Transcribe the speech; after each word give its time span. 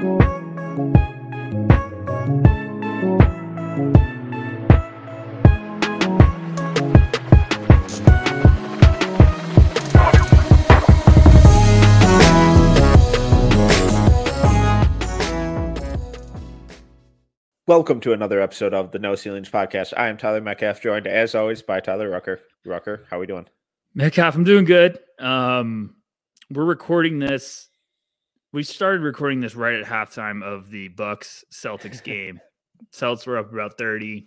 Welcome 0.00 0.22
to 18.00 18.14
another 18.14 18.40
episode 18.40 18.72
of 18.72 18.92
the 18.92 18.98
No 18.98 19.14
Ceilings 19.14 19.50
Podcast. 19.50 19.92
I 19.98 20.08
am 20.08 20.16
Tyler 20.16 20.40
Metcalf, 20.40 20.80
joined 20.80 21.06
as 21.06 21.34
always 21.34 21.60
by 21.60 21.80
Tyler 21.80 22.08
Rucker. 22.08 22.40
Rucker, 22.64 23.04
how 23.10 23.18
are 23.18 23.20
we 23.20 23.26
doing? 23.26 23.48
Metcalf, 23.94 24.34
I'm 24.34 24.44
doing 24.44 24.64
good. 24.64 24.98
Um, 25.18 25.96
we're 26.48 26.64
recording 26.64 27.18
this. 27.18 27.68
We 28.52 28.62
started 28.62 29.02
recording 29.02 29.40
this 29.40 29.54
right 29.54 29.74
at 29.74 29.86
halftime 29.86 30.42
of 30.42 30.70
the 30.70 30.88
Bucks 30.88 31.44
Celtics 31.52 32.02
game. 32.04 32.40
Celtics 32.92 33.26
were 33.26 33.38
up 33.38 33.52
about 33.52 33.78
30. 33.78 34.26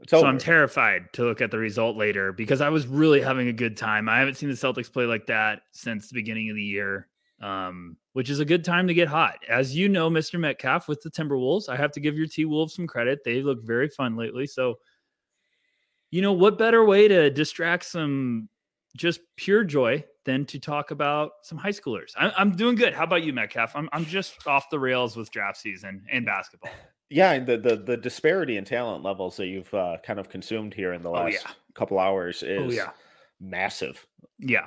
It's 0.00 0.10
so 0.10 0.18
over. 0.18 0.26
I'm 0.26 0.38
terrified 0.38 1.12
to 1.14 1.24
look 1.24 1.40
at 1.40 1.50
the 1.50 1.58
result 1.58 1.96
later 1.96 2.32
because 2.32 2.60
I 2.60 2.68
was 2.68 2.86
really 2.86 3.20
having 3.20 3.48
a 3.48 3.52
good 3.52 3.76
time. 3.76 4.08
I 4.08 4.18
haven't 4.18 4.36
seen 4.36 4.48
the 4.48 4.54
Celtics 4.54 4.92
play 4.92 5.04
like 5.04 5.26
that 5.26 5.62
since 5.72 6.08
the 6.08 6.14
beginning 6.14 6.50
of 6.50 6.56
the 6.56 6.62
year 6.62 7.08
um, 7.44 7.96
which 8.12 8.30
is 8.30 8.40
a 8.40 8.44
good 8.44 8.64
time 8.64 8.86
to 8.88 8.94
get 8.94 9.08
hot. 9.08 9.38
As 9.48 9.76
you 9.76 9.88
know, 9.88 10.08
Mr. 10.08 10.38
Metcalf 10.38 10.88
with 10.88 11.02
the 11.02 11.10
Timberwolves, 11.10 11.68
I 11.68 11.76
have 11.76 11.92
to 11.92 12.00
give 12.00 12.16
your 12.16 12.26
T 12.26 12.44
Wolves 12.44 12.74
some 12.74 12.86
credit. 12.86 13.20
They 13.24 13.42
look 13.42 13.62
very 13.62 13.88
fun 13.88 14.16
lately. 14.16 14.46
So, 14.46 14.78
you 16.10 16.22
know, 16.22 16.32
what 16.32 16.58
better 16.58 16.84
way 16.84 17.06
to 17.08 17.30
distract 17.30 17.84
some 17.84 18.48
just 18.96 19.20
pure 19.36 19.64
joy 19.64 20.04
than 20.24 20.44
to 20.46 20.58
talk 20.58 20.90
about 20.90 21.32
some 21.42 21.58
high 21.58 21.70
schoolers? 21.70 22.12
I, 22.16 22.32
I'm 22.36 22.52
doing 22.56 22.74
good. 22.76 22.94
How 22.94 23.04
about 23.04 23.22
you, 23.22 23.32
Metcalf? 23.32 23.72
I'm, 23.74 23.88
I'm 23.92 24.04
just 24.04 24.46
off 24.46 24.70
the 24.70 24.78
rails 24.78 25.16
with 25.16 25.30
draft 25.30 25.58
season 25.58 26.04
and 26.10 26.24
basketball. 26.26 26.70
Yeah, 27.10 27.38
the, 27.38 27.58
the 27.58 27.76
the 27.76 27.96
disparity 27.96 28.56
in 28.56 28.64
talent 28.64 29.04
levels 29.04 29.36
that 29.36 29.46
you've 29.46 29.72
uh, 29.74 29.98
kind 30.02 30.18
of 30.18 30.28
consumed 30.28 30.74
here 30.74 30.92
in 30.94 31.02
the 31.02 31.10
Oh, 31.10 31.12
last 31.12 31.32
yeah. 31.34 31.50
couple 31.74 31.98
hours 31.98 32.42
Oh, 32.42 32.46
is 32.68 32.74
yeah. 32.74 32.90
massive. 33.40 34.06
Yeah. 34.38 34.66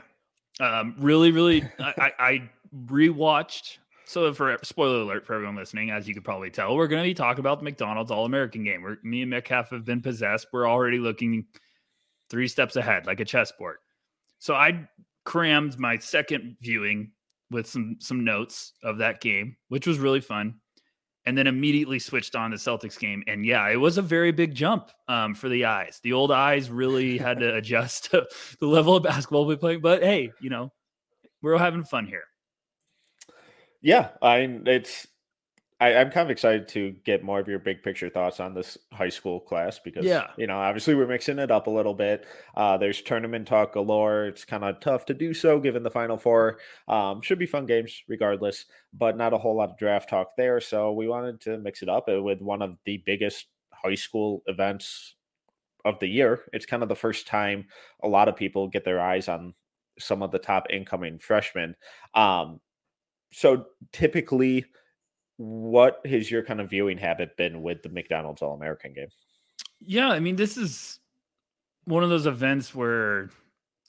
Um, 0.59 0.95
really, 0.99 1.31
really, 1.31 1.63
I, 1.79 1.93
I, 1.97 2.11
I 2.19 2.49
rewatched. 2.85 3.77
So, 4.05 4.33
for 4.33 4.57
spoiler 4.63 5.01
alert 5.01 5.25
for 5.25 5.33
everyone 5.33 5.57
listening, 5.57 5.89
as 5.91 6.07
you 6.07 6.13
could 6.13 6.23
probably 6.23 6.49
tell, 6.49 6.75
we're 6.77 6.87
going 6.87 7.03
to 7.03 7.09
be 7.09 7.13
talking 7.13 7.41
about 7.41 7.57
the 7.59 7.65
McDonald's 7.65 8.09
All 8.09 8.23
American 8.25 8.63
game. 8.63 8.81
Where 8.81 8.97
me 9.03 9.21
and 9.23 9.29
Metcalf 9.29 9.69
have 9.71 9.83
been 9.83 10.01
possessed. 10.01 10.47
We're 10.53 10.69
already 10.69 10.97
looking 10.99 11.45
three 12.29 12.47
steps 12.47 12.77
ahead, 12.77 13.05
like 13.05 13.19
a 13.19 13.25
chessboard. 13.25 13.77
So, 14.39 14.55
I 14.55 14.87
crammed 15.27 15.77
my 15.77 15.97
second 15.97 16.55
viewing 16.61 17.11
with 17.51 17.67
some 17.67 17.97
some 17.99 18.23
notes 18.23 18.71
of 18.81 18.97
that 18.99 19.19
game, 19.19 19.57
which 19.67 19.85
was 19.85 19.99
really 19.99 20.21
fun, 20.21 20.55
and 21.25 21.37
then 21.37 21.47
immediately 21.47 21.99
switched 21.99 22.33
on 22.33 22.51
the 22.51 22.55
Celtics 22.55 22.97
game. 22.97 23.25
And 23.27 23.45
yeah, 23.45 23.67
it 23.67 23.75
was 23.75 23.97
a 23.97 24.01
very 24.01 24.31
big 24.31 24.55
jump 24.55 24.89
um, 25.09 25.35
for 25.35 25.49
the 25.49 25.65
eyes. 25.65 25.99
The 26.01 26.13
old 26.13 26.31
eyes 26.31 26.69
really 26.71 27.17
had 27.17 27.41
to 27.41 27.55
adjust 27.57 28.05
to 28.11 28.25
the 28.61 28.67
level 28.67 28.95
of 28.95 29.03
basketball 29.03 29.45
we 29.45 29.57
play. 29.57 29.75
But 29.75 30.01
hey, 30.01 30.31
you 30.39 30.49
know, 30.49 30.71
we're 31.41 31.57
having 31.57 31.83
fun 31.83 32.05
here. 32.05 32.23
Yeah, 33.81 34.11
I 34.21 34.37
it's 34.65 35.07
I, 35.79 35.95
I'm 35.95 36.09
kind 36.09 36.25
of 36.25 36.31
excited 36.31 36.67
to 36.69 36.91
get 37.05 37.23
more 37.23 37.39
of 37.39 37.47
your 37.47 37.59
big 37.59 37.83
picture 37.83 38.09
thoughts 38.09 38.39
on 38.39 38.55
this 38.55 38.79
high 38.91 39.09
school 39.09 39.39
class 39.39 39.77
because 39.77 40.05
Yeah. 40.05 40.27
you 40.37 40.47
know 40.47 40.57
obviously 40.57 40.95
we're 40.95 41.05
mixing 41.07 41.37
it 41.37 41.51
up 41.51 41.67
a 41.67 41.71
little 41.71 41.93
bit. 41.93 42.25
Uh, 42.55 42.77
there's 42.77 43.01
tournament 43.01 43.47
talk 43.47 43.73
galore. 43.73 44.25
It's 44.25 44.43
kind 44.43 44.63
of 44.63 44.79
tough 44.79 45.05
to 45.05 45.13
do 45.13 45.33
so 45.35 45.59
given 45.59 45.83
the 45.83 45.91
final 45.91 46.17
four. 46.17 46.59
Um, 46.87 47.21
should 47.21 47.37
be 47.37 47.45
fun 47.45 47.67
games 47.67 48.01
regardless, 48.07 48.65
but 48.91 49.17
not 49.17 49.33
a 49.33 49.37
whole 49.37 49.55
lot 49.55 49.69
of 49.69 49.77
draft 49.77 50.09
talk 50.09 50.35
there. 50.35 50.59
So 50.59 50.93
we 50.93 51.07
wanted 51.07 51.41
to 51.41 51.59
mix 51.59 51.83
it 51.83 51.89
up 51.89 52.05
with 52.07 52.41
one 52.41 52.61
of 52.63 52.77
the 52.85 53.03
biggest 53.05 53.45
high 53.71 53.95
school 53.95 54.41
events 54.47 55.13
of 55.85 55.99
the 55.99 56.07
year. 56.07 56.41
It's 56.53 56.65
kind 56.65 56.81
of 56.81 56.89
the 56.89 56.95
first 56.95 57.27
time 57.27 57.67
a 58.03 58.07
lot 58.07 58.27
of 58.27 58.35
people 58.35 58.67
get 58.67 58.83
their 58.83 58.99
eyes 58.99 59.27
on 59.27 59.53
some 59.99 60.23
of 60.23 60.31
the 60.31 60.39
top 60.39 60.67
incoming 60.71 61.19
freshmen. 61.19 61.75
Um, 62.15 62.61
so 63.31 63.65
typically, 63.93 64.65
what 65.37 66.01
has 66.05 66.29
your 66.29 66.43
kind 66.43 66.59
of 66.59 66.69
viewing 66.69 66.97
habit 66.97 67.37
been 67.37 67.61
with 67.61 67.83
the 67.83 67.89
McDonald's 67.89 68.41
All 68.41 68.53
American 68.53 68.93
game? 68.93 69.09
Yeah, 69.79 70.09
I 70.09 70.19
mean, 70.19 70.35
this 70.35 70.57
is 70.57 70.99
one 71.85 72.03
of 72.03 72.09
those 72.09 72.25
events 72.25 72.73
where 72.73 73.29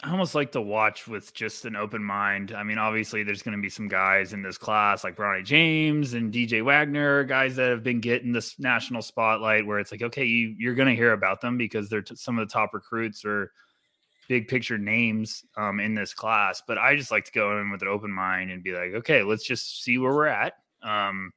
I 0.05 0.13
almost 0.13 0.35
like 0.35 0.53
to 0.53 0.61
watch 0.61 1.09
with 1.09 1.35
just 1.35 1.65
an 1.65 1.75
open 1.75 2.05
mind. 2.05 2.53
I 2.53 2.63
mean, 2.63 2.79
obviously, 2.79 3.25
there's 3.25 3.43
going 3.43 3.57
to 3.57 3.63
be 3.63 3.71
some 3.71 3.89
guys 3.89 4.33
in 4.33 4.43
this 4.43 4.57
class 4.57 5.03
like 5.03 5.17
Bronny 5.17 5.45
James 5.45 6.15
and 6.15 6.33
DJ 6.33 6.63
Wagner, 6.63 7.25
guys 7.25 7.57
that 7.57 7.71
have 7.71 7.83
been 7.83 8.01
getting 8.01 8.33
this 8.33 8.59
national 8.61 9.03
spotlight 9.03 9.67
where 9.67 9.81
it's 9.81 9.91
like, 9.91 10.03
okay, 10.03 10.25
you, 10.25 10.55
you're 10.57 10.75
going 10.75 10.89
to 10.89 10.95
hear 10.95 11.15
about 11.15 11.41
them 11.41 11.59
because 11.59 11.89
they're 11.89 12.03
t- 12.03 12.15
some 12.15 12.39
of 12.39 12.47
the 12.47 12.53
top 12.53 12.75
recruits 12.75 13.25
or 13.25 13.51
big 14.29 14.47
picture 14.47 14.79
names 14.79 15.45
um, 15.57 15.81
in 15.81 15.95
this 15.95 16.15
class. 16.15 16.63
But 16.65 16.79
I 16.79 16.95
just 16.95 17.11
like 17.11 17.25
to 17.25 17.33
go 17.33 17.59
in 17.59 17.71
with 17.71 17.83
an 17.83 17.89
open 17.89 18.13
mind 18.13 18.53
and 18.53 18.63
be 18.63 18.75
like, 18.75 18.93
okay, 18.95 19.25
let's 19.25 19.45
just 19.45 19.83
see 19.83 19.99
where 19.99 20.13
we're 20.13 20.27
at. 20.27 20.53
Um, 20.83 21.33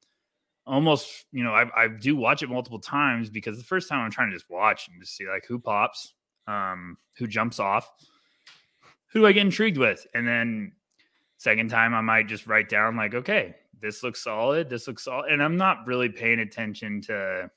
almost, 0.65 1.25
you 1.31 1.43
know, 1.43 1.53
I, 1.53 1.69
I 1.75 1.87
do 1.87 2.15
watch 2.15 2.43
it 2.43 2.49
multiple 2.49 2.79
times 2.79 3.29
because 3.29 3.57
the 3.57 3.63
first 3.63 3.89
time 3.89 3.99
I'm 3.99 4.11
trying 4.11 4.29
to 4.29 4.35
just 4.35 4.49
watch 4.49 4.87
and 4.87 5.01
just 5.01 5.15
see 5.15 5.27
like 5.27 5.45
who 5.45 5.59
pops, 5.59 6.13
um, 6.47 6.97
who 7.17 7.27
jumps 7.27 7.59
off, 7.59 7.89
who 9.07 9.19
do 9.19 9.25
I 9.25 9.31
get 9.31 9.41
intrigued 9.41 9.77
with, 9.77 10.05
and 10.13 10.27
then 10.27 10.73
second 11.37 11.69
time 11.69 11.93
I 11.93 12.01
might 12.01 12.27
just 12.27 12.47
write 12.47 12.69
down 12.69 12.95
like, 12.95 13.13
okay, 13.13 13.55
this 13.79 14.03
looks 14.03 14.23
solid, 14.23 14.69
this 14.69 14.87
looks 14.87 15.03
solid, 15.03 15.31
and 15.31 15.41
I'm 15.41 15.57
not 15.57 15.87
really 15.87 16.09
paying 16.09 16.39
attention 16.39 17.01
to 17.01 17.49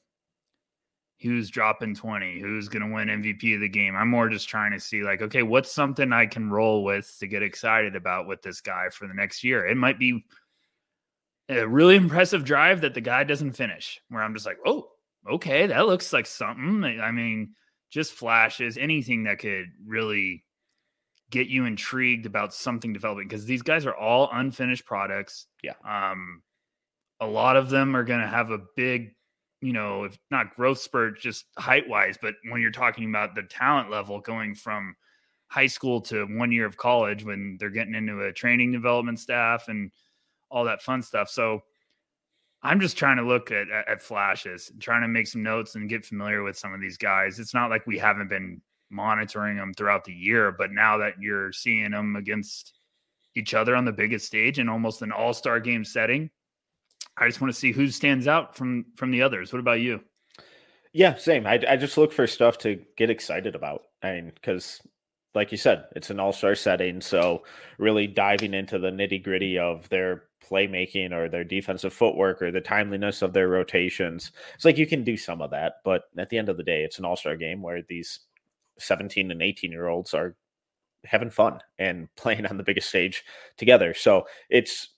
who's 1.21 1.51
dropping 1.51 1.95
20, 1.95 2.41
who's 2.41 2.69
going 2.69 2.87
to 2.87 2.93
win 2.93 3.09
MVP 3.09 3.55
of 3.55 3.61
the 3.61 3.69
game. 3.69 3.95
I'm 3.95 4.09
more 4.09 4.28
just 4.28 4.49
trying 4.49 4.72
to 4.72 4.81
see 4.81 5.03
like, 5.03 5.22
okay, 5.22 5.43
what's 5.43 5.72
something 5.72 6.12
I 6.12 6.27
can 6.27 6.51
roll 6.51 6.84
with 6.84 7.15
to 7.21 7.27
get 7.27 7.43
excited 7.43 7.95
about 7.95 8.27
with 8.27 8.43
this 8.43 8.61
guy 8.61 8.89
for 8.91 9.06
the 9.06 9.15
next 9.15 9.45
year. 9.45 9.66
It 9.66 9.77
might 9.77 9.99
be 9.99 10.25
a 11.49 11.66
really 11.66 11.97
impressive 11.97 12.44
drive 12.44 12.81
that 12.82 12.94
the 12.94 13.00
guy 13.00 13.25
doesn't 13.25 13.53
finish, 13.53 14.00
where 14.09 14.22
I'm 14.22 14.34
just 14.34 14.47
like, 14.47 14.59
oh, 14.66 14.88
okay, 15.31 15.66
that 15.66 15.87
looks 15.87 16.12
like 16.12 16.27
something. 16.27 17.00
I 17.00 17.10
mean, 17.10 17.55
just 17.91 18.12
flashes, 18.12 18.77
anything 18.77 19.25
that 19.25 19.38
could 19.38 19.66
really 19.87 20.44
get 21.31 21.47
you 21.49 21.65
intrigued 21.65 22.27
about 22.27 22.54
something 22.54 22.93
developing 22.93 23.27
because 23.27 23.44
these 23.44 23.62
guys 23.62 23.87
are 23.87 23.97
all 23.97 24.28
unfinished 24.33 24.84
products. 24.84 25.47
Yeah. 25.62 25.72
Um, 25.88 26.43
a 27.21 27.27
lot 27.27 27.56
of 27.56 27.71
them 27.71 27.97
are 27.97 28.04
going 28.04 28.21
to 28.21 28.27
have 28.27 28.50
a 28.50 28.60
big, 28.77 29.15
you 29.60 29.72
know, 29.72 30.04
if 30.04 30.19
not 30.31 30.54
growth 30.54 30.78
spurt, 30.78 31.21
just 31.21 31.47
height 31.59 31.88
wise. 31.88 32.19
But 32.21 32.34
when 32.50 32.60
you're 32.60 32.71
talking 32.71 33.09
about 33.09 33.34
the 33.34 33.43
talent 33.43 33.91
level 33.91 34.21
going 34.21 34.54
from 34.54 34.94
high 35.49 35.66
school 35.66 36.00
to 36.03 36.27
one 36.27 36.53
year 36.53 36.66
of 36.66 36.77
college, 36.77 37.25
when 37.25 37.56
they're 37.59 37.71
getting 37.71 37.94
into 37.94 38.21
a 38.22 38.33
training 38.33 38.72
development 38.72 39.19
staff 39.19 39.69
and 39.69 39.91
all 40.54 40.65
that 40.65 40.81
fun 40.81 41.03
stuff. 41.03 41.28
So 41.28 41.65
I'm 42.62 42.80
just 42.80 42.97
trying 42.97 43.18
to 43.18 43.24
look 43.24 43.51
at, 43.51 43.68
at, 43.71 43.89
at 43.89 44.03
flashes, 44.03 44.72
trying 44.80 45.03
to 45.03 45.09
make 45.09 45.27
some 45.27 45.42
notes 45.42 45.74
and 45.74 45.89
get 45.89 46.06
familiar 46.06 46.42
with 46.42 46.56
some 46.56 46.72
of 46.72 46.80
these 46.80 46.97
guys. 46.97 47.39
It's 47.39 47.53
not 47.53 47.68
like 47.68 47.86
we 47.86 47.98
haven't 47.98 48.28
been 48.28 48.62
monitoring 48.89 49.56
them 49.56 49.74
throughout 49.74 50.04
the 50.04 50.15
year, 50.15 50.53
but 50.53 50.71
now 50.71 50.97
that 50.98 51.15
you're 51.21 51.53
seeing 51.53 51.91
them 51.91 52.16
against 52.16 52.78
each 53.34 53.53
other 53.53 53.74
on 53.74 53.84
the 53.84 53.92
biggest 53.92 54.27
stage 54.27 54.60
in 54.60 54.68
almost 54.68 55.03
an 55.03 55.10
all-star 55.10 55.59
game 55.59 55.84
setting, 55.84 56.30
I 57.16 57.27
just 57.27 57.41
want 57.41 57.53
to 57.53 57.59
see 57.59 57.72
who 57.72 57.89
stands 57.89 58.28
out 58.28 58.56
from 58.56 58.86
from 58.97 59.10
the 59.10 59.22
others. 59.22 59.53
What 59.53 59.60
about 59.60 59.80
you? 59.80 60.01
Yeah, 60.92 61.16
same. 61.16 61.47
I, 61.47 61.60
I 61.68 61.77
just 61.77 61.98
look 61.98 62.12
for 62.12 62.27
stuff 62.27 62.59
to 62.59 62.80
get 62.97 63.10
excited 63.10 63.54
about. 63.54 63.83
I 64.03 64.12
mean, 64.12 64.33
because 64.34 64.80
like 65.34 65.51
you 65.51 65.59
said, 65.59 65.86
it's 65.97 66.10
an 66.10 66.21
all 66.21 66.33
star 66.33 66.54
setting. 66.54 67.01
So 67.01 67.42
really 67.78 68.06
diving 68.06 68.54
into 68.54 68.78
the 68.78 68.91
nitty 68.91 69.22
gritty 69.22 69.59
of 69.59 69.89
their 69.89 70.24
playmaking 70.44 71.12
or 71.12 71.28
their 71.28 71.44
defensive 71.44 71.92
footwork 71.92 72.42
or 72.42 72.50
the 72.50 72.60
timeliness 72.60 73.22
of 73.22 73.32
their 73.32 73.48
rotations. 73.48 74.32
It's 74.54 74.64
like 74.64 74.78
you 74.78 74.86
can 74.86 75.04
do 75.04 75.16
some 75.16 75.41
of 75.41 75.50
that, 75.50 75.74
but 75.84 76.04
at 76.18 76.30
the 76.30 76.38
end 76.38 76.48
of 76.48 76.56
the 76.56 76.62
day, 76.62 76.84
it's 76.84 76.98
an 76.98 77.04
all 77.04 77.16
star 77.16 77.36
game 77.36 77.62
where 77.62 77.82
these 77.88 78.20
17 78.78 79.30
and 79.30 79.42
18 79.42 79.70
year 79.70 79.88
olds 79.88 80.14
are 80.14 80.36
having 81.04 81.30
fun 81.30 81.60
and 81.78 82.08
playing 82.16 82.46
on 82.46 82.56
the 82.56 82.64
biggest 82.64 82.88
stage 82.88 83.24
together. 83.56 83.94
So 83.94 84.26
it's 84.50 84.88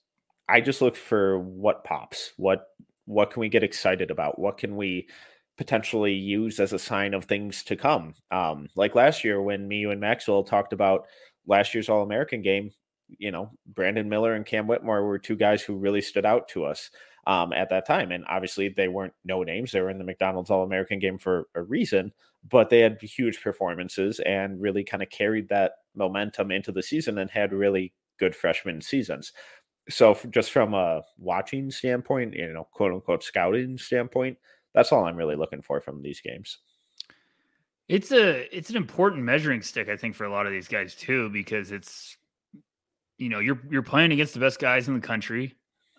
I 0.49 0.61
just 0.61 0.83
look 0.83 0.97
for 0.97 1.39
what 1.39 1.85
pops, 1.85 2.33
what 2.37 2.67
what 3.07 3.31
can 3.31 3.41
we 3.41 3.49
get 3.49 3.63
excited 3.63 4.11
about, 4.11 4.39
what 4.39 4.59
can 4.59 4.77
we 4.77 5.09
potentially 5.57 6.13
use 6.13 6.61
as 6.61 6.73
a 6.73 6.79
sign 6.79 7.15
of 7.15 7.25
things 7.25 7.65
to 7.65 7.77
come. 7.77 8.15
Um, 8.31 8.69
like 8.77 8.95
last 8.95 9.25
year 9.25 9.41
when 9.41 9.67
me 9.67 9.85
and 9.85 10.01
Maxwell 10.01 10.45
talked 10.45 10.73
about 10.73 11.07
last 11.47 11.75
year's 11.75 11.89
All 11.89 12.03
American 12.03 12.43
game, 12.43 12.73
you 13.19 13.31
know, 13.31 13.51
Brandon 13.67 14.09
Miller 14.09 14.35
and 14.35 14.47
Cam 14.47 14.67
Whitmore 14.67 15.05
were 15.05 15.19
two 15.19 15.37
guys 15.37 15.63
who 15.63 15.77
really 15.77 16.01
stood 16.01 16.27
out 16.27 16.49
to 16.49 16.65
us 16.65 16.91
um, 17.27 17.53
at 17.53 17.71
that 17.71 17.87
time. 17.87 18.13
And 18.13 18.25
obviously, 18.29 18.69
they 18.69 18.89
weren't 18.89 19.15
no 19.25 19.43
names. 19.43 19.73
They 19.73 19.81
were 19.81 19.91
in 19.91 19.99
the 19.99 20.05
McDonald's 20.05 20.51
All 20.51 20.63
American 20.63 20.99
game 20.99 21.19
for 21.19 21.49
a 21.55 21.63
reason, 21.63 22.13
but 22.49 22.71
they 22.71 22.81
had 22.81 23.01
huge 23.01 23.41
performances 23.43 24.21
and 24.21 24.61
really 24.61 24.85
kind 24.85 25.03
of 25.03 25.11
carried 25.11 25.49
that 25.49 25.73
momentum 25.95 26.51
into 26.51 26.73
the 26.73 26.83
season 26.83 27.19
and 27.19 27.31
had 27.31 27.53
really 27.53 27.93
good 28.19 28.35
freshman 28.35 28.81
seasons. 28.81 29.33
So, 29.89 30.19
just 30.31 30.51
from 30.51 30.75
a 30.75 31.03
watching 31.19 31.71
standpoint, 31.71 32.35
you 32.35 32.53
know, 32.53 32.67
quote 32.73 32.93
unquote 32.93 33.23
scouting 33.23 33.79
standpoint, 33.79 34.39
that's 34.75 34.93
all 34.93 35.05
I'm 35.05 35.17
really 35.17 35.37
looking 35.37 35.63
for 35.63 35.81
from 35.81 36.03
these 36.03 36.21
games. 36.21 36.59
It's 37.89 38.11
a 38.11 38.57
it's 38.57 38.71
an 38.71 38.77
important 38.77 39.23
measuring 39.23 39.63
stick, 39.63 39.89
I 39.89 39.97
think, 39.97 40.17
for 40.17 40.25
a 40.25 40.31
lot 40.31 40.47
of 40.47 40.53
these 40.53 40.67
guys 40.67 40.95
too, 40.97 41.31
because 41.31 41.71
it's 41.71 42.17
you 43.19 43.29
know 43.29 43.39
you're 43.39 43.61
you're 43.71 43.83
playing 43.83 44.13
against 44.13 44.35
the 44.35 44.41
best 44.41 44.59
guys 44.59 44.89
in 44.89 44.95
the 44.95 45.01
country. 45.01 45.55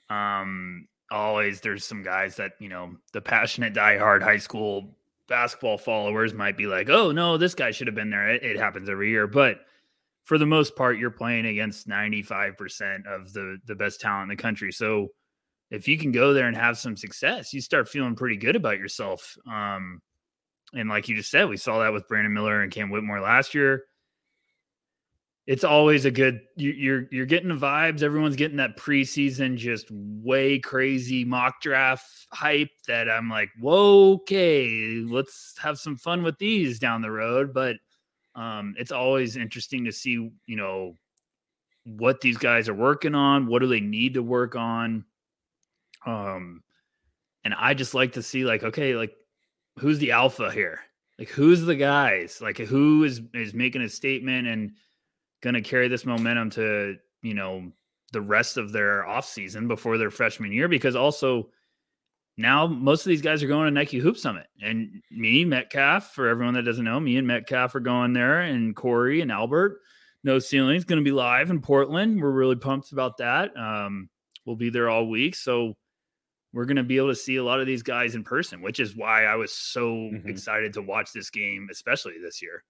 Um, 0.10 0.88
always 1.12 1.62
there's 1.62 1.86
some 1.86 2.04
guys 2.04 2.36
that 2.38 2.54
you 2.60 2.69
know 2.69 2.96
the 3.14 3.22
passionate 3.22 3.74
diehard 3.74 4.22
high 4.22 4.38
school 4.38 4.96
basketball 5.28 5.78
followers 5.78 6.34
might 6.34 6.58
be 6.58 6.68
like, 6.68 6.90
oh 6.90 7.12
no, 7.12 7.38
this 7.38 7.56
guy 7.56 7.72
should 7.72 7.88
have 7.88 7.96
been 7.96 8.10
there. 8.10 8.30
It, 8.30 8.44
it 8.44 8.58
happens 8.58 8.90
every 8.90 9.10
year, 9.10 9.28
but 9.28 9.60
for 10.24 10.38
the 10.38 10.46
most 10.46 10.75
part, 10.75 10.98
you're 10.98 11.12
playing 11.12 11.46
against 11.46 11.88
95% 11.88 13.06
of 13.08 13.34
the 13.34 13.58
the 13.66 13.75
best 13.75 14.02
talent 14.02 14.31
in 14.31 14.38
the 14.38 14.42
country. 14.42 14.72
So 14.72 15.10
if 15.69 15.88
you 15.88 15.98
can 15.98 16.12
go 16.12 16.34
there 16.34 16.48
and 16.48 16.56
have 16.56 16.78
some 16.78 16.96
success, 16.96 17.54
you 17.54 17.62
start 17.62 17.90
feeling 17.90 18.16
pretty 18.16 18.38
good 18.38 18.56
about 18.56 18.80
yourself. 18.80 19.38
Um, 19.50 20.02
and 20.74 20.90
like 20.90 21.08
you 21.08 21.16
just 21.16 21.31
said, 21.31 21.48
we 21.50 21.58
saw 21.58 21.80
that 21.80 21.94
with 21.94 22.08
Brandon 22.08 22.34
Miller 22.34 22.62
and 22.62 22.72
Cam 22.72 22.90
Whitmore 22.90 23.22
last 23.22 23.54
year 23.54 23.84
it's 25.47 25.63
always 25.63 26.03
a 26.03 26.11
good 26.11 26.41
you, 26.57 26.71
you're 26.71 27.07
you're 27.09 27.25
getting 27.25 27.47
the 27.47 27.55
vibes. 27.55 28.03
Everyone's 28.03 28.35
getting 28.35 28.57
that 28.57 28.77
preseason 28.77 29.55
just 29.55 29.88
way 29.89 30.59
crazy 30.59 31.23
mock 31.23 31.61
draft 31.61 32.27
hype 32.33 32.69
that 32.88 33.09
I'm 33.09 33.29
like, 33.29 33.49
whoa, 33.57 34.15
okay, 34.15 35.03
let's 35.07 35.55
have 35.57 35.79
some 35.79 35.95
fun 35.95 36.21
with 36.21 36.38
these 36.38 36.79
down 36.79 37.01
the 37.01 37.11
road. 37.11 37.53
But 37.53 37.77
um, 38.35 38.75
it's 38.77 38.91
always 38.91 39.38
interesting 39.38 39.85
to 39.85 39.91
see, 39.94 40.29
you 40.45 40.55
know, 40.57 40.95
what 41.85 42.19
these 42.19 42.38
guys 42.38 42.67
are 42.67 42.73
working 42.73 43.15
on. 43.15 43.47
What 43.47 43.59
do 43.59 43.67
they 43.67 43.79
need 43.79 44.15
to 44.15 44.21
work 44.21 44.57
on? 44.57 45.05
Um, 46.05 46.61
and 47.45 47.53
I 47.53 47.73
just 47.73 47.94
like 47.94 48.13
to 48.13 48.21
see, 48.21 48.44
like, 48.44 48.63
okay, 48.63 48.95
like, 48.97 49.13
who's 49.79 49.99
the 49.99 50.11
alpha 50.11 50.51
here? 50.51 50.81
Like, 51.17 51.29
who's 51.29 51.61
the 51.61 51.75
guys? 51.75 52.41
Like, 52.41 52.57
who 52.57 53.05
is 53.05 53.21
is 53.33 53.53
making 53.53 53.81
a 53.81 53.89
statement 53.89 54.45
and 54.47 54.71
going 55.42 55.54
to 55.54 55.62
carry 55.62 55.88
this 55.88 56.06
momentum 56.06 56.50
to, 56.51 56.95
you 57.22 57.34
know, 57.34 57.72
the 58.13 58.22
rest 58.22 58.57
of 58.57 58.72
their 58.72 59.04
offseason 59.04 59.68
before 59.68 59.98
their 59.98 60.12
freshman 60.12 60.51
year 60.51 60.68
because 60.68 60.95
also 60.95 61.50
now 62.38 62.68
most 62.68 63.06
of 63.06 63.10
these 63.10 63.22
guys 63.22 63.44
are 63.44 63.48
going 63.48 63.66
to 63.66 63.72
Nike 63.72 64.00
Hoop 64.00 64.18
Summit. 64.18 64.48
And 64.62 65.01
me, 65.12 65.44
Metcalf, 65.44 66.13
for 66.13 66.28
everyone 66.28 66.54
that 66.54 66.63
doesn't 66.63 66.86
know, 66.86 67.00
me 67.00 67.18
and 67.18 67.28
Metcalf 67.28 67.75
are 67.75 67.80
going 67.80 68.13
there, 68.13 68.42
and 68.42 68.75
Corey 68.75 69.22
and 69.22 69.31
Albert. 69.31 69.80
No 70.24 70.39
Ceilings 70.39 70.84
going 70.84 71.00
to 71.00 71.06
be 71.06 71.12
live 71.12 71.50
in 71.50 71.62
Portland. 71.62 72.22
We're 72.22 72.31
really 72.31 72.56
pumped 72.56 72.92
about 72.92 73.18
that. 73.18 73.56
Um, 73.57 74.10
we'll 74.45 74.56
be 74.56 74.69
there 74.69 74.90
all 74.90 75.10
week. 75.10 75.36
So 75.36 75.75
we're 76.54 76.66
going 76.66 76.78
to 76.78 76.83
be 76.83 76.98
able 76.98 77.10
to 77.10 77.16
see 77.16 77.38
a 77.38 77.44
lot 77.44 77.60
of 77.60 77.68
these 77.68 77.83
guys 77.83 78.16
in 78.16 78.24
person, 78.24 78.62
which 78.62 78.80
is 78.80 78.95
why 78.95 79.25
I 79.25 79.36
was 79.36 79.54
so 79.54 79.92
mm-hmm. 79.92 80.28
excited 80.28 80.74
to 80.74 80.81
watch 80.81 81.13
this 81.13 81.30
game, 81.30 81.69
especially 81.72 82.16
this 82.22 82.42
year 82.42 82.63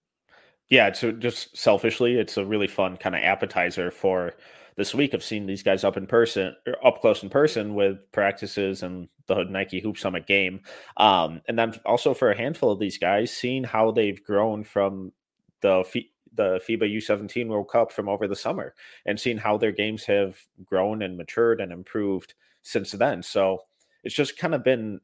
yeah, 0.70 0.92
so 0.94 1.12
just 1.12 1.56
selfishly, 1.56 2.16
it's 2.16 2.38
a 2.38 2.46
really 2.46 2.68
fun 2.68 2.98
kind 2.98 3.16
of 3.16 3.24
appetizer 3.24 3.92
for 3.92 4.34
this 4.76 4.94
week 4.94 5.14
of 5.14 5.24
seeing 5.24 5.48
these 5.48 5.64
guys 5.64 5.84
up 5.84 5.98
in 5.98 6.08
person, 6.08 6.56
er, 6.68 6.76
up 6.84 7.02
close 7.02 7.24
in 7.24 7.30
person 7.30 7.74
with 7.74 8.12
practices 8.12 8.84
and 8.84 9.08
the 9.28 9.44
Nike 9.44 9.80
Hoop 9.80 9.98
Summit 9.98 10.28
game. 10.28 10.62
Um, 10.98 11.42
and 11.48 11.58
then 11.58 11.74
also 11.86 12.14
for 12.14 12.32
a 12.32 12.38
handful 12.38 12.72
of 12.72 12.80
these 12.80 12.98
guys, 12.98 13.32
seeing 13.32 13.64
how 13.64 13.92
they've 13.92 14.24
grown 14.24 14.64
from 14.64 15.12
the 15.62 15.84
the 16.34 16.62
FIBA 16.68 16.96
U17 16.98 17.48
World 17.48 17.68
Cup 17.68 17.92
from 17.92 18.08
over 18.08 18.28
the 18.28 18.36
summer 18.36 18.76
and 19.08 19.20
seeing 19.20 19.40
how 19.40 19.58
their 19.58 19.72
games 19.72 20.06
have 20.06 20.38
grown 20.64 21.02
and 21.02 21.18
matured 21.18 21.60
and 21.60 21.72
improved 21.72 22.36
since 22.62 22.92
then. 22.92 23.24
So 23.24 23.60
it's 24.04 24.14
just 24.14 24.38
kind 24.38 24.54
of 24.54 24.64
been 24.64 25.00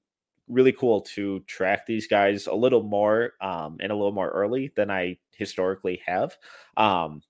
really 0.47 0.73
cool 0.73 1.01
to 1.01 1.39
track 1.47 1.87
these 1.87 2.05
guys 2.05 2.45
a 2.45 2.53
little 2.53 2.83
more 2.83 3.33
um, 3.41 3.77
and 3.79 3.91
a 3.91 3.95
little 3.95 4.11
more 4.11 4.29
early 4.29 4.71
than 4.75 4.91
I 4.91 5.17
historically 5.37 6.01
have. 6.05 6.37
Um, 6.77 7.21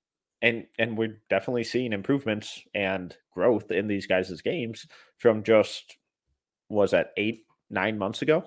and 0.42 0.66
and 0.78 0.98
we're 0.98 1.22
definitely 1.30 1.64
seeing 1.64 1.94
improvements 1.94 2.62
and 2.76 3.16
growth 3.34 3.72
in 3.72 3.88
these 3.88 4.06
guys' 4.06 4.42
games 4.42 4.86
from 5.18 5.44
just 5.44 5.98
was 6.70 6.92
that 6.92 7.12
eight 7.18 7.46
nine 7.70 7.98
months 7.98 8.22
ago. 8.22 8.44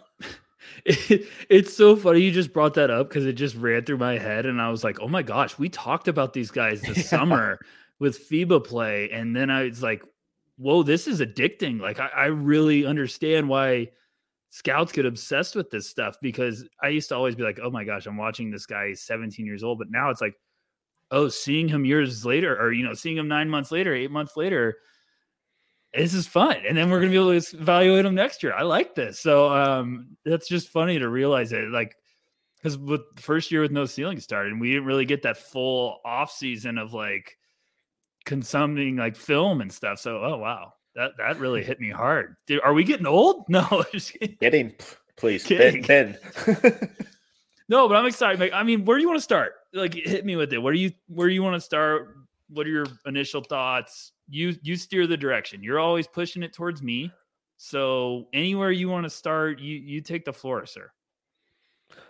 It, 0.84 1.26
it's 1.50 1.74
so 1.74 1.96
funny 1.96 2.20
you 2.20 2.32
just 2.32 2.52
brought 2.52 2.74
that 2.74 2.90
up 2.90 3.08
because 3.08 3.24
it 3.24 3.32
just 3.32 3.56
ran 3.56 3.84
through 3.84 3.98
my 3.98 4.18
head 4.18 4.46
and 4.46 4.60
I 4.60 4.70
was 4.70 4.84
like, 4.84 5.00
oh 5.00 5.08
my 5.08 5.22
gosh, 5.22 5.58
we 5.58 5.68
talked 5.68 6.06
about 6.06 6.32
these 6.34 6.50
guys 6.50 6.80
this 6.82 6.98
yeah. 6.98 7.02
summer 7.02 7.58
with 7.98 8.28
FIBA 8.28 8.62
play, 8.62 9.08
and 9.10 9.34
then 9.34 9.48
I 9.48 9.62
was 9.62 9.82
like, 9.82 10.04
whoa, 10.58 10.82
this 10.82 11.06
is 11.06 11.20
addicting. 11.20 11.80
Like 11.80 11.98
I, 11.98 12.08
I 12.08 12.26
really 12.26 12.84
understand 12.84 13.48
why 13.48 13.88
scouts 14.56 14.90
get 14.90 15.04
obsessed 15.04 15.54
with 15.54 15.68
this 15.68 15.86
stuff 15.86 16.16
because 16.22 16.64
I 16.82 16.88
used 16.88 17.10
to 17.10 17.14
always 17.14 17.34
be 17.34 17.42
like, 17.42 17.60
oh 17.62 17.70
my 17.70 17.84
gosh, 17.84 18.06
I'm 18.06 18.16
watching 18.16 18.50
this 18.50 18.64
guy, 18.64 18.88
he's 18.88 19.02
17 19.02 19.44
years 19.44 19.62
old. 19.62 19.78
But 19.78 19.90
now 19.90 20.08
it's 20.08 20.22
like, 20.22 20.32
oh, 21.10 21.28
seeing 21.28 21.68
him 21.68 21.84
years 21.84 22.24
later, 22.24 22.58
or, 22.58 22.72
you 22.72 22.82
know, 22.82 22.94
seeing 22.94 23.18
him 23.18 23.28
nine 23.28 23.50
months 23.50 23.70
later, 23.70 23.94
eight 23.94 24.10
months 24.10 24.34
later, 24.34 24.78
this 25.92 26.14
is 26.14 26.26
fun. 26.26 26.56
And 26.66 26.74
then 26.74 26.88
we're 26.88 27.02
to 27.02 27.08
be 27.08 27.16
able 27.16 27.38
to 27.38 27.56
evaluate 27.58 28.06
him 28.06 28.14
next 28.14 28.42
year. 28.42 28.54
I 28.54 28.62
like 28.62 28.94
this. 28.94 29.20
So 29.20 29.52
um, 29.52 30.16
that's 30.24 30.48
just 30.48 30.70
funny 30.70 30.98
to 30.98 31.08
realize 31.10 31.52
it. 31.52 31.68
Like, 31.68 31.94
because 32.56 32.78
with 32.78 33.02
the 33.14 33.22
first 33.22 33.52
year 33.52 33.60
with 33.60 33.72
no 33.72 33.84
ceiling 33.84 34.20
started, 34.20 34.52
and 34.52 34.60
we 34.60 34.70
didn't 34.70 34.86
really 34.86 35.04
get 35.04 35.22
that 35.24 35.36
full 35.36 36.00
off 36.02 36.32
season 36.32 36.78
of 36.78 36.94
like 36.94 37.36
consuming 38.24 38.96
like 38.96 39.16
film 39.16 39.60
and 39.60 39.70
stuff. 39.70 39.98
So, 39.98 40.16
oh, 40.16 40.38
wow 40.38 40.72
that 40.96 41.12
that 41.18 41.38
really 41.38 41.62
hit 41.62 41.78
me 41.78 41.90
hard. 41.90 42.36
Dude, 42.46 42.60
are 42.62 42.72
we 42.72 42.82
getting 42.82 43.06
old? 43.06 43.44
No, 43.48 43.84
getting 44.40 44.74
please, 45.16 45.44
kidding. 45.44 45.82
Ben. 45.82 46.18
no, 47.68 47.88
but 47.88 47.96
I'm 47.96 48.06
excited. 48.06 48.52
I 48.52 48.62
mean, 48.62 48.84
where 48.84 48.96
do 48.96 49.02
you 49.02 49.08
want 49.08 49.18
to 49.18 49.22
start? 49.24 49.54
Like, 49.72 49.94
hit 49.94 50.24
me 50.24 50.36
with 50.36 50.52
it. 50.52 50.58
Where 50.58 50.72
do 50.72 50.80
you 50.80 50.92
where 51.08 51.28
do 51.28 51.34
you 51.34 51.42
want 51.42 51.54
to 51.54 51.60
start? 51.60 52.16
What 52.48 52.66
are 52.66 52.70
your 52.70 52.86
initial 53.06 53.42
thoughts? 53.42 54.12
You 54.28 54.56
you 54.62 54.76
steer 54.76 55.06
the 55.06 55.16
direction. 55.16 55.62
You're 55.62 55.78
always 55.78 56.06
pushing 56.06 56.42
it 56.42 56.52
towards 56.52 56.82
me. 56.82 57.12
So 57.58 58.28
anywhere 58.32 58.70
you 58.70 58.88
want 58.88 59.04
to 59.04 59.10
start, 59.10 59.60
you 59.60 59.76
you 59.76 60.00
take 60.00 60.24
the 60.24 60.32
floor, 60.32 60.66
sir. 60.66 60.90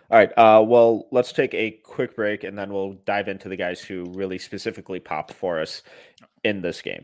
All 0.09 0.17
right. 0.17 0.31
Uh, 0.37 0.63
well, 0.65 1.07
let's 1.11 1.33
take 1.33 1.53
a 1.53 1.71
quick 1.83 2.15
break 2.15 2.45
and 2.45 2.57
then 2.57 2.71
we'll 2.71 2.93
dive 3.05 3.27
into 3.27 3.49
the 3.49 3.57
guys 3.57 3.81
who 3.81 4.05
really 4.13 4.37
specifically 4.37 5.01
popped 5.01 5.33
for 5.33 5.59
us 5.59 5.83
in 6.45 6.61
this 6.61 6.81
game. 6.81 7.03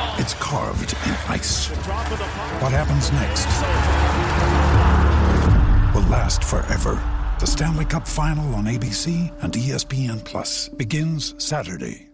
it's 0.19 0.33
carved 0.35 0.93
in 1.05 1.13
ice. 1.27 1.67
What 2.61 2.71
happens 2.71 3.11
next? 3.13 3.47
Will 5.95 6.09
last 6.09 6.43
forever. 6.43 7.01
The 7.39 7.47
Stanley 7.47 7.85
Cup 7.85 8.07
Final 8.07 8.53
on 8.55 8.65
ABC 8.65 9.31
and 9.43 9.53
ESPN 9.53 10.23
Plus 10.23 10.69
begins 10.69 11.33
Saturday. 11.43 12.09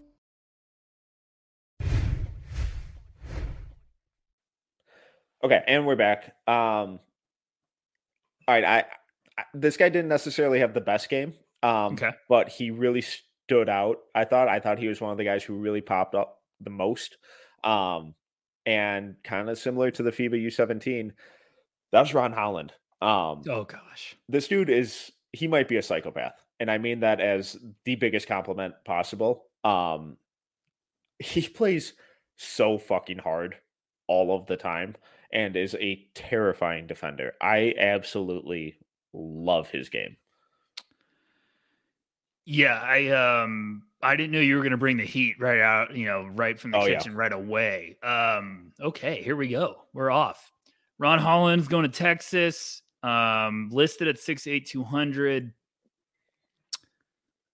Okay, 5.43 5.61
and 5.67 5.85
we're 5.85 5.95
back. 5.95 6.35
Um, 6.47 6.99
all 8.47 8.55
right, 8.55 8.63
I, 8.65 8.85
I 9.37 9.43
this 9.53 9.77
guy 9.77 9.89
didn't 9.89 10.09
necessarily 10.09 10.59
have 10.59 10.73
the 10.73 10.81
best 10.81 11.09
game, 11.09 11.33
um, 11.61 11.93
Okay. 11.93 12.11
but 12.27 12.49
he 12.49 12.71
really 12.71 13.01
stood 13.01 13.69
out. 13.69 13.97
I 14.15 14.25
thought 14.25 14.47
I 14.47 14.59
thought 14.59 14.79
he 14.79 14.87
was 14.87 14.99
one 14.99 15.11
of 15.11 15.17
the 15.17 15.23
guys 15.23 15.43
who 15.43 15.53
really 15.55 15.81
popped 15.81 16.15
up 16.15 16.39
the 16.59 16.69
most, 16.71 17.17
um, 17.63 18.13
and 18.65 19.15
kind 19.23 19.49
of 19.49 19.57
similar 19.57 19.91
to 19.91 20.03
the 20.03 20.11
FIBA 20.11 20.45
U17. 20.47 21.11
That 21.91 22.01
was 22.01 22.13
Ron 22.13 22.33
Holland. 22.33 22.73
Um, 23.01 23.43
Oh 23.47 23.63
gosh. 23.63 24.15
this 24.27 24.47
dude 24.47 24.69
is 24.69 25.11
he 25.33 25.47
might 25.47 25.67
be 25.67 25.77
a 25.77 25.83
psychopath 25.83 26.41
and 26.59 26.71
i 26.71 26.77
mean 26.79 27.01
that 27.01 27.19
as 27.21 27.55
the 27.83 27.95
biggest 27.95 28.27
compliment 28.27 28.73
possible 28.85 29.43
um 29.63 30.17
he 31.19 31.47
plays 31.47 31.93
so 32.37 32.79
fucking 32.79 33.19
hard 33.19 33.57
all 34.07 34.35
of 34.35 34.47
the 34.47 34.57
time 34.57 34.95
and 35.31 35.55
is 35.55 35.75
a 35.75 36.07
terrifying 36.15 36.87
defender 36.87 37.33
i 37.39 37.75
absolutely 37.77 38.77
love 39.13 39.69
his 39.69 39.89
game 39.89 40.15
Yeah, 42.45 42.79
I 42.81 43.09
um 43.09 43.83
I 44.01 44.15
didn't 44.15 44.31
know 44.31 44.39
you 44.39 44.57
were 44.57 44.63
gonna 44.63 44.77
bring 44.77 44.97
the 44.97 45.05
heat 45.05 45.35
right 45.39 45.59
out, 45.59 45.95
you 45.95 46.05
know, 46.05 46.25
right 46.33 46.59
from 46.59 46.71
the 46.71 46.77
Oh, 46.77 46.85
yeah. 46.85 46.97
kitchen 46.97 47.15
right 47.15 47.31
away. 47.33 47.97
Um, 48.03 48.71
okay, 48.79 49.21
here 49.23 49.35
we 49.35 49.47
go. 49.49 49.83
We're 49.93 50.11
off. 50.11 50.51
Ron 50.99 51.19
Holland's 51.19 51.67
going 51.67 51.83
to 51.83 51.89
Texas, 51.89 52.81
um, 53.03 53.69
listed 53.71 54.07
at 54.07 54.19
six 54.19 54.45
eight 54.47 54.67
two 54.67 54.83
hundred. 54.83 55.51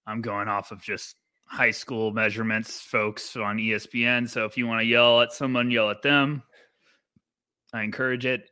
I'm 0.05 0.21
going 0.21 0.47
off 0.49 0.71
of 0.71 0.81
just 0.81 1.15
high 1.45 1.71
school 1.71 2.11
measurements, 2.11 2.81
folks, 2.81 3.35
on 3.37 3.57
ESPN. 3.57 4.29
So 4.29 4.45
if 4.45 4.57
you 4.57 4.67
want 4.67 4.81
to 4.81 4.85
yell 4.85 5.21
at 5.21 5.31
someone, 5.33 5.71
yell 5.71 5.89
at 5.89 6.01
them. 6.01 6.43
I 7.73 7.83
encourage 7.83 8.25
it. 8.25 8.49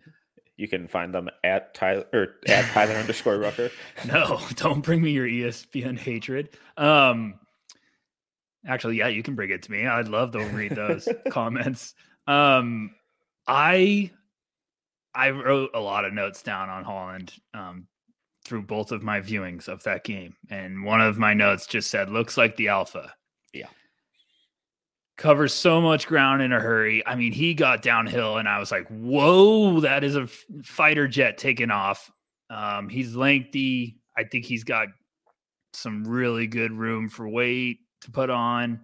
you 0.58 0.68
can 0.68 0.88
find 0.88 1.14
them 1.14 1.30
at 1.44 1.74
tyler 1.74 2.06
or 2.14 2.28
at 2.48 2.66
tyler 2.72 2.96
underscore 2.96 3.38
rucker 3.38 3.70
No, 4.08 4.40
don't 4.56 4.82
bring 4.84 5.02
me 5.02 5.12
your 5.12 5.28
ESPN 5.28 5.98
hatred. 5.98 6.50
Um 6.78 7.36
actually, 8.66 8.98
yeah, 8.98 9.08
you 9.08 9.24
can 9.24 9.36
bring 9.36 9.50
it 9.50 9.64
to 9.64 9.72
me. 9.72 9.88
I'd 9.88 10.08
love 10.08 10.32
to 10.32 10.40
read 10.46 10.76
those 10.76 11.08
comments. 11.30 11.94
Um 12.28 12.96
I 13.48 14.12
I 15.14 15.32
wrote 15.32 15.72
a 15.74 15.80
lot 15.80 16.06
of 16.06 16.14
notes 16.14 16.42
down 16.42 16.70
on 16.70 16.84
Holland 16.84 17.34
um 17.54 17.88
through 18.46 18.64
both 18.64 18.92
of 18.92 19.04
my 19.04 19.22
viewings 19.22 19.68
of 19.68 19.84
that 19.84 20.04
game. 20.04 20.36
And 20.50 20.84
one 20.84 21.02
of 21.02 21.18
my 21.18 21.34
notes 21.34 21.68
just 21.68 21.92
said, 21.92 22.10
looks 22.10 22.38
like 22.38 22.56
the 22.56 22.70
alpha. 22.70 23.14
Yeah. 23.54 23.68
Covers 25.18 25.54
so 25.54 25.80
much 25.80 26.08
ground 26.08 26.42
in 26.42 26.52
a 26.52 26.60
hurry. 26.60 27.06
I 27.06 27.16
mean, 27.16 27.32
he 27.32 27.54
got 27.54 27.84
downhill 27.84 28.38
and 28.38 28.50
I 28.50 28.58
was 28.58 28.72
like, 28.72 28.88
whoa, 28.88 29.82
that 29.82 30.04
is 30.04 30.16
a 30.16 30.24
f- 30.24 30.46
fighter 30.64 31.08
jet 31.08 31.38
taking 31.38 31.70
off. 31.70 32.10
Um, 32.50 32.90
he's 32.90 33.16
lengthy. 33.16 34.00
I 34.18 34.24
think 34.24 34.46
he's 34.46 34.64
got 34.64 34.88
some 35.74 36.04
really 36.04 36.48
good 36.48 36.72
room 36.72 37.08
for 37.08 37.30
weight 37.30 37.80
to 38.02 38.12
put 38.12 38.30
on. 38.30 38.82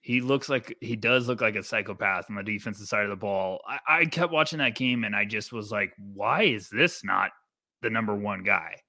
He 0.00 0.20
looks 0.20 0.48
like 0.48 0.76
he 0.80 0.96
does 0.96 1.28
look 1.28 1.40
like 1.40 1.54
a 1.54 1.62
psychopath 1.62 2.26
on 2.28 2.34
the 2.36 2.42
defensive 2.42 2.88
side 2.88 3.04
of 3.04 3.10
the 3.10 3.16
ball. 3.16 3.60
I, 3.66 4.00
I 4.00 4.04
kept 4.06 4.32
watching 4.32 4.58
that 4.58 4.74
game 4.74 5.04
and 5.04 5.14
I 5.14 5.24
just 5.24 5.52
was 5.52 5.70
like, 5.70 5.92
why 5.96 6.42
is 6.42 6.68
this 6.68 7.04
not 7.04 7.30
the 7.82 7.90
number 7.90 8.14
one 8.16 8.42
guy? 8.42 8.80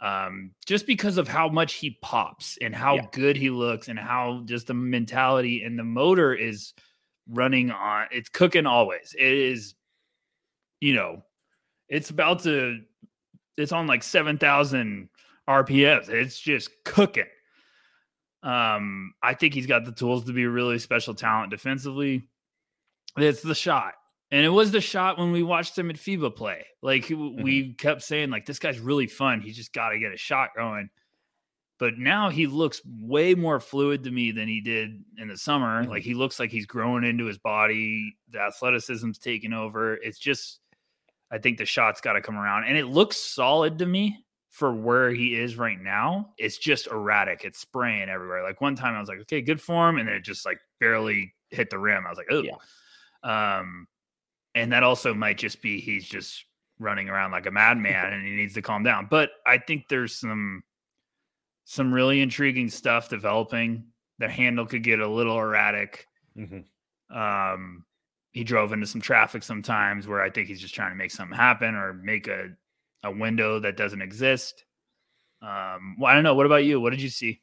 Um, 0.00 0.52
just 0.66 0.86
because 0.86 1.18
of 1.18 1.28
how 1.28 1.48
much 1.48 1.74
he 1.74 1.98
pops 2.02 2.56
and 2.62 2.74
how 2.74 2.96
Yeah. 2.96 3.06
good 3.12 3.36
he 3.36 3.50
looks 3.50 3.88
and 3.88 3.98
how 3.98 4.42
just 4.46 4.66
the 4.66 4.74
mentality 4.74 5.62
and 5.62 5.78
the 5.78 5.84
motor 5.84 6.34
is 6.34 6.72
running 7.28 7.70
on 7.70 8.06
it's 8.10 8.28
cooking 8.28 8.66
always. 8.66 9.14
It 9.18 9.32
is, 9.32 9.74
you 10.80 10.94
know, 10.94 11.22
it's 11.88 12.10
about 12.10 12.42
to 12.44 12.80
it's 13.56 13.72
on 13.72 13.86
like 13.86 14.02
7,000 14.02 15.08
RPMs. 15.48 16.08
It's 16.08 16.38
just 16.40 16.70
cooking. 16.84 17.24
Um, 18.44 19.14
I 19.22 19.32
think 19.34 19.54
he's 19.54 19.66
got 19.66 19.84
the 19.86 19.92
tools 19.92 20.24
to 20.26 20.32
be 20.32 20.44
a 20.44 20.50
really 20.50 20.78
special 20.78 21.14
talent 21.14 21.50
defensively. 21.50 22.28
It's 23.16 23.40
the 23.42 23.54
shot. 23.54 23.94
And 24.30 24.44
it 24.44 24.50
was 24.50 24.70
the 24.70 24.80
shot 24.80 25.18
when 25.18 25.32
we 25.32 25.42
watched 25.42 25.78
him 25.78 25.88
at 25.90 25.96
FIBA 25.96 26.34
play. 26.36 26.66
Like 26.82 27.08
w- 27.08 27.42
we 27.42 27.72
kept 27.74 28.02
saying, 28.02 28.30
like, 28.30 28.44
this 28.46 28.58
guy's 28.58 28.80
really 28.80 29.06
fun. 29.06 29.40
He 29.40 29.52
just 29.52 29.72
got 29.72 29.90
to 29.90 29.98
get 29.98 30.12
a 30.12 30.16
shot 30.16 30.50
going. 30.56 30.90
But 31.78 31.98
now 31.98 32.30
he 32.30 32.46
looks 32.46 32.82
way 32.84 33.34
more 33.34 33.60
fluid 33.60 34.04
to 34.04 34.10
me 34.10 34.30
than 34.30 34.46
he 34.46 34.60
did 34.60 35.02
in 35.18 35.28
the 35.28 35.38
summer. 35.38 35.84
Mhm. 35.84 35.88
Like 35.88 36.02
he 36.02 36.14
looks 36.14 36.38
like 36.38 36.50
he's 36.50 36.66
growing 36.66 37.04
into 37.04 37.24
his 37.24 37.38
body. 37.38 38.16
The 38.30 38.40
athleticism's 38.40 39.18
taking 39.18 39.52
over. 39.52 39.94
It's 39.94 40.18
just, 40.18 40.60
I 41.30 41.38
think 41.38 41.58
the 41.58 41.64
shot's 41.64 42.00
got 42.00 42.12
to 42.12 42.20
come 42.20 42.36
around. 42.36 42.64
And 42.64 42.76
it 42.76 42.86
looks 42.86 43.16
solid 43.16 43.78
to 43.78 43.86
me 43.86 44.24
for 44.54 44.72
where 44.72 45.10
he 45.10 45.34
is 45.34 45.58
right 45.58 45.80
now. 45.80 46.30
It's 46.38 46.58
just 46.58 46.86
erratic. 46.86 47.44
It's 47.44 47.58
spraying 47.58 48.08
everywhere. 48.08 48.44
Like 48.44 48.60
one 48.60 48.76
time 48.76 48.94
I 48.94 49.00
was 49.00 49.08
like, 49.08 49.18
okay, 49.22 49.42
good 49.42 49.60
form. 49.60 49.98
And 49.98 50.06
then 50.06 50.14
it 50.14 50.22
just 50.22 50.46
like 50.46 50.60
barely 50.78 51.34
hit 51.50 51.70
the 51.70 51.78
rim. 51.80 52.06
I 52.06 52.08
was 52.08 52.18
like, 52.18 52.28
oh. 52.30 52.44
Yeah. 52.44 53.58
Um, 53.58 53.88
and 54.54 54.70
that 54.72 54.84
also 54.84 55.12
might 55.12 55.38
just 55.38 55.60
be 55.60 55.80
he's 55.80 56.04
just 56.04 56.44
running 56.78 57.08
around 57.08 57.32
like 57.32 57.46
a 57.46 57.50
madman 57.50 58.12
and 58.12 58.24
he 58.24 58.36
needs 58.36 58.54
to 58.54 58.62
calm 58.62 58.84
down. 58.84 59.08
But 59.10 59.30
I 59.44 59.58
think 59.58 59.88
there's 59.88 60.20
some 60.20 60.62
some 61.64 61.92
really 61.92 62.20
intriguing 62.20 62.70
stuff 62.70 63.08
developing. 63.08 63.86
The 64.20 64.28
handle 64.28 64.66
could 64.66 64.84
get 64.84 65.00
a 65.00 65.08
little 65.08 65.36
erratic. 65.36 66.06
Mhm. 66.36 66.64
Um, 67.10 67.84
he 68.30 68.44
drove 68.44 68.72
into 68.72 68.86
some 68.86 69.00
traffic 69.00 69.42
sometimes 69.42 70.06
where 70.06 70.22
I 70.22 70.30
think 70.30 70.46
he's 70.46 70.60
just 70.60 70.76
trying 70.76 70.92
to 70.92 70.96
make 70.96 71.10
something 71.10 71.36
happen 71.36 71.74
or 71.74 71.94
make 71.94 72.28
a 72.28 72.50
a 73.04 73.10
window 73.10 73.60
that 73.60 73.76
doesn't 73.76 74.02
exist. 74.02 74.64
Um, 75.42 75.96
well, 75.98 76.10
I 76.10 76.14
don't 76.14 76.24
know. 76.24 76.34
What 76.34 76.46
about 76.46 76.64
you? 76.64 76.80
What 76.80 76.90
did 76.90 77.02
you 77.02 77.10
see? 77.10 77.40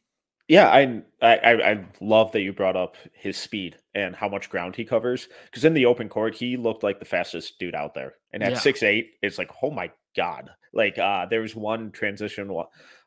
Yeah, 0.48 0.68
I, 0.70 1.02
I 1.22 1.72
I 1.72 1.86
love 2.02 2.32
that 2.34 2.42
you 2.42 2.52
brought 2.52 2.76
up 2.76 2.98
his 3.14 3.38
speed 3.38 3.78
and 3.96 4.16
how 4.16 4.28
much 4.28 4.50
ground 4.50 4.76
he 4.76 4.84
covers. 4.84 5.30
Because 5.46 5.64
in 5.64 5.74
the 5.74 5.86
open 5.86 6.10
court, 6.10 6.36
he 6.36 6.58
looked 6.58 6.84
like 6.84 7.00
the 7.00 7.06
fastest 7.06 7.58
dude 7.60 7.76
out 7.76 7.94
there. 7.94 8.16
And 8.34 8.44
at 8.44 8.54
Yeah. 8.54 8.60
six 8.60 8.84
eight, 8.84 9.12
it's 9.22 9.38
like, 9.38 9.52
oh 9.64 9.72
my 9.72 9.92
god! 10.16 10.50
Like 10.74 10.98
uh, 10.98 11.28
there 11.28 11.42
was 11.42 11.56
one 11.56 11.92
transition 11.92 12.52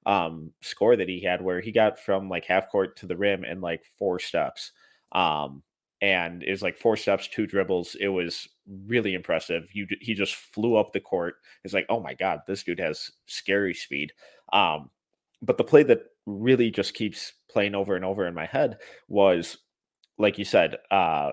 um, 0.06 0.52
score 0.62 0.96
that 0.96 1.08
he 1.08 1.20
had 1.22 1.42
where 1.42 1.60
he 1.60 1.72
got 1.72 1.98
from 1.98 2.30
like 2.30 2.46
half 2.46 2.70
court 2.70 2.96
to 2.98 3.06
the 3.06 3.16
rim 3.16 3.44
in 3.44 3.60
like 3.60 3.84
four 3.98 4.18
steps. 4.18 4.72
Um, 5.12 5.62
and 6.04 6.42
it 6.42 6.50
was 6.50 6.60
like 6.60 6.76
four 6.76 6.98
steps, 6.98 7.28
two 7.28 7.46
dribbles. 7.46 7.96
It 7.98 8.08
was 8.08 8.46
really 8.86 9.14
impressive. 9.14 9.70
You 9.72 9.86
he 10.02 10.12
just 10.12 10.34
flew 10.34 10.76
up 10.76 10.92
the 10.92 11.00
court. 11.00 11.36
It's 11.64 11.72
like, 11.72 11.86
oh 11.88 11.98
my 11.98 12.12
god, 12.12 12.40
this 12.46 12.62
dude 12.62 12.78
has 12.78 13.10
scary 13.24 13.72
speed. 13.72 14.12
Um, 14.52 14.90
but 15.40 15.56
the 15.56 15.64
play 15.64 15.82
that 15.84 16.02
really 16.26 16.70
just 16.70 16.92
keeps 16.92 17.32
playing 17.50 17.74
over 17.74 17.96
and 17.96 18.04
over 18.04 18.26
in 18.26 18.34
my 18.34 18.44
head 18.44 18.76
was 19.08 19.56
like 20.18 20.38
you 20.38 20.44
said 20.44 20.76
uh 20.90 21.32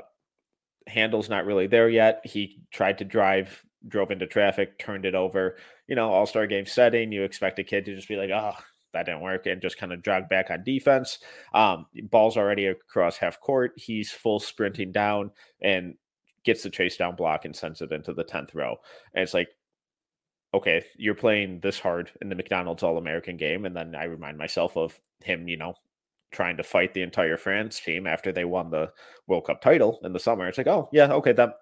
handle's 0.87 1.29
not 1.29 1.45
really 1.45 1.67
there 1.67 1.87
yet 1.87 2.19
he 2.25 2.61
tried 2.71 2.97
to 2.97 3.05
drive 3.05 3.63
drove 3.87 4.11
into 4.11 4.27
traffic 4.27 4.77
turned 4.77 5.05
it 5.05 5.15
over 5.15 5.55
you 5.87 5.95
know 5.95 6.11
all-star 6.11 6.45
game 6.45 6.65
setting 6.65 7.11
you 7.11 7.23
expect 7.23 7.57
a 7.59 7.63
kid 7.63 7.85
to 7.85 7.95
just 7.95 8.09
be 8.09 8.17
like 8.17 8.31
oh 8.31 8.53
that 8.93 9.05
didn't 9.05 9.21
work 9.21 9.45
and 9.45 9.61
just 9.61 9.77
kind 9.77 9.93
of 9.93 10.03
jog 10.03 10.27
back 10.29 10.49
on 10.49 10.63
defense 10.63 11.19
um 11.53 11.85
ball's 12.09 12.37
already 12.37 12.67
across 12.67 13.17
half 13.17 13.39
court 13.39 13.71
he's 13.75 14.11
full 14.11 14.39
sprinting 14.39 14.91
down 14.91 15.31
and 15.61 15.95
gets 16.43 16.63
the 16.63 16.69
chase 16.69 16.97
down 16.97 17.15
block 17.15 17.45
and 17.45 17.55
sends 17.55 17.81
it 17.81 17.91
into 17.91 18.13
the 18.13 18.23
10th 18.23 18.53
row 18.55 18.75
and 19.13 19.23
it's 19.23 19.33
like 19.33 19.49
okay, 20.53 20.83
you're 20.97 21.15
playing 21.15 21.59
this 21.61 21.79
hard 21.79 22.11
in 22.21 22.29
the 22.29 22.35
McDonald's 22.35 22.83
All 22.83 22.97
American 22.97 23.37
game. 23.37 23.65
And 23.65 23.75
then 23.75 23.95
I 23.95 24.05
remind 24.05 24.37
myself 24.37 24.75
of 24.75 24.99
him, 25.23 25.47
you 25.47 25.57
know, 25.57 25.75
trying 26.31 26.57
to 26.57 26.63
fight 26.63 26.93
the 26.93 27.01
entire 27.01 27.37
France 27.37 27.79
team 27.79 28.07
after 28.07 28.31
they 28.31 28.45
won 28.45 28.69
the 28.69 28.91
World 29.27 29.45
Cup 29.45 29.61
title 29.61 29.99
in 30.03 30.13
the 30.13 30.19
summer. 30.19 30.47
It's 30.47 30.57
like, 30.57 30.67
oh, 30.67 30.89
yeah, 30.91 31.11
okay, 31.13 31.33
that 31.33 31.55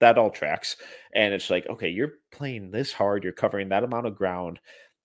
that 0.00 0.18
all 0.18 0.30
tracks. 0.30 0.76
And 1.14 1.32
it's 1.32 1.48
like, 1.48 1.66
okay, 1.68 1.88
you're 1.88 2.14
playing 2.32 2.70
this 2.70 2.92
hard, 2.92 3.22
you're 3.22 3.32
covering 3.32 3.68
that 3.68 3.84
amount 3.84 4.06
of 4.06 4.16
ground, 4.16 4.58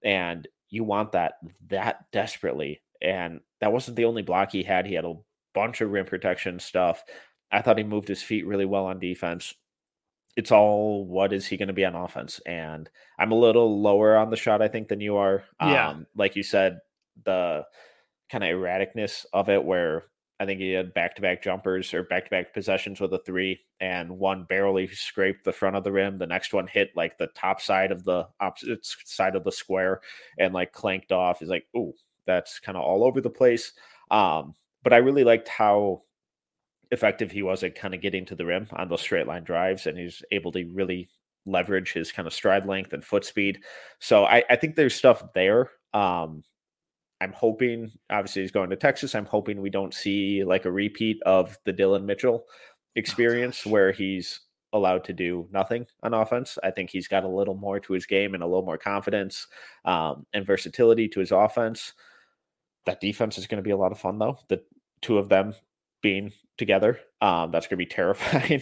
and 0.03 0.47
you 0.69 0.83
want 0.83 1.11
that 1.13 1.33
that 1.69 2.05
desperately. 2.11 2.81
And 3.01 3.41
that 3.61 3.71
wasn't 3.71 3.97
the 3.97 4.05
only 4.05 4.21
block 4.23 4.51
he 4.51 4.63
had. 4.63 4.85
He 4.85 4.93
had 4.95 5.05
a 5.05 5.13
bunch 5.53 5.81
of 5.81 5.91
rim 5.91 6.05
protection 6.05 6.59
stuff. 6.59 7.03
I 7.51 7.61
thought 7.61 7.77
he 7.77 7.83
moved 7.83 8.07
his 8.07 8.21
feet 8.23 8.45
really 8.45 8.65
well 8.65 8.85
on 8.85 8.99
defense 8.99 9.53
it's 10.35 10.51
all 10.51 11.03
what 11.05 11.33
is 11.33 11.47
he 11.47 11.57
going 11.57 11.67
to 11.67 11.73
be 11.73 11.83
on 11.83 11.95
offense 11.95 12.39
and 12.45 12.89
i'm 13.17 13.31
a 13.31 13.35
little 13.35 13.81
lower 13.81 14.15
on 14.15 14.29
the 14.29 14.37
shot 14.37 14.61
i 14.61 14.67
think 14.67 14.87
than 14.87 15.01
you 15.01 15.17
are 15.17 15.43
Yeah. 15.59 15.89
um 15.89 16.05
like 16.15 16.35
you 16.35 16.43
said 16.43 16.77
the 17.25 17.65
kind 18.29 18.43
of 18.43 18.51
erraticness 18.51 19.25
of 19.33 19.49
it 19.49 19.63
where 19.63 20.03
I 20.39 20.45
think 20.45 20.59
he 20.59 20.71
had 20.71 20.93
back 20.93 21.15
to 21.15 21.21
back 21.21 21.41
jumpers 21.41 21.93
or 21.93 22.03
back 22.03 22.25
to 22.25 22.29
back 22.29 22.53
possessions 22.53 23.01
with 23.01 23.13
a 23.13 23.19
three, 23.19 23.59
and 23.79 24.19
one 24.19 24.43
barely 24.43 24.87
scraped 24.87 25.43
the 25.43 25.51
front 25.51 25.75
of 25.75 25.83
the 25.83 25.91
rim. 25.91 26.17
The 26.17 26.27
next 26.27 26.53
one 26.53 26.67
hit 26.67 26.91
like 26.95 27.17
the 27.17 27.27
top 27.35 27.59
side 27.59 27.91
of 27.91 28.03
the 28.03 28.27
opposite 28.39 28.85
side 28.85 29.35
of 29.35 29.43
the 29.43 29.51
square 29.51 30.01
and 30.37 30.53
like 30.53 30.73
clanked 30.73 31.11
off. 31.11 31.39
He's 31.39 31.49
like, 31.49 31.65
oh, 31.75 31.93
that's 32.25 32.59
kind 32.59 32.77
of 32.77 32.83
all 32.83 33.03
over 33.03 33.19
the 33.19 33.29
place. 33.29 33.73
Um, 34.11 34.53
but 34.83 34.93
I 34.93 34.97
really 34.97 35.23
liked 35.23 35.47
how 35.47 36.03
effective 36.91 37.31
he 37.31 37.41
was 37.41 37.63
at 37.63 37.75
kind 37.75 37.93
of 37.93 38.01
getting 38.01 38.25
to 38.25 38.35
the 38.35 38.45
rim 38.45 38.67
on 38.73 38.89
those 38.89 39.01
straight 39.01 39.27
line 39.27 39.43
drives, 39.43 39.87
and 39.87 39.97
he's 39.97 40.23
able 40.31 40.51
to 40.51 40.65
really 40.65 41.09
leverage 41.45 41.93
his 41.93 42.11
kind 42.11 42.27
of 42.27 42.33
stride 42.33 42.65
length 42.65 42.93
and 42.93 43.03
foot 43.03 43.25
speed. 43.25 43.59
So 43.99 44.25
I, 44.25 44.43
I 44.49 44.55
think 44.55 44.75
there's 44.75 44.95
stuff 44.95 45.33
there. 45.33 45.71
Um, 45.93 46.43
I'm 47.19 47.33
hoping, 47.33 47.91
obviously, 48.09 48.43
he's 48.43 48.51
going 48.51 48.69
to 48.69 48.75
Texas. 48.75 49.15
I'm 49.15 49.25
hoping 49.25 49.61
we 49.61 49.69
don't 49.69 49.93
see 49.93 50.43
like 50.43 50.65
a 50.65 50.71
repeat 50.71 51.21
of 51.23 51.57
the 51.65 51.73
Dillon 51.73 52.05
Mitchell 52.05 52.45
oh, 52.47 52.51
experience 52.95 53.63
oh, 53.65 53.71
where 53.71 53.91
he's 53.91 54.41
allowed 54.73 55.03
to 55.05 55.13
do 55.13 55.47
nothing 55.51 55.87
on 56.03 56.13
offense. 56.13 56.57
I 56.63 56.71
think 56.71 56.89
he's 56.89 57.07
got 57.07 57.23
a 57.23 57.29
little 57.29 57.55
more 57.55 57.79
to 57.79 57.93
his 57.93 58.05
game 58.05 58.33
and 58.33 58.43
a 58.43 58.45
little 58.45 58.65
more 58.65 58.77
confidence 58.77 59.47
um, 59.85 60.25
and 60.33 60.45
versatility 60.45 61.07
to 61.09 61.19
his 61.19 61.31
offense. 61.31 61.93
That 62.85 63.01
defense 63.01 63.37
is 63.37 63.47
going 63.47 63.57
to 63.57 63.67
be 63.67 63.71
a 63.71 63.77
lot 63.77 63.91
of 63.91 63.99
fun, 63.99 64.19
though. 64.19 64.37
The 64.47 64.61
two 65.01 65.17
of 65.17 65.29
them 65.29 65.55
being 66.01 66.31
together, 66.57 66.99
um, 67.21 67.51
that's 67.51 67.67
going 67.67 67.77
to 67.79 67.85
be 67.85 67.85
terrifying. 67.89 68.61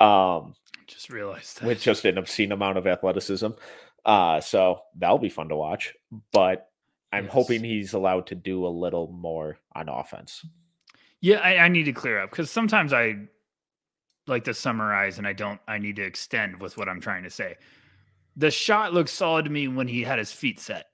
um, 0.00 0.54
just 0.86 1.10
realized 1.10 1.60
that. 1.60 1.66
with 1.66 1.80
just 1.80 2.04
an 2.04 2.18
obscene 2.18 2.52
amount 2.52 2.78
of 2.78 2.86
athleticism. 2.86 3.48
Uh, 4.04 4.40
so 4.40 4.80
that'll 4.96 5.18
be 5.18 5.28
fun 5.28 5.48
to 5.48 5.56
watch. 5.56 5.94
But 6.32 6.69
I'm 7.12 7.24
yes. 7.24 7.32
hoping 7.32 7.64
he's 7.64 7.92
allowed 7.92 8.26
to 8.28 8.34
do 8.34 8.66
a 8.66 8.68
little 8.68 9.08
more 9.08 9.58
on 9.74 9.88
offense. 9.88 10.44
Yeah, 11.20 11.38
I, 11.38 11.58
I 11.58 11.68
need 11.68 11.84
to 11.84 11.92
clear 11.92 12.20
up 12.20 12.30
because 12.30 12.50
sometimes 12.50 12.92
I 12.92 13.16
like 14.26 14.44
to 14.44 14.54
summarize 14.54 15.18
and 15.18 15.26
I 15.26 15.32
don't, 15.32 15.60
I 15.66 15.78
need 15.78 15.96
to 15.96 16.02
extend 16.02 16.60
with 16.60 16.76
what 16.76 16.88
I'm 16.88 17.00
trying 17.00 17.24
to 17.24 17.30
say. 17.30 17.56
The 18.36 18.50
shot 18.50 18.94
looked 18.94 19.10
solid 19.10 19.44
to 19.44 19.50
me 19.50 19.68
when 19.68 19.88
he 19.88 20.02
had 20.02 20.18
his 20.18 20.32
feet 20.32 20.60
set. 20.60 20.86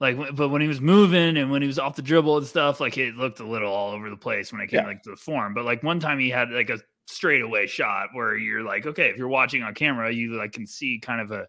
Like, 0.00 0.34
but 0.34 0.48
when 0.48 0.62
he 0.62 0.68
was 0.68 0.80
moving 0.80 1.36
and 1.36 1.50
when 1.50 1.62
he 1.62 1.68
was 1.68 1.78
off 1.78 1.96
the 1.96 2.02
dribble 2.02 2.38
and 2.38 2.46
stuff, 2.46 2.80
like 2.80 2.96
it 2.98 3.16
looked 3.16 3.40
a 3.40 3.46
little 3.46 3.72
all 3.72 3.92
over 3.92 4.10
the 4.10 4.16
place 4.16 4.52
when 4.52 4.60
it 4.60 4.68
came 4.68 4.80
yeah. 4.80 4.86
like 4.86 5.02
to 5.02 5.10
the 5.10 5.16
form. 5.16 5.54
But 5.54 5.64
like 5.64 5.82
one 5.82 6.00
time 6.00 6.18
he 6.18 6.30
had 6.30 6.50
like 6.50 6.70
a 6.70 6.78
straightaway 7.06 7.66
shot 7.66 8.08
where 8.12 8.36
you're 8.36 8.62
like, 8.62 8.86
okay, 8.86 9.10
if 9.10 9.16
you're 9.16 9.28
watching 9.28 9.62
on 9.62 9.74
camera, 9.74 10.10
you 10.12 10.36
like 10.36 10.52
can 10.52 10.66
see 10.66 10.98
kind 10.98 11.20
of 11.20 11.30
a 11.30 11.46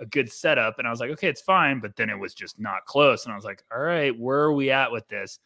a 0.00 0.06
good 0.06 0.32
setup. 0.32 0.78
And 0.78 0.88
I 0.88 0.90
was 0.90 0.98
like, 0.98 1.10
okay, 1.10 1.28
it's 1.28 1.42
fine. 1.42 1.78
But 1.80 1.94
then 1.96 2.10
it 2.10 2.18
was 2.18 2.34
just 2.34 2.58
not 2.58 2.84
close. 2.86 3.24
And 3.24 3.32
I 3.32 3.36
was 3.36 3.44
like, 3.44 3.62
all 3.72 3.80
right, 3.80 4.18
where 4.18 4.40
are 4.40 4.52
we 4.52 4.70
at 4.70 4.90
with 4.90 5.06
this? 5.08 5.38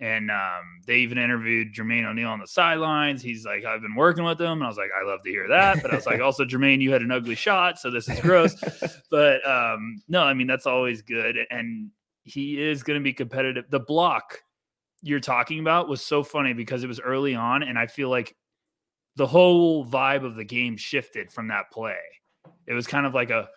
And 0.00 0.30
um, 0.30 0.80
they 0.86 0.98
even 0.98 1.18
interviewed 1.18 1.74
Jermaine 1.74 2.08
O'Neal 2.08 2.28
on 2.28 2.38
the 2.38 2.46
sidelines. 2.46 3.20
He's 3.20 3.44
like, 3.44 3.64
I've 3.64 3.82
been 3.82 3.96
working 3.96 4.22
with 4.22 4.40
him. 4.40 4.52
And 4.52 4.64
I 4.64 4.68
was 4.68 4.76
like, 4.76 4.90
I 4.98 5.04
love 5.04 5.24
to 5.24 5.30
hear 5.30 5.48
that. 5.48 5.82
But 5.82 5.92
I 5.92 5.96
was 5.96 6.06
like, 6.06 6.20
also, 6.22 6.44
Jermaine, 6.44 6.80
you 6.80 6.92
had 6.92 7.02
an 7.02 7.10
ugly 7.10 7.34
shot. 7.34 7.80
So 7.80 7.90
this 7.90 8.08
is 8.08 8.20
gross. 8.20 8.54
but 9.10 9.46
um, 9.48 10.00
no, 10.08 10.22
I 10.22 10.34
mean, 10.34 10.46
that's 10.46 10.66
always 10.66 11.02
good. 11.02 11.36
And 11.50 11.90
he 12.22 12.62
is 12.62 12.84
going 12.84 13.00
to 13.00 13.02
be 13.02 13.12
competitive. 13.12 13.64
The 13.70 13.80
block 13.80 14.40
you're 15.02 15.18
talking 15.18 15.58
about 15.58 15.88
was 15.88 16.00
so 16.00 16.22
funny 16.22 16.52
because 16.52 16.84
it 16.84 16.88
was 16.88 17.00
early 17.00 17.34
on. 17.34 17.64
And 17.64 17.76
I 17.76 17.88
feel 17.88 18.08
like 18.08 18.36
the 19.16 19.26
whole 19.26 19.84
vibe 19.84 20.24
of 20.24 20.36
the 20.36 20.44
game 20.44 20.76
shifted 20.76 21.32
from 21.32 21.48
that 21.48 21.72
play. 21.72 21.98
It 22.68 22.74
was 22.74 22.86
kind 22.86 23.04
of 23.04 23.14
like 23.14 23.30
a, 23.30 23.48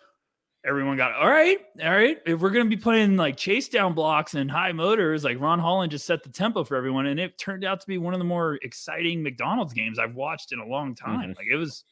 everyone 0.64 0.96
got 0.96 1.12
all 1.12 1.28
right, 1.28 1.58
all 1.82 1.90
right. 1.90 2.18
If 2.26 2.40
we're 2.40 2.50
gonna 2.50 2.68
be 2.68 2.76
playing 2.76 3.16
like 3.16 3.36
chase 3.36 3.68
down 3.68 3.94
blocks 3.94 4.34
and 4.34 4.50
high 4.50 4.72
motors, 4.72 5.24
like 5.24 5.40
Ron 5.40 5.58
Holland 5.58 5.90
just 5.90 6.06
set 6.06 6.22
the 6.22 6.28
tempo 6.30 6.64
for 6.64 6.76
everyone, 6.76 7.06
and 7.06 7.18
it 7.18 7.38
turned 7.38 7.64
out 7.64 7.80
to 7.80 7.86
be 7.86 7.98
one 7.98 8.14
of 8.14 8.18
the 8.18 8.24
more 8.24 8.58
exciting 8.62 9.22
McDonald's 9.22 9.72
games 9.72 9.98
I've 9.98 10.14
watched 10.14 10.52
in 10.52 10.58
a 10.60 10.66
long 10.66 10.94
time. 10.94 11.20
Mm-hmm. 11.20 11.38
Like 11.38 11.46
it 11.50 11.56
was, 11.56 11.84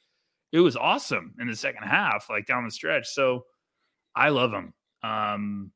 it 0.52 0.60
was 0.60 0.76
awesome 0.76 1.34
in 1.40 1.48
the 1.48 1.56
second 1.56 1.84
half, 1.84 2.28
like 2.30 2.46
down 2.46 2.64
the 2.64 2.70
stretch. 2.70 3.08
So 3.08 3.44
I 4.14 4.28
love 4.30 4.52
him. 4.52 4.72
Um, 5.02 5.72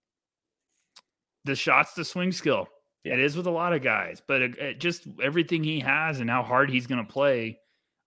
the 1.45 1.55
shots, 1.55 1.95
the 1.95 2.05
swing 2.05 2.33
skill. 2.33 2.69
Yeah. 3.05 3.15
It 3.15 3.21
is 3.21 3.37
with 3.37 3.47
a 3.47 3.51
lot 3.51 3.75
of 3.75 3.83
guys, 3.83 4.23
but 4.27 4.41
it, 4.41 4.59
it 4.59 4.81
just 4.81 5.07
everything 5.23 5.63
he 5.63 5.81
has 5.81 6.21
and 6.21 6.31
how 6.31 6.43
hard 6.43 6.71
he's 6.71 6.87
going 6.87 7.05
to 7.05 7.13
play. 7.13 7.59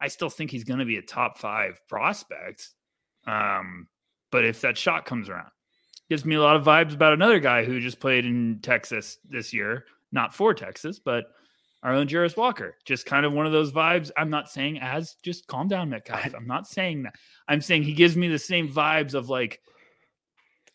I 0.01 0.07
still 0.07 0.29
think 0.29 0.51
he's 0.51 0.63
going 0.63 0.79
to 0.79 0.85
be 0.85 0.97
a 0.97 1.01
top 1.01 1.37
five 1.37 1.79
prospect. 1.87 2.69
Um, 3.25 3.87
but 4.31 4.45
if 4.45 4.61
that 4.61 4.77
shot 4.77 5.05
comes 5.05 5.29
around, 5.29 5.51
gives 6.09 6.25
me 6.25 6.35
a 6.35 6.41
lot 6.41 6.55
of 6.55 6.63
vibes 6.63 6.93
about 6.93 7.13
another 7.13 7.39
guy 7.39 7.63
who 7.63 7.79
just 7.79 7.99
played 7.99 8.25
in 8.25 8.59
Texas 8.61 9.17
this 9.29 9.53
year, 9.53 9.85
not 10.11 10.33
for 10.33 10.53
Texas, 10.53 10.99
but 10.99 11.25
our 11.83 11.93
own 11.93 12.07
Jarace 12.07 12.37
Walker. 12.37 12.75
Just 12.85 13.05
kind 13.05 13.25
of 13.25 13.33
one 13.33 13.45
of 13.45 13.51
those 13.51 13.71
vibes. 13.71 14.11
I'm 14.17 14.29
not 14.29 14.49
saying 14.49 14.79
as 14.79 15.15
just 15.23 15.47
calm 15.47 15.67
down, 15.67 15.89
Metcalf. 15.89 16.33
I'm 16.35 16.47
not 16.47 16.67
saying 16.67 17.03
that. 17.03 17.15
I'm 17.47 17.61
saying 17.61 17.83
he 17.83 17.93
gives 17.93 18.15
me 18.15 18.27
the 18.27 18.39
same 18.39 18.69
vibes 18.69 19.13
of 19.13 19.29
like 19.29 19.61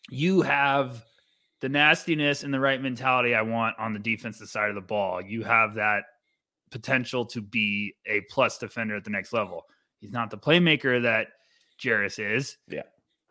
you 0.09 0.41
have 0.41 1.03
the 1.61 1.69
nastiness 1.69 2.43
and 2.43 2.53
the 2.53 2.59
right 2.59 2.81
mentality 2.81 3.33
I 3.33 3.41
want 3.41 3.77
on 3.79 3.93
the 3.93 3.99
defensive 3.99 4.49
side 4.49 4.69
of 4.69 4.75
the 4.75 4.81
ball. 4.81 5.21
You 5.21 5.43
have 5.43 5.75
that 5.75 6.03
potential 6.71 7.25
to 7.27 7.41
be 7.41 7.95
a 8.05 8.21
plus 8.29 8.57
defender 8.57 8.95
at 8.95 9.03
the 9.03 9.11
next 9.11 9.31
level. 9.31 9.65
He's 9.99 10.11
not 10.11 10.29
the 10.29 10.37
playmaker 10.37 11.03
that 11.03 11.27
Jarace 11.81 12.35
is. 12.35 12.57
Yeah. 12.67 12.81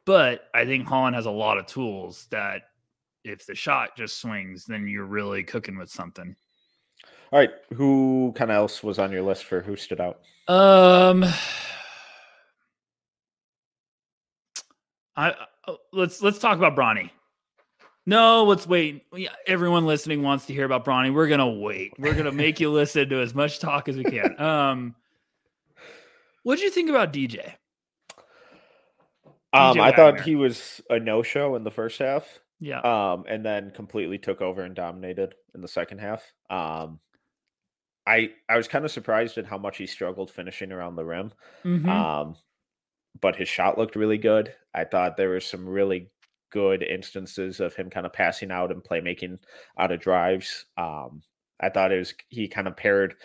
But 0.05 0.49
I 0.55 0.65
think 0.65 0.87
Holland 0.87 1.15
has 1.17 1.27
a 1.27 1.31
lot 1.31 1.59
of 1.59 1.67
tools 1.67 2.27
that 2.31 2.63
if 3.25 3.47
the 3.47 3.55
shot 3.55 3.97
just 3.97 4.21
swings, 4.21 4.65
then 4.65 4.89
you're 4.89 5.05
really 5.05 5.45
cooking 5.45 5.79
with 5.79 5.91
something. 5.91 6.35
All 7.31 7.39
right. 7.39 7.51
Who 7.75 8.33
kind 8.37 8.51
of 8.51 8.57
else 8.57 8.83
was 8.83 8.99
on 8.99 9.13
your 9.13 9.23
list 9.23 9.45
for 9.45 9.61
who 9.61 9.77
stood 9.77 10.01
out? 10.01 10.21
Um, 10.49 11.25
I 15.17 15.35
uh, 15.67 15.75
let's 15.93 16.21
let's 16.21 16.39
talk 16.39 16.59
about 16.59 16.77
Bronny. 16.77 17.11
No, 18.05 18.45
let's 18.45 18.67
wait. 18.67 19.05
Everyone 19.47 19.87
listening 19.87 20.23
wants 20.23 20.47
to 20.47 20.53
hear 20.53 20.65
about 20.65 20.85
Bronny. 20.85 21.15
We're 21.15 21.29
gonna 21.29 21.49
wait. 21.49 21.93
We're 21.99 22.15
gonna 22.15 22.33
make 22.33 22.59
you 22.59 22.71
listen 22.73 23.09
to 23.09 23.21
as 23.21 23.35
much 23.35 23.61
talk 23.61 23.89
as 23.89 23.97
we 23.97 24.05
can. 24.05 24.39
Um, 24.41 24.95
what 26.43 26.59
do 26.59 26.65
you 26.65 26.71
think 26.71 26.91
about 26.91 27.13
DJ? 27.13 27.55
Um, 29.53 29.81
I 29.81 29.93
thought 29.93 30.21
he 30.21 30.35
was 30.35 30.81
a 30.89 30.99
no 30.99 31.23
show 31.23 31.57
in 31.57 31.65
the 31.65 31.71
first 31.71 31.99
half. 31.99 32.41
Yeah. 32.61 32.81
Um, 32.81 33.25
and 33.29 33.45
then 33.45 33.73
completely 33.73 34.19
took 34.19 34.41
over 34.41 34.63
and 34.63 34.75
dominated 34.75 35.35
in 35.55 35.61
the 35.61 35.69
second 35.69 35.99
half. 35.99 36.23
Um, 36.49 37.01
I 38.07 38.31
I 38.49 38.57
was 38.57 38.69
kind 38.69 38.85
of 38.85 38.91
surprised 38.91 39.37
at 39.39 39.47
how 39.47 39.59
much 39.59 39.79
he 39.79 39.87
struggled 39.87 40.31
finishing 40.31 40.73
around 40.73 40.97
the 40.97 41.05
rim. 41.05 41.33
Mm-hmm. 41.65 41.89
Um, 41.89 42.37
but 43.21 43.37
his 43.37 43.49
shot 43.49 43.79
looked 43.79 43.97
really 43.97 44.19
good. 44.19 44.55
I 44.75 44.85
thought 44.85 45.17
there 45.17 45.29
were 45.29 45.41
some 45.41 45.69
really 45.69 46.11
good 46.51 46.83
instances 46.83 47.61
of 47.61 47.75
him 47.75 47.91
kind 47.91 48.07
of 48.07 48.13
passing 48.13 48.51
out 48.51 48.71
and 48.71 48.83
playmaking 48.83 49.39
out 49.79 49.93
of 49.93 50.01
drives. 50.01 50.67
Um, 50.77 51.23
I 51.61 51.69
thought 51.69 51.93
it 51.93 51.99
was 51.99 52.15
he 52.29 52.49
kind 52.49 52.69
of 52.69 52.77
paired 52.77 53.17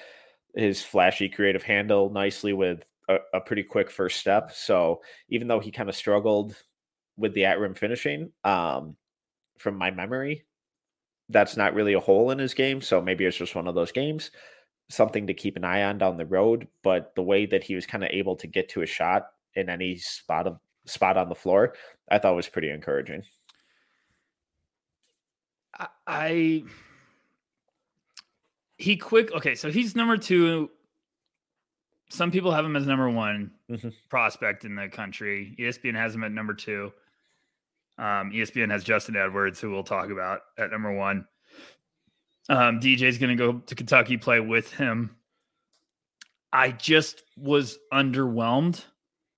his 0.56 0.82
flashy 0.82 1.30
creative 1.30 1.64
handle 1.64 2.10
nicely 2.10 2.54
with 2.54 2.84
a, 3.08 3.18
a 3.34 3.42
pretty 3.42 3.64
quick 3.64 3.90
first 3.90 4.20
step. 4.20 4.52
So 4.52 5.02
even 5.30 5.48
though 5.48 5.60
he 5.60 5.72
kind 5.72 5.90
of 5.90 5.96
struggled 5.96 6.56
with 7.18 7.34
the 7.34 7.46
at 7.46 7.60
rim 7.60 7.74
finishing, 7.74 8.32
um, 8.44 8.96
from 9.58 9.76
my 9.76 9.92
memory, 9.92 10.46
that's 11.30 11.58
not 11.58 11.74
really 11.74 11.94
a 11.94 12.00
hole 12.00 12.32
in 12.32 12.40
his 12.40 12.54
game. 12.54 12.82
So 12.82 13.02
maybe 13.02 13.26
it's 13.26 13.38
just 13.38 13.56
one 13.56 13.68
of 13.68 13.76
those 13.76 13.92
games, 13.92 14.32
something 14.90 15.28
to 15.28 15.34
keep 15.34 15.58
an 15.58 15.64
eye 15.64 15.84
on 15.84 15.98
down 15.98 16.18
the 16.18 16.26
road. 16.26 16.68
But 16.84 17.14
the 17.16 17.24
way 17.24 17.46
that 17.48 17.64
he 17.64 17.76
was 17.76 17.86
kind 17.86 18.04
of 18.04 18.10
able 18.12 18.36
to 18.38 18.48
get 18.48 18.70
to 18.70 18.82
a 18.82 18.86
shot 18.86 19.28
in 19.56 19.70
any 19.70 19.98
spot 19.98 20.48
of 20.48 20.60
spot 20.86 21.18
on 21.18 21.30
the 21.30 21.36
floor, 21.36 21.74
I 22.10 22.20
thought 22.20 22.36
was 22.36 22.48
pretty 22.48 22.70
encouraging. 22.70 23.24
I 26.08 26.64
he 28.78 28.96
quick 28.96 29.32
okay, 29.34 29.56
so 29.56 29.70
he's 29.70 29.96
number 29.96 30.18
two 30.18 30.70
some 32.10 32.32
people 32.32 32.52
have 32.52 32.66
him 32.66 32.76
as 32.76 32.86
number 32.86 33.10
one 33.10 33.52
mm-hmm. 33.70 33.90
prospect 34.10 34.66
in 34.66 34.76
the 34.76 34.88
country. 34.88 35.56
ESPN 35.60 35.96
has 35.96 36.16
him 36.16 36.24
at 36.24 36.32
number 36.32 36.54
two. 36.54 36.92
Um, 37.98 38.32
ESPN 38.32 38.72
has 38.72 38.84
Justin 38.84 39.16
Edwards, 39.16 39.60
who 39.60 39.72
we'll 39.72 39.84
talk 39.84 40.10
about 40.10 40.42
at 40.58 40.72
number 40.72 40.94
one. 40.94 41.28
Um, 42.50 42.80
DJ's 42.80 43.18
going 43.18 43.36
to 43.36 43.52
go 43.52 43.60
to 43.60 43.76
Kentucky 43.76 44.18
play 44.18 44.40
with 44.40 44.72
him. 44.74 45.16
I 46.54 46.72
just 46.72 47.24
was 47.36 47.78
underwhelmed 47.92 48.84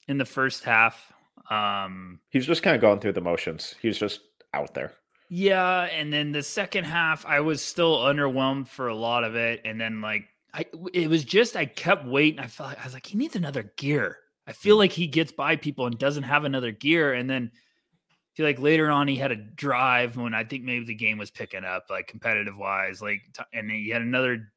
in 0.08 0.18
the 0.18 0.26
first 0.26 0.64
half. 0.64 1.12
Um, 1.50 2.20
He's 2.30 2.46
just 2.46 2.62
kind 2.62 2.76
of 2.76 2.82
going 2.82 3.00
through 3.00 3.14
the 3.14 3.22
motions. 3.22 3.76
He 3.82 3.88
was 3.88 3.98
just 3.98 4.22
out 4.54 4.74
there. 4.74 4.94
Yeah, 5.30 5.84
and 5.84 6.12
then 6.12 6.32
the 6.32 6.44
second 6.44 6.86
half, 6.86 7.26
I 7.26 7.40
was 7.40 7.62
still 7.62 7.98
underwhelmed 7.98 8.68
for 8.68 8.88
a 8.88 8.96
lot 8.96 9.24
of 9.24 9.36
it, 9.36 9.62
and 9.64 9.80
then 9.80 10.02
like 10.02 10.28
I 10.54 10.66
it 10.94 11.10
was 11.10 11.24
just 11.24 11.56
I 11.56 11.66
kept 11.66 12.06
waiting. 12.06 12.40
I 12.40 12.48
felt 12.48 12.70
like 12.70 12.82
I 12.82 12.86
was 12.86 12.94
like, 12.94 13.06
he 13.06 13.18
needs 13.18 13.36
another 13.36 13.72
gear. 13.78 14.18
I 14.48 14.52
feel 14.52 14.76
mm. 14.76 14.80
like 14.80 14.92
he 14.92 15.08
gets 15.08 15.32
by 15.32 15.56
people 15.56 15.86
and 15.86 15.98
doesn't 15.98 16.24
have 16.24 16.44
another 16.44 16.72
gear. 16.72 17.14
And 17.14 17.30
then 17.30 17.52
I 17.54 18.32
feel 18.36 18.46
like 18.46 18.60
later 18.60 18.90
on 18.90 19.08
he 19.08 19.16
had 19.16 19.32
a 19.32 19.36
drive 19.36 20.18
when 20.18 20.34
I 20.34 20.44
think 20.44 20.64
maybe 20.64 20.86
the 20.86 20.96
game 20.96 21.18
was 21.18 21.30
picking 21.30 21.66
up, 21.66 21.86
like 21.90 22.08
competitive 22.08 22.58
wise, 22.58 23.02
like 23.02 23.22
and 23.54 23.70
he 23.70 23.90
had 23.90 24.02
another 24.02 24.52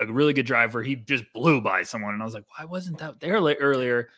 a 0.00 0.06
really 0.06 0.32
good 0.32 0.46
drive 0.46 0.74
where 0.74 0.82
he 0.82 0.96
just 0.96 1.24
blew 1.32 1.60
by 1.60 1.82
someone, 1.82 2.14
and 2.14 2.22
I 2.22 2.24
was 2.24 2.34
like, 2.34 2.46
why 2.56 2.64
wasn't 2.64 2.98
that 2.98 3.20
there 3.20 3.34
earlier? 3.34 4.08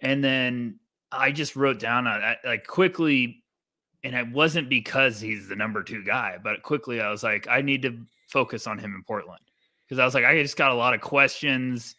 And 0.00 0.24
then 0.24 0.80
I 1.12 1.30
just 1.30 1.54
wrote 1.54 1.78
down 1.78 2.06
uh, 2.06 2.34
like 2.44 2.66
quickly, 2.66 3.44
and 4.02 4.16
it 4.16 4.32
wasn't 4.32 4.68
because 4.68 5.20
he's 5.20 5.48
the 5.48 5.56
number 5.56 5.82
two 5.82 6.02
guy, 6.02 6.38
but 6.42 6.62
quickly 6.62 7.00
I 7.00 7.10
was 7.10 7.22
like, 7.22 7.46
I 7.48 7.60
need 7.60 7.82
to 7.82 7.98
focus 8.28 8.66
on 8.66 8.78
him 8.78 8.94
in 8.94 9.04
Portland 9.04 9.42
because 9.92 10.00
I 10.00 10.06
was 10.06 10.14
like, 10.14 10.24
I 10.24 10.40
just 10.40 10.56
got 10.56 10.70
a 10.70 10.74
lot 10.74 10.94
of 10.94 11.02
questions. 11.02 11.96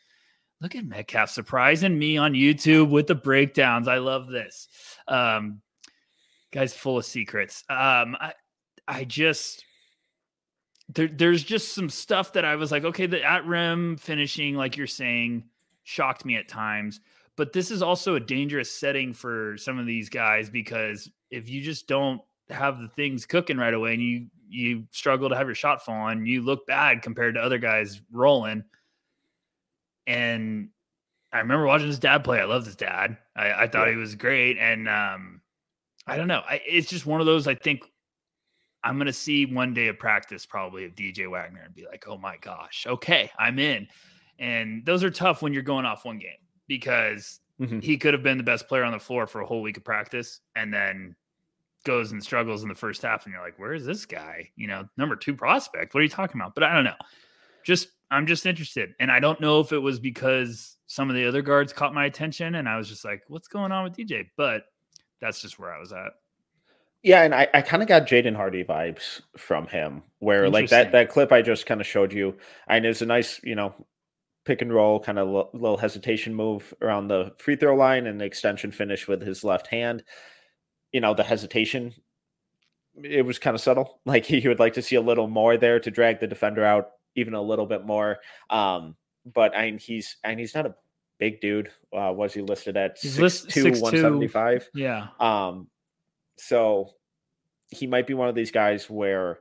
Look 0.62 0.74
at 0.74 0.84
Metcalf 0.84 1.30
surprising 1.30 2.00
me 2.00 2.18
on 2.18 2.34
YouTube 2.34 2.90
with 2.90 3.06
the 3.06 3.14
breakdowns. 3.14 3.88
I 3.88 4.00
love 4.00 4.30
this. 4.30 4.68
Um, 5.08 5.62
guy's 6.52 6.74
full 6.74 6.98
of 6.98 7.06
secrets. 7.06 7.64
Um, 7.70 8.18
I, 8.20 8.34
I 8.88 9.04
just 9.04 9.64
there, 10.90 11.08
there's 11.08 11.44
just 11.44 11.76
some 11.76 11.88
stuff 11.88 12.34
that 12.34 12.46
I 12.46 12.56
was 12.56 12.72
like, 12.72 12.84
okay, 12.84 13.06
the 13.06 13.24
at 13.24 13.46
rim 13.46 13.98
finishing, 13.98 14.56
like 14.56 14.76
you're 14.76 14.88
saying, 14.88 15.44
shocked 15.84 16.26
me 16.26 16.36
at 16.36 16.48
times. 16.48 17.00
But 17.36 17.54
this 17.54 17.70
is 17.70 17.84
also 17.84 18.16
a 18.16 18.20
dangerous 18.20 18.72
setting 18.72 19.14
for 19.14 19.56
some 19.58 19.78
of 19.78 19.86
these 19.86 20.10
guys 20.10 20.50
because 20.50 21.12
if 21.30 21.48
you 21.48 21.62
just 21.62 21.88
don't 21.88 22.22
have 22.50 22.80
the 22.80 22.88
things 22.88 23.28
cooking 23.28 23.58
right 23.58 23.76
away 23.76 23.94
and 23.94 24.02
you 24.02 24.28
you 24.54 24.86
struggle 24.92 25.30
to 25.30 25.36
have 25.36 25.48
your 25.48 25.56
shot 25.56 25.84
fall 25.84 26.08
and 26.08 26.28
you 26.28 26.42
look 26.42 26.66
bad 26.68 27.02
compared 27.02 27.36
to 27.36 27.42
other 27.42 27.58
guys 27.58 28.02
rolling. 28.12 28.64
And 30.06 30.70
I 31.32 31.40
remember 31.40 31.66
watching 31.66 31.88
his 31.88 32.00
dad 32.00 32.24
play. 32.24 32.40
I 32.40 32.46
loved 32.46 32.66
his 32.66 32.76
dad. 32.76 33.18
I, 33.36 33.64
I 33.64 33.68
thought 33.68 33.88
yeah. 33.88 33.94
he 33.94 33.98
was 33.98 34.16
great. 34.16 34.58
And 34.58 34.88
um, 34.88 35.42
I 36.06 36.18
don't 36.18 36.28
know. 36.28 36.44
I, 36.48 36.62
it's 36.68 36.90
just 36.90 37.06
one 37.06 37.20
of 37.20 37.26
those. 37.26 37.48
I 37.48 37.56
think 37.56 37.84
I'm 38.84 38.98
going 38.98 39.08
to 39.08 39.14
see 39.14 39.46
one 39.46 39.74
day 39.74 39.88
of 39.88 39.98
practice 39.98 40.46
probably 40.46 40.86
of 40.86 40.94
DJ 40.94 41.30
Wagner 41.30 41.64
and 41.66 41.74
be 41.74 41.86
like, 41.86 42.06
oh 42.08 42.18
my 42.18 42.38
gosh, 42.38 42.86
okay, 42.88 43.32
I'm 43.40 43.58
in. 43.58 43.88
And 44.40 44.86
those 44.86 45.04
are 45.04 45.10
tough 45.10 45.42
when 45.42 45.54
you're 45.54 45.64
going 45.64 45.86
off 45.86 46.06
one 46.06 46.20
game 46.20 46.32
because 46.68 47.40
mm-hmm. 47.60 47.80
he 47.80 47.98
could 47.98 48.14
have 48.14 48.24
been 48.24 48.38
the 48.38 48.44
best 48.44 48.68
player 48.68 48.84
on 48.84 48.92
the 48.92 49.00
floor 49.00 49.26
for 49.26 49.42
a 49.42 49.46
whole 49.46 49.62
week 49.62 49.78
of 49.78 49.84
practice 49.84 50.42
and 50.56 50.74
then 50.74 51.16
goes 51.84 52.12
and 52.12 52.24
struggles 52.24 52.64
in 52.64 52.70
the 52.70 52.76
first 52.76 53.02
half. 53.02 53.26
And 53.26 53.34
you're 53.34 53.44
like, 53.44 53.60
where 53.60 53.74
is 53.74 53.86
this 53.86 54.06
guy? 54.06 54.50
You 54.56 54.68
know, 54.68 54.88
number 54.98 55.16
two 55.16 55.36
prospect. 55.36 55.94
What 55.94 56.02
are 56.02 56.04
you 56.04 56.10
talking 56.10 56.40
about? 56.40 56.56
But 56.56 56.64
I 56.64 56.74
don't 56.74 56.84
know. 56.84 56.96
Just, 57.64 57.90
I'm 58.12 58.28
just 58.28 58.46
interested. 58.46 58.94
And 59.00 59.12
I 59.12 59.20
don't 59.20 59.40
know 59.40 59.60
if 59.60 59.72
it 59.72 59.80
was 59.80 60.00
because 60.00 60.78
some 60.88 61.10
of 61.10 61.16
the 61.16 61.28
other 61.28 61.42
guards 61.42 61.74
caught 61.74 61.94
my 61.94 62.06
attention 62.06 62.56
and 62.56 62.68
I 62.68 62.78
was 62.78 62.90
just 62.90 63.06
like, 63.06 63.24
what's 63.28 63.48
going 63.48 63.72
on 63.72 63.84
with 63.84 63.96
DJ? 63.96 64.28
But 64.38 64.66
that's 65.22 65.42
just 65.42 65.60
where 65.60 65.74
I 65.74 65.80
was 65.80 65.92
at. 65.92 66.14
Yeah, 67.04 67.24
and 67.24 67.36
I, 67.36 67.50
I 67.54 67.62
kind 67.62 67.84
of 67.84 67.90
got 67.90 68.08
Jaden 68.08 68.36
Hardy 68.36 68.64
vibes 68.64 69.22
from 69.38 69.68
him, 69.68 70.04
where 70.20 70.50
like 70.50 70.70
that 70.70 70.94
that 70.94 71.10
clip 71.10 71.34
I 71.34 71.42
just 71.42 71.66
kind 71.66 71.82
of 71.82 71.88
showed 71.88 72.14
you, 72.14 72.38
and 72.70 72.86
it's 72.86 73.02
a 73.02 73.06
nice, 73.06 73.42
you 73.44 73.56
know, 73.56 73.74
pick 74.46 74.62
and 74.62 74.74
roll 74.74 75.02
kind 75.02 75.20
of 75.20 75.28
l- 75.28 75.50
little 75.54 75.78
hesitation 75.78 76.34
move 76.34 76.74
around 76.82 77.10
the 77.10 77.34
free 77.38 77.58
throw 77.58 77.76
line 77.76 78.08
and 78.08 78.22
the 78.22 78.26
extension 78.26 78.72
finish 78.72 79.06
with 79.06 79.22
his 79.22 79.44
left 79.44 79.68
hand. 79.68 80.02
You 80.94 81.02
know, 81.02 81.14
the 81.14 81.24
hesitation, 81.24 81.94
it 83.04 83.26
was 83.26 83.40
kind 83.40 83.56
of 83.56 83.62
subtle. 83.62 84.00
Like 84.06 84.26
he 84.26 84.48
would 84.48 84.60
like 84.60 84.74
to 84.74 84.82
see 84.82 84.96
a 84.96 85.02
little 85.02 85.28
more 85.28 85.58
there 85.58 85.80
to 85.80 85.92
drag 85.92 86.20
the 86.20 86.28
defender 86.28 86.64
out 86.64 86.92
even 87.16 87.34
a 87.34 87.42
little 87.42 87.66
bit 87.66 87.86
more. 87.86 88.20
Um, 88.50 88.96
but 89.26 89.56
I 89.56 89.66
mean, 89.66 89.80
he's 89.80 90.18
and 90.24 90.40
he's 90.40 90.56
not 90.56 90.66
a 90.66 90.76
big 91.20 91.42
dude. 91.42 91.70
Uh, 91.92 92.12
was 92.14 92.34
he 92.34 92.42
listed 92.42 92.78
at 92.78 92.98
six 92.98 93.44
two 93.44 93.72
one 93.82 93.96
seventy 93.96 94.28
five? 94.28 94.68
Yeah. 94.74 95.08
Um, 95.20 95.68
so 96.38 96.92
he 97.70 97.88
might 97.88 98.08
be 98.08 98.14
one 98.14 98.30
of 98.30 98.36
these 98.36 98.52
guys 98.52 98.90
where 98.90 99.40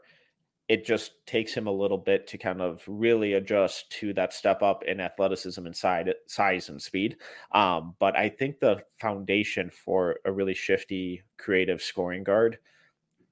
it 0.73 0.87
just 0.87 1.27
takes 1.27 1.53
him 1.53 1.67
a 1.67 1.71
little 1.71 1.99
bit 1.99 2.27
to 2.27 2.39
kind 2.39 2.63
of 2.63 2.83
really 2.87 3.35
adjust 3.35 3.91
to 3.91 4.15
that 4.15 4.33
step 4.33 4.63
up 4.63 4.83
in 4.85 5.01
athleticism 5.01 5.67
and 5.67 5.77
side, 5.77 6.11
size 6.27 6.71
and 6.71 6.81
speed. 6.81 7.19
Um, 7.53 7.95
but 7.99 8.17
I 8.17 8.31
think 8.31 8.59
the 8.59 8.83
foundation 8.99 9.69
for 9.69 10.21
a 10.25 10.33
really 10.33 10.55
shifty, 10.55 11.25
creative 11.37 11.83
scoring 11.83 12.25
guard 12.25 12.59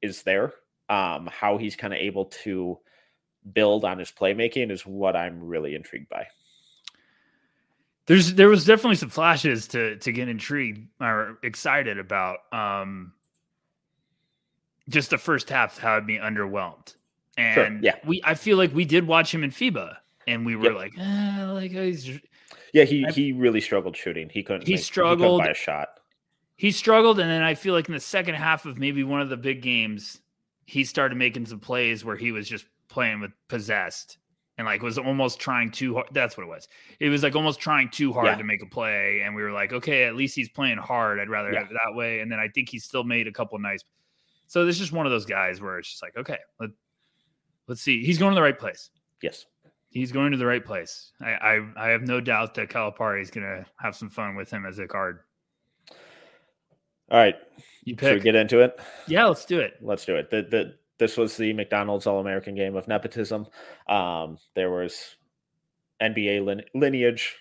is 0.03 0.23
there. 0.23 0.53
Um, 0.91 1.31
how 1.33 1.57
he's 1.57 1.77
kind 1.77 1.95
of 1.95 1.99
able 1.99 2.27
to 2.45 2.79
build 3.55 3.87
on 3.87 3.99
his 3.99 4.11
playmaking 4.11 4.71
is 4.71 4.85
what 4.85 5.17
I'm 5.17 5.43
really 5.43 5.75
intrigued 5.75 6.11
by. 6.11 6.27
There's 8.05 8.35
there 8.35 8.51
was 8.51 8.67
definitely 8.67 8.97
some 8.97 9.09
flashes 9.09 9.67
to 9.69 9.97
to 9.97 10.13
get 10.13 10.29
intrigued 10.29 10.89
or 11.01 11.39
excited 11.43 11.99
about. 11.99 12.41
Um, 12.53 13.15
just 14.91 15.09
the 15.09 15.17
first 15.17 15.49
half 15.49 15.79
had 15.79 16.05
me 16.05 16.19
underwhelmed. 16.19 16.97
And 17.37 17.55
sure, 17.55 17.79
yeah, 17.83 17.97
we 18.05 18.21
I 18.25 18.35
feel 18.35 18.57
like 18.57 18.75
we 18.75 18.85
did 18.85 19.07
watch 19.07 19.33
him 19.33 19.45
in 19.45 19.51
FIBA 19.51 19.97
and 20.27 20.45
we 20.45 20.57
were 20.57 20.67
yep. 20.67 20.75
like, 20.75 20.93
eh, 20.99 21.45
like 21.47 21.71
he's 21.71 22.21
yeah, 22.73 22.85
he 22.85 23.05
I, 23.07 23.11
he 23.11 23.33
really 23.33 23.61
struggled 23.61 23.97
shooting. 23.97 24.29
He 24.29 24.43
couldn't. 24.43 24.67
He 24.67 24.75
make, 24.75 24.83
struggled 24.83 25.43
he 25.43 25.47
by 25.47 25.53
a 25.53 25.55
shot. 25.55 25.89
He 26.57 26.71
struggled, 26.73 27.19
and 27.19 27.31
then 27.31 27.43
I 27.43 27.55
feel 27.55 27.75
like 27.75 27.89
in 27.89 27.95
the 27.95 28.01
second 28.01 28.35
half 28.35 28.67
of 28.67 28.79
maybe 28.79 29.03
one 29.03 29.21
of 29.21 29.29
the 29.29 29.37
big 29.37 29.63
games, 29.63 30.21
he 30.67 30.85
started 30.85 31.17
making 31.17 31.47
some 31.47 31.61
plays 31.61 32.05
where 32.05 32.17
he 32.17 32.33
was 32.33 32.49
just 32.49 32.67
playing 32.89 33.21
with 33.21 33.31
possessed 33.49 34.19
and 34.59 34.67
like 34.67 34.83
was 34.83 34.99
almost 34.99 35.41
trying 35.41 35.71
too 35.71 35.95
hard. 35.95 36.09
That's 36.13 36.37
what 36.37 36.45
it 36.45 36.49
was. 36.49 36.69
It 36.99 37.09
was 37.09 37.23
like 37.23 37.35
almost 37.35 37.61
trying 37.61 37.89
too 37.89 38.13
hard 38.13 38.27
yeah. 38.27 38.37
to 38.37 38.45
make 38.45 38.63
a 38.63 38.67
play, 38.67 39.23
and 39.25 39.35
we 39.35 39.43
were 39.43 39.53
like, 39.53 39.73
okay, 39.73 40.05
at 40.05 40.15
least 40.15 40.35
he's 40.35 40.49
playing 40.49 40.79
hard. 40.79 41.19
I'd 41.19 41.31
rather 41.31 41.53
yeah. 41.53 41.61
have 41.61 41.71
it 41.71 41.77
that 41.85 41.97
way. 41.97 42.21
And 42.21 42.31
then 42.31 42.39
I 42.39 42.49
think 42.49 42.69
he 42.69 42.79
still 42.79 43.05
made 43.05 43.27
a 43.27 43.33
couple 43.33 43.59
nice 43.59 43.83
so 44.51 44.67
this 44.67 44.75
is 44.75 44.81
just 44.81 44.93
one 44.93 45.07
of 45.07 45.13
those 45.13 45.27
guys 45.27 45.61
where 45.61 45.79
it's 45.79 45.89
just 45.89 46.03
like, 46.03 46.17
okay, 46.17 46.39
let's 47.71 47.81
see. 47.81 48.05
He's 48.05 48.19
going 48.19 48.33
to 48.33 48.35
the 48.35 48.43
right 48.43 48.59
place. 48.59 48.91
Yes. 49.23 49.47
He's 49.91 50.11
going 50.13 50.33
to 50.33 50.37
the 50.37 50.45
right 50.45 50.65
place. 50.65 51.13
I 51.21 51.31
I, 51.31 51.61
I 51.77 51.89
have 51.91 52.03
no 52.03 52.21
doubt 52.21 52.55
that 52.55 52.69
Calipari 52.69 53.23
is 53.23 53.31
going 53.31 53.47
to 53.47 53.65
have 53.79 53.95
some 53.95 54.11
fun 54.11 54.35
with 54.35 54.51
him 54.51 54.67
as 54.67 54.79
a 54.81 54.87
card. 54.87 55.21
All 57.11 57.19
right. 57.19 57.37
You 57.85 57.97
pick. 57.97 58.09
Should 58.09 58.19
we 58.19 58.21
get 58.21 58.35
into 58.35 58.61
it? 58.61 58.79
Yeah, 59.07 59.27
let's 59.27 59.45
do 59.45 59.61
it. 59.61 59.75
Let's 59.81 60.05
do 60.05 60.17
it. 60.17 60.31
The, 60.31 60.43
the, 60.43 60.75
this 60.99 61.17
was 61.17 61.37
the 61.37 61.53
McDonald's 61.53 62.07
All 62.07 62.21
American 62.21 62.55
game 62.55 62.77
of 62.77 62.89
nepotism. 62.89 63.47
Um, 63.89 64.39
there 64.55 64.71
was 64.71 65.17
NBA 66.03 66.45
line- 66.45 66.65
lineage 66.75 67.37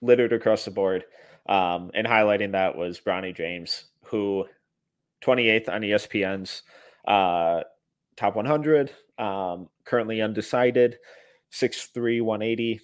littered 0.00 0.32
across 0.32 0.64
the 0.64 0.70
board. 0.70 1.04
Um, 1.46 1.90
and 1.94 2.06
highlighting 2.06 2.52
that 2.52 2.74
was 2.74 3.00
Bronny 3.00 3.36
James, 3.36 3.84
who 4.04 4.46
28th 5.22 5.68
on 5.68 5.82
ESPN's 5.82 6.62
uh, 7.06 7.62
top 8.16 8.36
100. 8.36 8.92
Um, 9.18 9.68
currently 9.84 10.20
undecided, 10.20 10.98
6'3, 11.52 12.22
180. 12.22 12.80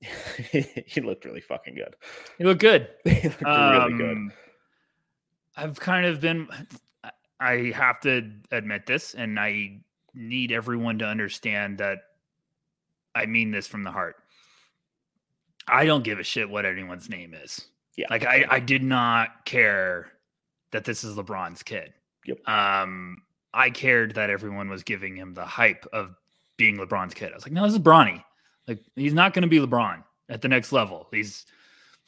he 0.86 1.00
looked 1.00 1.24
really 1.24 1.40
fucking 1.40 1.74
good. 1.74 1.94
He 2.38 2.44
looked 2.44 2.60
good. 2.60 2.88
he 3.04 3.28
looked 3.28 3.44
um, 3.44 3.72
really 3.72 3.98
good. 3.98 4.16
Um, 4.16 4.32
I've 5.56 5.80
kind 5.80 6.06
of 6.06 6.20
been, 6.20 6.48
I 7.40 7.72
have 7.74 8.00
to 8.00 8.30
admit 8.50 8.86
this, 8.86 9.14
and 9.14 9.38
I 9.38 9.78
need 10.14 10.52
everyone 10.52 10.98
to 10.98 11.06
understand 11.06 11.78
that 11.78 11.98
I 13.14 13.26
mean 13.26 13.50
this 13.50 13.66
from 13.66 13.82
the 13.82 13.90
heart. 13.90 14.16
I 15.68 15.84
don't 15.84 16.04
give 16.04 16.18
a 16.18 16.24
shit 16.24 16.48
what 16.48 16.64
anyone's 16.64 17.08
name 17.08 17.34
is. 17.34 17.66
Yeah. 17.96 18.06
Like 18.10 18.24
I, 18.24 18.44
I 18.48 18.60
did 18.60 18.82
not 18.82 19.44
care 19.46 20.12
that 20.70 20.84
this 20.84 21.02
is 21.02 21.16
LeBron's 21.16 21.62
kid. 21.62 21.92
Yep. 22.26 22.48
Um, 22.48 23.22
I 23.56 23.70
cared 23.70 24.14
that 24.14 24.30
everyone 24.30 24.68
was 24.68 24.82
giving 24.82 25.16
him 25.16 25.34
the 25.34 25.44
hype 25.44 25.86
of 25.92 26.14
being 26.56 26.76
LeBron's 26.76 27.14
kid. 27.14 27.32
I 27.32 27.34
was 27.34 27.44
like, 27.44 27.52
no, 27.52 27.64
this 27.64 27.72
is 27.72 27.78
Bronny. 27.78 28.22
Like, 28.68 28.80
he's 28.94 29.14
not 29.14 29.32
going 29.32 29.42
to 29.42 29.48
be 29.48 29.58
LeBron 29.58 30.04
at 30.28 30.42
the 30.42 30.48
next 30.48 30.72
level. 30.72 31.08
He's 31.10 31.46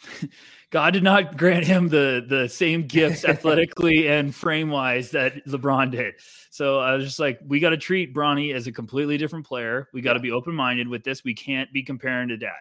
God 0.70 0.90
did 0.90 1.02
not 1.02 1.37
grant 1.37 1.64
him 1.64 1.88
the 1.88 2.24
the 2.26 2.48
same 2.48 2.87
gifts 2.87 3.24
athletically 3.28 4.08
and 4.08 4.34
frame 4.34 4.70
wise 4.70 5.11
that 5.12 5.44
LeBron 5.46 5.90
did. 5.90 6.14
So 6.50 6.78
I 6.78 6.94
was 6.94 7.04
just 7.04 7.18
like, 7.18 7.40
we 7.46 7.61
got 7.61 7.70
to 7.70 7.76
treat 7.76 8.14
Bronny 8.14 8.54
as 8.54 8.66
a 8.66 8.72
completely 8.72 9.16
different 9.16 9.46
player. 9.46 9.88
We 9.92 10.02
got 10.02 10.14
to 10.14 10.20
be 10.20 10.30
open 10.30 10.54
minded 10.54 10.88
with 10.88 11.04
this. 11.04 11.24
We 11.24 11.34
can't 11.34 11.72
be 11.72 11.82
comparing 11.82 12.28
to 12.28 12.37
dad. 12.37 12.61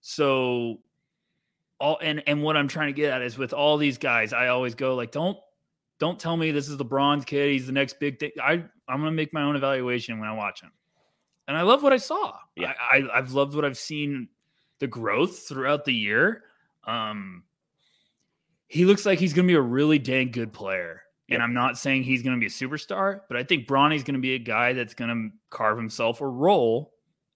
So 0.00 0.80
all 1.78 1.98
and 2.02 2.22
and 2.26 2.42
what 2.42 2.56
I'm 2.56 2.68
trying 2.68 2.88
to 2.88 2.92
get 2.92 3.12
at 3.12 3.22
is 3.22 3.36
with 3.36 3.52
all 3.52 3.76
these 3.76 3.98
guys, 3.98 4.32
I 4.32 4.48
always 4.48 4.74
go 4.74 4.94
like, 4.94 5.12
don't 5.12 5.38
don't 6.00 6.18
tell 6.18 6.36
me 6.36 6.50
this 6.50 6.68
is 6.68 6.76
LeBron's 6.78 7.24
kid. 7.24 7.52
He's 7.52 7.66
the 7.66 7.72
next 7.72 8.00
big 8.00 8.18
thing. 8.18 8.32
I 8.42 8.64
I'm 8.88 9.00
gonna 9.00 9.12
make 9.12 9.32
my 9.32 9.42
own 9.42 9.54
evaluation 9.54 10.18
when 10.18 10.28
I 10.28 10.32
watch 10.32 10.62
him, 10.62 10.72
and 11.46 11.56
I 11.56 11.62
love 11.62 11.82
what 11.82 11.92
I 11.92 11.98
saw. 11.98 12.36
Yeah, 12.56 12.72
I, 12.92 12.96
I 12.96 13.18
I've 13.18 13.32
loved 13.32 13.54
what 13.54 13.64
I've 13.64 13.78
seen, 13.78 14.28
the 14.80 14.88
growth 14.88 15.46
throughout 15.46 15.84
the 15.84 15.94
year. 15.94 16.42
Um, 16.84 17.44
he 18.66 18.84
looks 18.84 19.06
like 19.06 19.20
he's 19.20 19.34
gonna 19.34 19.46
be 19.46 19.54
a 19.54 19.60
really 19.60 20.00
dang 20.00 20.32
good 20.32 20.52
player. 20.52 21.02
Yep. 21.28 21.36
And 21.36 21.42
I'm 21.44 21.54
not 21.54 21.78
saying 21.78 22.02
he's 22.02 22.22
going 22.22 22.34
to 22.34 22.40
be 22.40 22.46
a 22.46 22.48
superstar, 22.48 23.20
but 23.28 23.36
I 23.36 23.44
think 23.44 23.68
Bronny's 23.68 24.02
going 24.02 24.16
to 24.16 24.20
be 24.20 24.34
a 24.34 24.38
guy 24.40 24.72
that's 24.72 24.94
going 24.94 25.10
to 25.10 25.56
carve 25.56 25.76
himself 25.76 26.20
a 26.20 26.26
role 26.26 26.92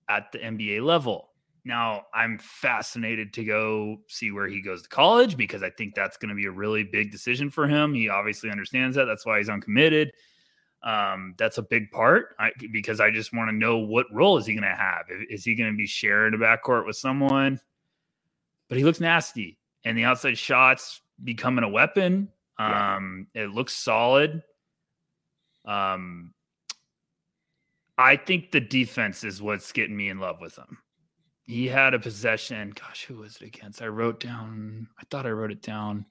at 0.08 0.32
the 0.32 0.38
NBA 0.38 0.82
level. 0.82 1.28
Now, 1.64 2.02
I'm 2.12 2.38
fascinated 2.38 3.32
to 3.34 3.44
go 3.44 3.96
see 4.08 4.30
where 4.30 4.46
he 4.46 4.60
goes 4.60 4.82
to 4.82 4.88
college 4.88 5.36
because 5.36 5.62
I 5.62 5.70
think 5.70 5.94
that's 5.94 6.18
going 6.18 6.28
to 6.28 6.34
be 6.34 6.44
a 6.44 6.50
really 6.50 6.82
big 6.82 7.10
decision 7.10 7.48
for 7.50 7.66
him. 7.66 7.94
He 7.94 8.10
obviously 8.10 8.50
understands 8.50 8.96
that. 8.96 9.06
That's 9.06 9.24
why 9.24 9.38
he's 9.38 9.48
uncommitted. 9.48 10.12
Um, 10.82 11.34
that's 11.38 11.56
a 11.56 11.62
big 11.62 11.90
part 11.90 12.36
I, 12.38 12.50
because 12.70 13.00
I 13.00 13.10
just 13.10 13.32
want 13.32 13.48
to 13.48 13.56
know 13.56 13.78
what 13.78 14.04
role 14.12 14.36
is 14.36 14.44
he 14.44 14.52
going 14.52 14.68
to 14.68 14.76
have. 14.76 15.06
Is 15.30 15.42
he 15.42 15.54
going 15.54 15.72
to 15.72 15.76
be 15.76 15.86
sharing 15.86 16.34
a 16.34 16.36
backcourt 16.36 16.84
with 16.84 16.96
someone? 16.96 17.58
But 18.68 18.76
he 18.76 18.84
looks 18.84 19.00
nasty, 19.00 19.58
and 19.84 19.96
the 19.96 20.04
outside 20.04 20.36
shots 20.36 21.00
becoming 21.22 21.64
a 21.64 21.68
weapon. 21.68 22.28
Um, 22.58 23.28
yeah. 23.34 23.44
It 23.44 23.50
looks 23.50 23.72
solid. 23.72 24.42
Um, 25.64 26.34
I 27.96 28.16
think 28.16 28.52
the 28.52 28.60
defense 28.60 29.24
is 29.24 29.40
what's 29.40 29.72
getting 29.72 29.96
me 29.96 30.10
in 30.10 30.18
love 30.18 30.40
with 30.40 30.56
him. 30.56 30.78
He 31.46 31.68
had 31.68 31.94
a 31.94 31.98
possession. 31.98 32.72
Gosh, 32.74 33.04
who 33.04 33.16
was 33.16 33.36
it 33.36 33.42
against? 33.42 33.82
I 33.82 33.88
wrote 33.88 34.20
down. 34.20 34.88
I 34.98 35.02
thought 35.10 35.26
I 35.26 35.30
wrote 35.30 35.50
it 35.50 35.62
down. 35.62 36.06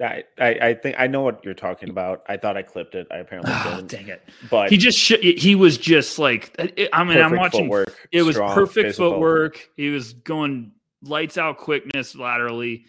I, 0.00 0.24
I, 0.38 0.48
I 0.48 0.74
think 0.74 0.96
I 0.98 1.06
know 1.06 1.22
what 1.22 1.44
you're 1.44 1.54
talking 1.54 1.88
about. 1.88 2.22
I 2.28 2.36
thought 2.36 2.56
I 2.56 2.62
clipped 2.62 2.94
it. 2.94 3.06
I 3.10 3.18
apparently 3.18 3.52
oh, 3.54 3.76
didn't. 3.76 3.88
Dang 3.88 4.08
it! 4.08 4.28
But 4.50 4.70
he 4.70 4.76
just 4.76 4.98
sh- 4.98 5.20
he 5.20 5.54
was 5.54 5.78
just 5.78 6.18
like 6.18 6.54
I 6.92 7.04
mean 7.04 7.18
I'm 7.18 7.36
watching. 7.36 7.64
Footwork, 7.64 8.08
it 8.10 8.22
was 8.22 8.36
strong, 8.36 8.54
perfect 8.54 8.88
physical. 8.88 9.12
footwork. 9.12 9.68
He 9.76 9.90
was 9.90 10.12
going 10.12 10.72
lights 11.02 11.38
out 11.38 11.58
quickness 11.58 12.16
laterally, 12.16 12.86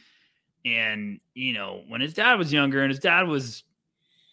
and 0.65 1.19
you 1.33 1.53
know 1.53 1.83
when 1.87 2.01
his 2.01 2.13
dad 2.13 2.35
was 2.35 2.51
younger 2.51 2.81
and 2.81 2.89
his 2.89 2.99
dad 2.99 3.27
was 3.27 3.63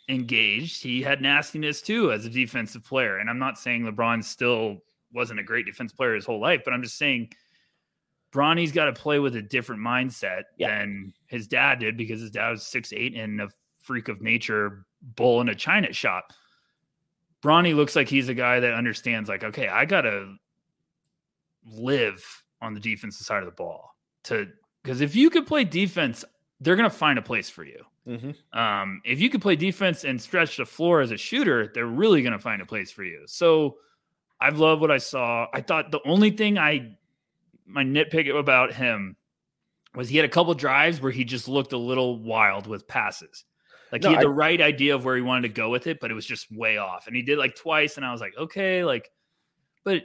engaged, 0.08 0.82
he 0.82 1.02
had 1.02 1.20
nastiness 1.20 1.82
too 1.82 2.12
as 2.12 2.24
a 2.24 2.30
defensive 2.30 2.84
player. 2.84 3.18
And 3.18 3.28
I'm 3.28 3.38
not 3.38 3.58
saying 3.58 3.84
LeBron's 3.84 4.26
still 4.26 4.78
wasn't 5.12 5.40
a 5.40 5.42
great 5.42 5.66
defense 5.66 5.92
player 5.92 6.14
his 6.14 6.26
whole 6.26 6.40
life, 6.40 6.62
but 6.64 6.72
I'm 6.72 6.82
just 6.82 6.98
saying 6.98 7.30
Bronny's 8.32 8.72
got 8.72 8.86
to 8.86 8.92
play 8.92 9.18
with 9.18 9.36
a 9.36 9.42
different 9.42 9.80
mindset 9.80 10.42
yeah. 10.56 10.78
than 10.78 11.12
his 11.26 11.46
dad 11.46 11.80
did 11.80 11.96
because 11.96 12.20
his 12.20 12.30
dad 12.30 12.50
was 12.50 12.66
six 12.66 12.92
eight 12.92 13.14
and 13.16 13.40
a 13.40 13.48
freak 13.80 14.08
of 14.08 14.20
nature 14.20 14.84
bull 15.16 15.40
in 15.40 15.48
a 15.48 15.54
china 15.54 15.92
shop. 15.92 16.32
Bronny 17.42 17.74
looks 17.74 17.96
like 17.96 18.08
he's 18.08 18.28
a 18.28 18.34
guy 18.34 18.60
that 18.60 18.74
understands, 18.74 19.28
like, 19.28 19.44
okay, 19.44 19.66
I 19.66 19.84
gotta 19.84 20.34
live 21.66 22.24
on 22.60 22.74
the 22.74 22.80
defensive 22.80 23.26
side 23.26 23.42
of 23.42 23.46
the 23.46 23.52
ball 23.52 23.94
to 24.24 24.48
because 24.82 25.00
if 25.00 25.16
you 25.16 25.30
could 25.30 25.46
play 25.46 25.64
defense, 25.64 26.24
they're 26.60 26.76
gonna 26.76 26.90
find 26.90 27.18
a 27.18 27.22
place 27.22 27.48
for 27.48 27.64
you. 27.64 27.82
Mm-hmm. 28.06 28.58
Um, 28.58 29.00
if 29.04 29.20
you 29.20 29.30
could 29.30 29.42
play 29.42 29.56
defense 29.56 30.04
and 30.04 30.20
stretch 30.20 30.56
the 30.56 30.64
floor 30.64 31.00
as 31.00 31.10
a 31.10 31.16
shooter, 31.16 31.70
they're 31.74 31.86
really 31.86 32.22
gonna 32.22 32.38
find 32.38 32.62
a 32.62 32.66
place 32.66 32.90
for 32.90 33.04
you. 33.04 33.22
So 33.26 33.76
I've 34.40 34.58
loved 34.58 34.80
what 34.80 34.90
I 34.90 34.98
saw. 34.98 35.46
I 35.52 35.60
thought 35.60 35.90
the 35.90 36.00
only 36.06 36.30
thing 36.30 36.58
I 36.58 36.96
my 37.66 37.84
nitpick 37.84 38.34
about 38.36 38.72
him 38.72 39.16
was 39.94 40.08
he 40.08 40.16
had 40.16 40.24
a 40.24 40.30
couple 40.30 40.54
drives 40.54 41.00
where 41.00 41.12
he 41.12 41.24
just 41.24 41.48
looked 41.48 41.72
a 41.72 41.78
little 41.78 42.18
wild 42.18 42.66
with 42.66 42.88
passes. 42.88 43.44
Like 43.92 44.02
no, 44.02 44.10
he 44.10 44.14
had 44.14 44.20
I, 44.20 44.24
the 44.24 44.30
right 44.30 44.60
idea 44.60 44.94
of 44.94 45.04
where 45.04 45.16
he 45.16 45.22
wanted 45.22 45.42
to 45.42 45.54
go 45.54 45.68
with 45.68 45.86
it, 45.86 45.98
but 46.00 46.10
it 46.10 46.14
was 46.14 46.26
just 46.26 46.50
way 46.52 46.76
off. 46.76 47.06
And 47.06 47.16
he 47.16 47.22
did 47.22 47.38
like 47.38 47.56
twice, 47.56 47.96
and 47.96 48.06
I 48.06 48.12
was 48.12 48.20
like, 48.20 48.36
okay, 48.38 48.84
like, 48.84 49.10
but 49.84 50.02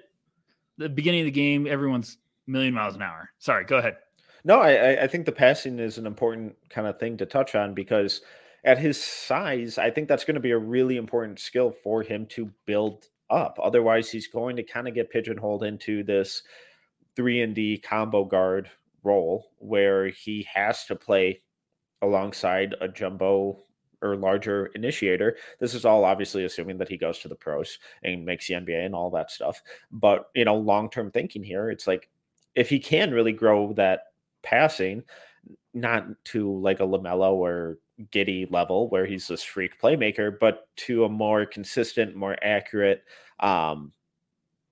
the 0.77 0.89
beginning 0.89 1.21
of 1.21 1.25
the 1.25 1.31
game, 1.31 1.67
everyone's 1.67 2.17
million 2.47 2.73
miles 2.73 2.95
an 2.95 3.03
hour. 3.03 3.29
Sorry, 3.37 3.63
go 3.63 3.77
ahead. 3.77 3.97
No, 4.43 4.59
I, 4.59 5.03
I 5.03 5.07
think 5.07 5.25
the 5.25 5.31
passing 5.31 5.79
is 5.79 5.97
an 5.97 6.05
important 6.05 6.55
kind 6.69 6.87
of 6.87 6.99
thing 6.99 7.17
to 7.17 7.25
touch 7.25 7.55
on 7.55 7.73
because 7.73 8.21
at 8.63 8.77
his 8.77 9.01
size, 9.01 9.77
I 9.77 9.91
think 9.91 10.07
that's 10.07 10.25
going 10.25 10.35
to 10.35 10.41
be 10.41 10.51
a 10.51 10.57
really 10.57 10.97
important 10.97 11.39
skill 11.39 11.71
for 11.71 12.01
him 12.03 12.25
to 12.27 12.51
build 12.65 13.07
up. 13.35 13.59
Otherwise, 13.61 14.09
he's 14.09 14.27
going 14.27 14.55
to 14.55 14.63
kind 14.63 14.87
of 14.87 14.95
get 14.95 15.11
pigeonholed 15.11 15.63
into 15.63 16.03
this 16.03 16.43
three 17.15 17.41
and 17.41 17.53
D 17.53 17.77
combo 17.77 18.23
guard 18.23 18.69
role 19.03 19.51
where 19.59 20.07
he 20.07 20.47
has 20.51 20.85
to 20.85 20.95
play 20.95 21.41
alongside 22.01 22.75
a 22.81 22.87
jumbo 22.87 23.57
or 24.01 24.15
larger 24.15 24.67
initiator. 24.67 25.37
This 25.59 25.73
is 25.73 25.85
all 25.85 26.05
obviously 26.05 26.45
assuming 26.45 26.77
that 26.77 26.89
he 26.89 26.97
goes 26.97 27.19
to 27.19 27.27
the 27.27 27.35
pros 27.35 27.79
and 28.03 28.25
makes 28.25 28.47
the 28.47 28.55
NBA 28.55 28.85
and 28.85 28.95
all 28.95 29.09
that 29.11 29.31
stuff. 29.31 29.61
But 29.91 30.29
you 30.35 30.45
know, 30.45 30.55
long 30.55 30.89
term 30.89 31.11
thinking 31.11 31.43
here, 31.43 31.69
it's 31.69 31.87
like 31.87 32.09
if 32.55 32.69
he 32.69 32.79
can 32.79 33.11
really 33.11 33.33
grow 33.33 33.73
that 33.73 34.07
passing, 34.43 35.03
not 35.73 36.07
to 36.25 36.59
like 36.59 36.79
a 36.79 36.83
LaMelo 36.83 37.33
or 37.33 37.79
Giddey 38.11 38.49
level 38.51 38.89
where 38.89 39.05
he's 39.05 39.27
this 39.27 39.43
freak 39.43 39.79
playmaker, 39.79 40.37
but 40.39 40.67
to 40.77 41.05
a 41.05 41.09
more 41.09 41.45
consistent, 41.45 42.15
more 42.15 42.37
accurate, 42.41 43.03
um, 43.39 43.91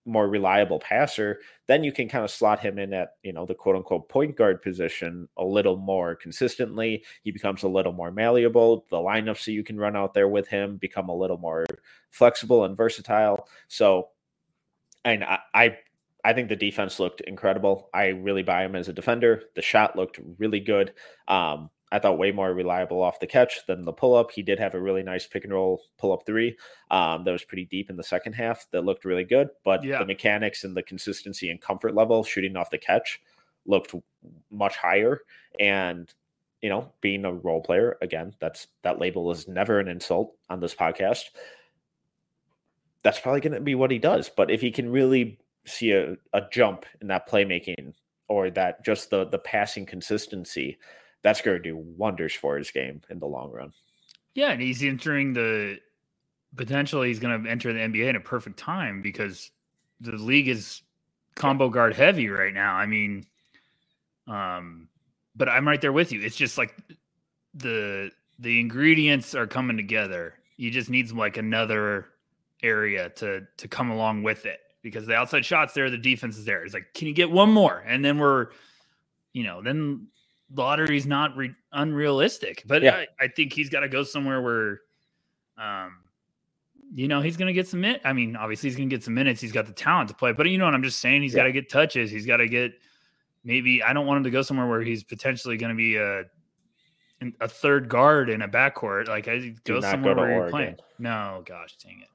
more 0.05 0.27
reliable 0.27 0.79
passer, 0.79 1.39
then 1.67 1.83
you 1.83 1.91
can 1.91 2.09
kind 2.09 2.25
of 2.25 2.31
slot 2.31 2.59
him 2.59 2.77
in 2.77 2.93
at, 2.93 3.13
you 3.23 3.31
know, 3.31 3.45
the 3.45 3.55
quote 3.55 3.75
unquote 3.75 4.09
point 4.09 4.35
guard 4.35 4.61
position 4.61 5.27
a 5.37 5.45
little 5.45 5.77
more 5.77 6.15
consistently. 6.15 7.03
He 7.23 7.31
becomes 7.31 7.63
a 7.63 7.69
little 7.69 7.93
more 7.93 8.11
malleable. 8.11 8.85
The 8.89 8.97
lineups 8.97 9.45
that 9.45 9.53
you 9.53 9.63
can 9.63 9.77
run 9.77 9.95
out 9.95 10.13
there 10.13 10.27
with 10.27 10.47
him 10.47 10.77
become 10.77 11.09
a 11.09 11.15
little 11.15 11.37
more 11.37 11.65
flexible 12.09 12.65
and 12.65 12.75
versatile. 12.75 13.47
So, 13.67 14.09
and 15.05 15.23
I, 15.23 15.39
I, 15.53 15.77
I 16.25 16.33
think 16.33 16.49
the 16.49 16.55
defense 16.55 16.99
looked 16.99 17.21
incredible. 17.21 17.89
I 17.93 18.07
really 18.07 18.43
buy 18.43 18.63
him 18.63 18.75
as 18.75 18.87
a 18.89 18.93
defender. 18.93 19.43
The 19.55 19.61
shot 19.61 19.95
looked 19.95 20.19
really 20.37 20.59
good. 20.59 20.93
Um, 21.27 21.69
I 21.93 21.99
thought 21.99 22.17
way 22.17 22.31
more 22.31 22.51
reliable 22.55 23.03
off 23.03 23.19
the 23.19 23.27
catch 23.27 23.67
than 23.67 23.83
the 23.83 23.93
pull 23.93 24.15
up. 24.15 24.31
He 24.31 24.41
did 24.41 24.57
have 24.57 24.73
a 24.73 24.81
really 24.81 25.03
nice 25.03 25.27
pick 25.27 25.43
and 25.43 25.53
roll 25.53 25.79
pull 25.99 26.11
up 26.11 26.25
three 26.25 26.57
um, 26.89 27.23
that 27.23 27.31
was 27.31 27.43
pretty 27.43 27.65
deep 27.65 27.91
in 27.91 27.95
the 27.95 28.03
second 28.03 28.33
half 28.33 28.65
that 28.71 28.83
looked 28.83 29.05
really 29.05 29.23
good. 29.23 29.49
But 29.63 29.83
yeah. 29.83 29.99
the 29.99 30.05
mechanics 30.07 30.63
and 30.63 30.75
the 30.75 30.81
consistency 30.81 31.51
and 31.51 31.61
comfort 31.61 31.93
level 31.93 32.23
shooting 32.23 32.57
off 32.57 32.71
the 32.71 32.79
catch 32.79 33.21
looked 33.67 33.93
much 34.49 34.75
higher. 34.75 35.21
And 35.59 36.11
you 36.63 36.69
know, 36.69 36.91
being 36.99 37.25
a 37.25 37.33
role 37.33 37.61
player 37.61 37.95
again, 38.01 38.33
that's 38.41 38.67
that 38.81 38.99
label 38.99 39.29
is 39.29 39.47
never 39.47 39.79
an 39.79 39.87
insult 39.87 40.33
on 40.49 40.61
this 40.61 40.73
podcast. 40.73 41.25
That's 43.03 43.19
probably 43.19 43.41
going 43.41 43.53
to 43.53 43.61
be 43.61 43.75
what 43.75 43.91
he 43.91 43.99
does. 43.99 44.31
But 44.35 44.49
if 44.49 44.61
he 44.61 44.71
can 44.71 44.91
really 44.91 45.37
see 45.65 45.91
a, 45.91 46.15
a 46.33 46.41
jump 46.51 46.85
in 47.01 47.07
that 47.07 47.29
playmaking 47.29 47.93
or 48.29 48.49
that 48.49 48.83
just 48.83 49.11
the 49.11 49.25
the 49.25 49.37
passing 49.37 49.85
consistency 49.85 50.79
that's 51.23 51.41
going 51.41 51.57
to 51.57 51.63
do 51.63 51.77
wonders 51.77 52.33
for 52.33 52.57
his 52.57 52.69
game 52.69 53.01
in 53.09 53.19
the 53.19 53.25
long 53.25 53.51
run. 53.51 53.73
Yeah, 54.35 54.51
and 54.51 54.61
he's 54.61 54.83
entering 54.83 55.33
the 55.33 55.79
potentially 56.55 57.07
he's 57.07 57.19
going 57.19 57.43
to 57.43 57.49
enter 57.49 57.73
the 57.73 57.79
NBA 57.79 58.09
in 58.09 58.15
a 58.15 58.19
perfect 58.19 58.57
time 58.57 59.01
because 59.01 59.51
the 60.01 60.11
league 60.11 60.47
is 60.47 60.81
combo 61.35 61.69
guard 61.69 61.95
heavy 61.95 62.29
right 62.29 62.53
now. 62.53 62.75
I 62.75 62.85
mean, 62.85 63.25
um, 64.27 64.87
but 65.35 65.49
I'm 65.49 65.67
right 65.67 65.81
there 65.81 65.93
with 65.93 66.11
you. 66.11 66.21
It's 66.21 66.35
just 66.35 66.57
like 66.57 66.75
the 67.53 68.11
the 68.39 68.59
ingredients 68.59 69.33
are 69.35 69.47
coming 69.47 69.77
together. 69.77 70.35
You 70.57 70.71
just 70.71 70.89
need 70.89 71.11
like 71.11 71.37
another 71.37 72.07
area 72.61 73.09
to 73.09 73.47
to 73.57 73.67
come 73.67 73.91
along 73.91 74.23
with 74.23 74.45
it 74.45 74.59
because 74.81 75.05
the 75.05 75.15
outside 75.15 75.45
shots 75.45 75.73
there, 75.73 75.89
the 75.89 75.97
defense 75.97 76.37
is 76.37 76.45
there. 76.45 76.63
It's 76.63 76.73
like, 76.73 76.93
can 76.93 77.07
you 77.07 77.13
get 77.13 77.31
one 77.31 77.49
more? 77.49 77.83
And 77.87 78.03
then 78.03 78.17
we're, 78.19 78.47
you 79.31 79.43
know, 79.43 79.61
then 79.61 80.07
lottery's 80.53 81.05
not 81.05 81.35
re- 81.35 81.55
unrealistic, 81.71 82.63
but 82.65 82.81
yeah. 82.81 82.95
I, 83.19 83.25
I, 83.25 83.27
think 83.27 83.53
he's 83.53 83.69
got 83.69 83.81
to 83.81 83.89
go 83.89 84.03
somewhere 84.03 84.41
where, 84.41 84.81
um, 85.57 85.97
you 86.93 87.07
know, 87.07 87.21
he's 87.21 87.37
going 87.37 87.47
to 87.47 87.53
get 87.53 87.67
some 87.67 87.81
minutes. 87.81 88.03
I 88.05 88.13
mean, 88.13 88.35
obviously 88.35 88.69
he's 88.69 88.77
going 88.77 88.89
to 88.89 88.95
get 88.95 89.03
some 89.03 89.13
minutes. 89.13 89.41
He's 89.41 89.51
got 89.51 89.65
the 89.65 89.73
talent 89.73 90.09
to 90.09 90.15
play, 90.15 90.31
but 90.31 90.47
you 90.49 90.57
know 90.57 90.65
what 90.65 90.73
I'm 90.73 90.83
just 90.83 90.99
saying? 90.99 91.21
He's 91.21 91.33
yeah. 91.33 91.41
got 91.41 91.43
to 91.45 91.51
get 91.51 91.69
touches. 91.69 92.11
He's 92.11 92.25
got 92.25 92.37
to 92.37 92.47
get 92.47 92.73
maybe, 93.43 93.81
I 93.81 93.93
don't 93.93 94.05
want 94.05 94.17
him 94.17 94.23
to 94.25 94.31
go 94.31 94.41
somewhere 94.41 94.67
where 94.67 94.81
he's 94.81 95.03
potentially 95.03 95.57
going 95.57 95.71
to 95.71 95.75
be 95.75 95.95
a, 95.95 96.23
a 97.39 97.47
third 97.47 97.89
guard 97.89 98.29
in 98.29 98.41
a 98.41 98.47
backcourt. 98.47 99.07
Like 99.07 99.27
I 99.27 99.55
go 99.63 99.79
somewhere 99.81 100.15
go 100.15 100.21
where 100.21 100.31
you're 100.31 100.49
playing. 100.49 100.75
No, 100.99 101.43
gosh, 101.45 101.75
dang 101.77 102.01
it. 102.01 102.09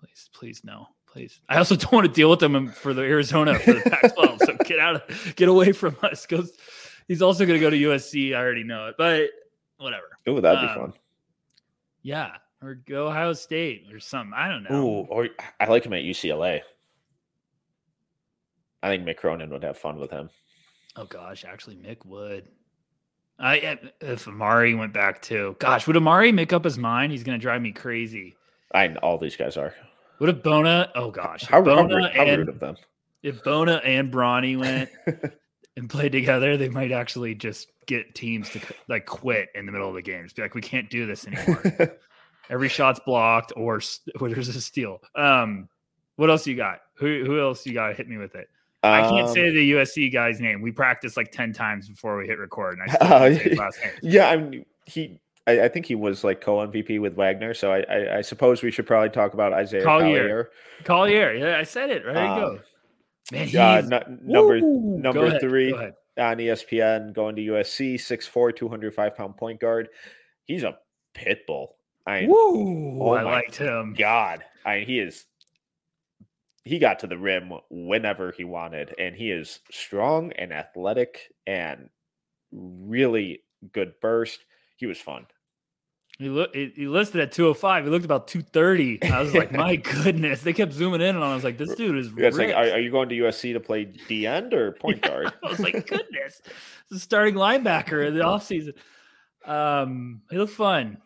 Please, 0.00 0.30
please, 0.32 0.62
no 0.64 0.88
please. 1.12 1.40
I 1.48 1.58
also 1.58 1.76
don't 1.76 1.92
want 1.92 2.06
to 2.06 2.12
deal 2.12 2.30
with 2.30 2.40
them 2.40 2.68
for 2.68 2.94
the 2.94 3.02
Arizona 3.02 3.58
for 3.58 3.74
the 3.74 3.82
Pac-12. 3.82 4.38
so 4.44 4.56
get 4.64 4.78
out 4.78 4.96
of, 4.96 5.36
get 5.36 5.48
away 5.48 5.72
from 5.72 5.96
us. 6.02 6.26
Go 6.26 6.44
he's 7.12 7.20
also 7.20 7.44
going 7.44 7.60
to 7.60 7.62
go 7.62 7.68
to 7.68 7.76
USC. 7.76 8.34
I 8.34 8.38
already 8.38 8.64
know 8.64 8.86
it, 8.86 8.94
but 8.96 9.28
whatever. 9.76 10.04
Oh, 10.26 10.40
that'd 10.40 10.58
um, 10.58 10.66
be 10.66 10.80
fun. 10.80 10.92
Yeah, 12.00 12.30
or 12.62 12.76
go 12.76 13.08
Ohio 13.08 13.34
State 13.34 13.88
or 13.92 14.00
something. 14.00 14.32
I 14.34 14.48
don't 14.48 14.62
know. 14.62 14.76
Ooh, 14.76 15.06
or 15.10 15.28
I 15.60 15.66
like 15.66 15.84
him 15.84 15.92
at 15.92 16.04
UCLA. 16.04 16.62
I 18.82 18.88
think 18.88 19.04
Mick 19.04 19.18
Cronin 19.18 19.50
would 19.50 19.62
have 19.62 19.76
fun 19.76 19.98
with 19.98 20.10
him. 20.10 20.30
Oh 20.96 21.04
gosh, 21.04 21.44
actually, 21.44 21.76
Mick 21.76 22.06
would. 22.06 22.48
I 23.38 23.78
if 24.00 24.26
Amari 24.26 24.74
went 24.74 24.94
back 24.94 25.20
too. 25.20 25.54
Gosh, 25.58 25.86
would 25.86 25.98
Amari 25.98 26.32
make 26.32 26.54
up 26.54 26.64
his 26.64 26.78
mind? 26.78 27.12
He's 27.12 27.24
going 27.24 27.38
to 27.38 27.42
drive 27.42 27.60
me 27.60 27.72
crazy. 27.72 28.36
I 28.74 28.94
all 28.96 29.18
these 29.18 29.36
guys 29.36 29.58
are. 29.58 29.74
What 30.16 30.30
if 30.30 30.42
Bona? 30.42 30.90
Oh 30.94 31.10
gosh, 31.10 31.44
how, 31.44 31.60
Bona 31.60 32.08
how, 32.08 32.14
how 32.14 32.24
and, 32.24 32.38
rude 32.38 32.48
of 32.48 32.58
them. 32.58 32.76
If 33.22 33.44
Bona 33.44 33.82
and 33.84 34.10
Bronny 34.10 34.58
went, 34.58 34.88
and 35.76 35.88
play 35.88 36.08
together, 36.08 36.56
they 36.56 36.68
might 36.68 36.92
actually 36.92 37.34
just 37.34 37.68
get 37.86 38.14
teams 38.14 38.50
to 38.50 38.60
like 38.88 39.06
quit 39.06 39.48
in 39.54 39.66
the 39.66 39.72
middle 39.72 39.88
of 39.88 39.94
the 39.94 40.02
game. 40.02 40.24
Just 40.24 40.36
be 40.36 40.42
like, 40.42 40.54
we 40.54 40.60
can't 40.60 40.88
do 40.90 41.06
this 41.06 41.26
anymore. 41.26 41.62
Every 42.50 42.68
shot's 42.68 43.00
blocked, 43.06 43.52
or, 43.56 43.80
or 44.20 44.28
there's 44.28 44.48
a 44.48 44.60
steal. 44.60 45.00
Um, 45.14 45.68
what 46.16 46.30
else 46.30 46.46
you 46.46 46.56
got? 46.56 46.80
Who 46.94 47.24
who 47.24 47.40
else 47.40 47.64
you 47.66 47.74
got? 47.74 47.88
To 47.88 47.94
hit 47.94 48.08
me 48.08 48.16
with 48.18 48.34
it. 48.34 48.48
Um, 48.84 48.92
I 48.92 49.08
can't 49.08 49.28
say 49.28 49.48
um, 49.48 49.54
the 49.54 49.72
USC 49.72 50.12
guy's 50.12 50.40
name. 50.40 50.60
We 50.60 50.72
practiced 50.72 51.16
like 51.16 51.32
ten 51.32 51.52
times 51.52 51.88
before 51.88 52.18
we 52.18 52.26
hit 52.26 52.38
record, 52.38 52.78
and 52.78 52.90
I 53.00 53.56
uh, 53.56 53.70
yeah, 54.02 54.28
I'm 54.30 54.64
he. 54.86 55.18
I, 55.48 55.62
I, 55.62 55.68
think 55.68 55.86
he 55.86 55.96
was 55.96 56.22
like 56.22 56.40
co 56.40 56.58
MVP 56.58 57.00
with 57.00 57.14
Wagner. 57.14 57.52
So 57.52 57.72
I, 57.72 57.80
I, 57.90 58.18
I, 58.18 58.20
suppose 58.20 58.62
we 58.62 58.70
should 58.70 58.86
probably 58.86 59.08
talk 59.08 59.34
about 59.34 59.52
Isaiah 59.52 59.82
Collier. 59.82 60.20
Collier. 60.20 60.50
Collier. 60.84 61.32
Yeah, 61.32 61.58
I 61.58 61.64
said 61.64 61.90
it. 61.90 62.06
Right 62.06 62.16
um, 62.16 62.38
go. 62.38 62.60
Man, 63.30 63.92
uh, 63.92 63.96
n- 63.96 64.20
number 64.22 64.60
woo, 64.60 64.98
number 64.98 65.38
three 65.38 65.72
on 65.72 66.36
ESPN 66.36 67.14
going 67.14 67.36
to 67.36 67.42
USC, 67.42 67.94
6'4", 67.94 68.54
205 68.54 69.16
pound 69.16 69.36
point 69.36 69.60
guard. 69.60 69.88
He's 70.44 70.64
a 70.64 70.78
pit 71.14 71.46
bull. 71.46 71.76
I, 72.06 72.26
Woo, 72.28 72.98
oh 73.00 73.12
I 73.12 73.22
liked 73.22 73.56
him. 73.56 73.94
God, 73.96 74.44
I 74.66 74.80
he 74.80 74.98
is. 74.98 75.24
He 76.64 76.78
got 76.78 77.00
to 77.00 77.06
the 77.06 77.18
rim 77.18 77.52
whenever 77.70 78.32
he 78.32 78.44
wanted, 78.44 78.94
and 78.98 79.14
he 79.16 79.30
is 79.30 79.60
strong 79.70 80.32
and 80.32 80.52
athletic 80.52 81.32
and 81.46 81.90
really 82.52 83.42
good 83.72 83.94
burst. 84.00 84.44
He 84.76 84.86
was 84.86 84.98
fun. 84.98 85.26
He 86.22 86.28
looked. 86.28 86.54
He 86.54 86.86
listed 86.86 87.20
at 87.20 87.32
205. 87.32 87.84
He 87.84 87.90
looked 87.90 88.04
about 88.04 88.28
230. 88.28 89.02
I 89.10 89.20
was 89.20 89.34
like, 89.34 89.50
my 89.50 89.74
goodness. 90.04 90.42
They 90.42 90.52
kept 90.52 90.72
zooming 90.72 91.00
in, 91.00 91.16
and 91.16 91.24
I 91.24 91.34
was 91.34 91.42
like, 91.42 91.58
this 91.58 91.74
dude 91.74 91.98
is. 91.98 92.12
Yeah, 92.16 92.28
like, 92.28 92.50
are, 92.50 92.74
are, 92.74 92.78
you 92.78 92.92
going 92.92 93.08
to 93.08 93.14
USC 93.16 93.52
to 93.54 93.60
play 93.60 93.86
D 93.86 94.26
end 94.26 94.54
or 94.54 94.72
point 94.80 95.00
yeah, 95.02 95.08
guard? 95.08 95.32
I 95.44 95.48
was 95.48 95.58
like, 95.58 95.86
goodness, 95.88 96.40
the 96.90 97.00
starting 97.00 97.34
linebacker 97.34 98.06
in 98.06 98.14
the 98.14 98.20
offseason. 98.24 98.74
Um, 99.44 100.22
he 100.30 100.38
looked 100.38 100.52
fun. 100.52 100.98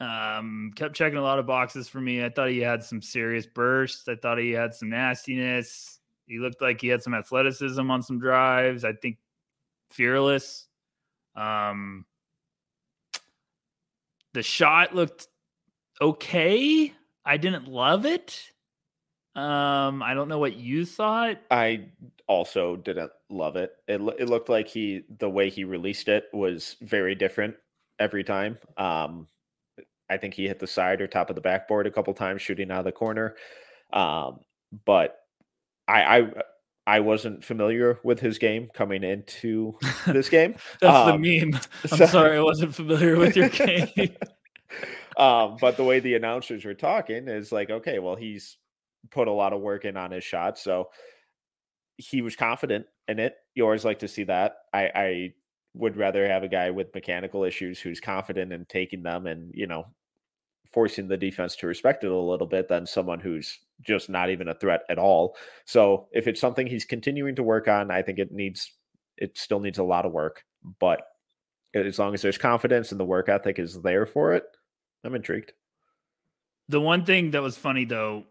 Um, 0.00 0.72
kept 0.74 0.94
checking 0.94 1.18
a 1.18 1.22
lot 1.22 1.38
of 1.38 1.46
boxes 1.46 1.88
for 1.88 2.00
me. 2.00 2.24
I 2.24 2.30
thought 2.30 2.48
he 2.48 2.60
had 2.60 2.82
some 2.82 3.02
serious 3.02 3.46
bursts. 3.46 4.08
I 4.08 4.14
thought 4.14 4.38
he 4.38 4.52
had 4.52 4.74
some 4.74 4.88
nastiness. 4.88 6.00
He 6.26 6.38
looked 6.38 6.62
like 6.62 6.80
he 6.80 6.88
had 6.88 7.02
some 7.02 7.14
athleticism 7.14 7.90
on 7.90 8.02
some 8.02 8.18
drives. 8.18 8.84
I 8.84 8.94
think 8.94 9.18
fearless. 9.90 10.66
Um, 11.34 12.06
the 14.36 14.42
shot 14.42 14.94
looked 14.94 15.28
okay. 15.98 16.92
I 17.24 17.38
didn't 17.38 17.68
love 17.68 18.04
it. 18.04 18.52
Um, 19.34 20.02
I 20.02 20.12
don't 20.12 20.28
know 20.28 20.38
what 20.38 20.56
you 20.56 20.84
thought. 20.84 21.38
I 21.50 21.86
also 22.28 22.76
didn't 22.76 23.12
love 23.30 23.56
it. 23.56 23.72
It 23.88 24.02
it 24.18 24.28
looked 24.28 24.50
like 24.50 24.68
he 24.68 25.04
the 25.18 25.30
way 25.30 25.48
he 25.48 25.64
released 25.64 26.08
it 26.08 26.24
was 26.34 26.76
very 26.82 27.14
different 27.14 27.54
every 27.98 28.22
time. 28.22 28.58
Um, 28.76 29.26
I 30.10 30.18
think 30.18 30.34
he 30.34 30.46
hit 30.46 30.58
the 30.58 30.66
side 30.66 31.00
or 31.00 31.06
top 31.06 31.30
of 31.30 31.34
the 31.34 31.40
backboard 31.40 31.86
a 31.86 31.90
couple 31.90 32.12
times 32.12 32.42
shooting 32.42 32.70
out 32.70 32.80
of 32.80 32.84
the 32.84 32.92
corner. 32.92 33.36
Um, 33.94 34.40
but 34.84 35.18
I, 35.88 36.02
I 36.02 36.32
I 36.86 37.00
wasn't 37.00 37.42
familiar 37.42 37.98
with 38.04 38.20
his 38.20 38.38
game 38.38 38.68
coming 38.72 39.02
into 39.02 39.76
this 40.06 40.28
game. 40.28 40.54
That's 40.80 40.96
um, 40.96 41.20
the 41.20 41.40
meme. 41.40 41.60
I'm 41.84 41.88
so, 41.98 42.06
sorry, 42.06 42.36
I 42.36 42.42
wasn't 42.42 42.74
familiar 42.74 43.16
with 43.16 43.36
your 43.36 43.48
game. 43.48 43.88
um, 45.16 45.56
but 45.60 45.76
the 45.76 45.84
way 45.84 46.00
the 46.00 46.14
announcers 46.14 46.64
were 46.64 46.74
talking 46.74 47.28
is 47.28 47.50
like, 47.50 47.70
okay, 47.70 47.98
well, 47.98 48.14
he's 48.14 48.56
put 49.10 49.28
a 49.28 49.32
lot 49.32 49.52
of 49.52 49.60
work 49.60 49.84
in 49.84 49.96
on 49.96 50.12
his 50.12 50.24
shot, 50.24 50.58
so 50.58 50.88
he 51.96 52.22
was 52.22 52.36
confident 52.36 52.86
in 53.08 53.18
it. 53.18 53.34
You 53.54 53.64
always 53.64 53.84
like 53.84 54.00
to 54.00 54.08
see 54.08 54.24
that. 54.24 54.56
I, 54.72 54.90
I 54.94 55.34
would 55.74 55.96
rather 55.96 56.26
have 56.26 56.42
a 56.42 56.48
guy 56.48 56.70
with 56.70 56.94
mechanical 56.94 57.44
issues 57.44 57.80
who's 57.80 58.00
confident 58.00 58.52
in 58.52 58.64
taking 58.66 59.02
them 59.02 59.26
and 59.26 59.50
you 59.54 59.66
know 59.66 59.84
forcing 60.76 61.08
the 61.08 61.16
defense 61.16 61.56
to 61.56 61.66
respect 61.66 62.04
it 62.04 62.10
a 62.10 62.14
little 62.14 62.46
bit 62.46 62.68
than 62.68 62.84
someone 62.84 63.18
who's 63.18 63.60
just 63.80 64.10
not 64.10 64.28
even 64.28 64.48
a 64.48 64.54
threat 64.54 64.82
at 64.90 64.98
all. 64.98 65.34
So 65.64 66.06
if 66.12 66.28
it's 66.28 66.38
something 66.38 66.66
he's 66.66 66.84
continuing 66.84 67.34
to 67.36 67.42
work 67.42 67.66
on, 67.66 67.90
I 67.90 68.02
think 68.02 68.18
it 68.18 68.30
needs 68.30 68.74
it 69.16 69.38
still 69.38 69.58
needs 69.58 69.78
a 69.78 69.82
lot 69.82 70.04
of 70.04 70.12
work, 70.12 70.44
but 70.78 71.00
as 71.74 71.98
long 71.98 72.12
as 72.12 72.20
there's 72.20 72.36
confidence 72.36 72.90
and 72.90 73.00
the 73.00 73.06
work 73.06 73.30
ethic 73.30 73.58
is 73.58 73.80
there 73.80 74.04
for 74.04 74.34
it, 74.34 74.44
I'm 75.02 75.14
intrigued. 75.14 75.54
The 76.68 76.78
one 76.78 77.06
thing 77.06 77.30
that 77.30 77.40
was 77.40 77.56
funny 77.56 77.86
though 77.86 78.24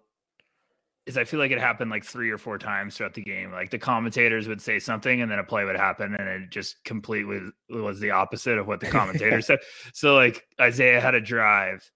is 1.08 1.18
I 1.18 1.24
feel 1.24 1.40
like 1.40 1.50
it 1.50 1.60
happened 1.60 1.90
like 1.90 2.06
three 2.06 2.30
or 2.30 2.38
four 2.38 2.60
times 2.60 2.96
throughout 2.96 3.16
the 3.16 3.24
game. 3.24 3.52
Like 3.52 3.72
the 3.72 3.80
commentators 3.80 4.48
would 4.48 4.62
say 4.62 4.78
something 4.78 5.24
and 5.24 5.32
then 5.32 5.40
a 5.40 5.44
play 5.44 5.66
would 5.66 5.78
happen 5.78 6.14
and 6.14 6.30
it 6.30 6.52
just 6.52 6.84
complete 6.84 7.24
was 7.24 7.52
was 7.72 8.00
the 8.00 8.12
opposite 8.12 8.60
of 8.60 8.68
what 8.68 8.82
the 8.82 8.86
commentator 8.86 9.42
said. 9.42 9.62
So 9.94 10.14
like 10.14 10.46
Isaiah 10.62 11.02
had 11.02 11.16
a 11.16 11.22
drive 11.22 11.90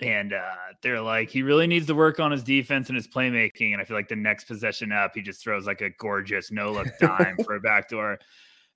and 0.00 0.32
uh, 0.32 0.54
they're 0.82 1.00
like, 1.00 1.28
he 1.28 1.42
really 1.42 1.66
needs 1.66 1.86
to 1.86 1.94
work 1.94 2.20
on 2.20 2.30
his 2.30 2.42
defense 2.42 2.88
and 2.88 2.96
his 2.96 3.08
playmaking. 3.08 3.72
And 3.72 3.80
I 3.80 3.84
feel 3.84 3.96
like 3.96 4.08
the 4.08 4.16
next 4.16 4.44
possession 4.44 4.92
up, 4.92 5.12
he 5.14 5.22
just 5.22 5.42
throws 5.42 5.66
like 5.66 5.80
a 5.80 5.90
gorgeous 5.90 6.52
no 6.52 6.72
look 6.72 6.86
dime 7.00 7.36
for 7.44 7.56
a 7.56 7.60
backdoor. 7.60 8.18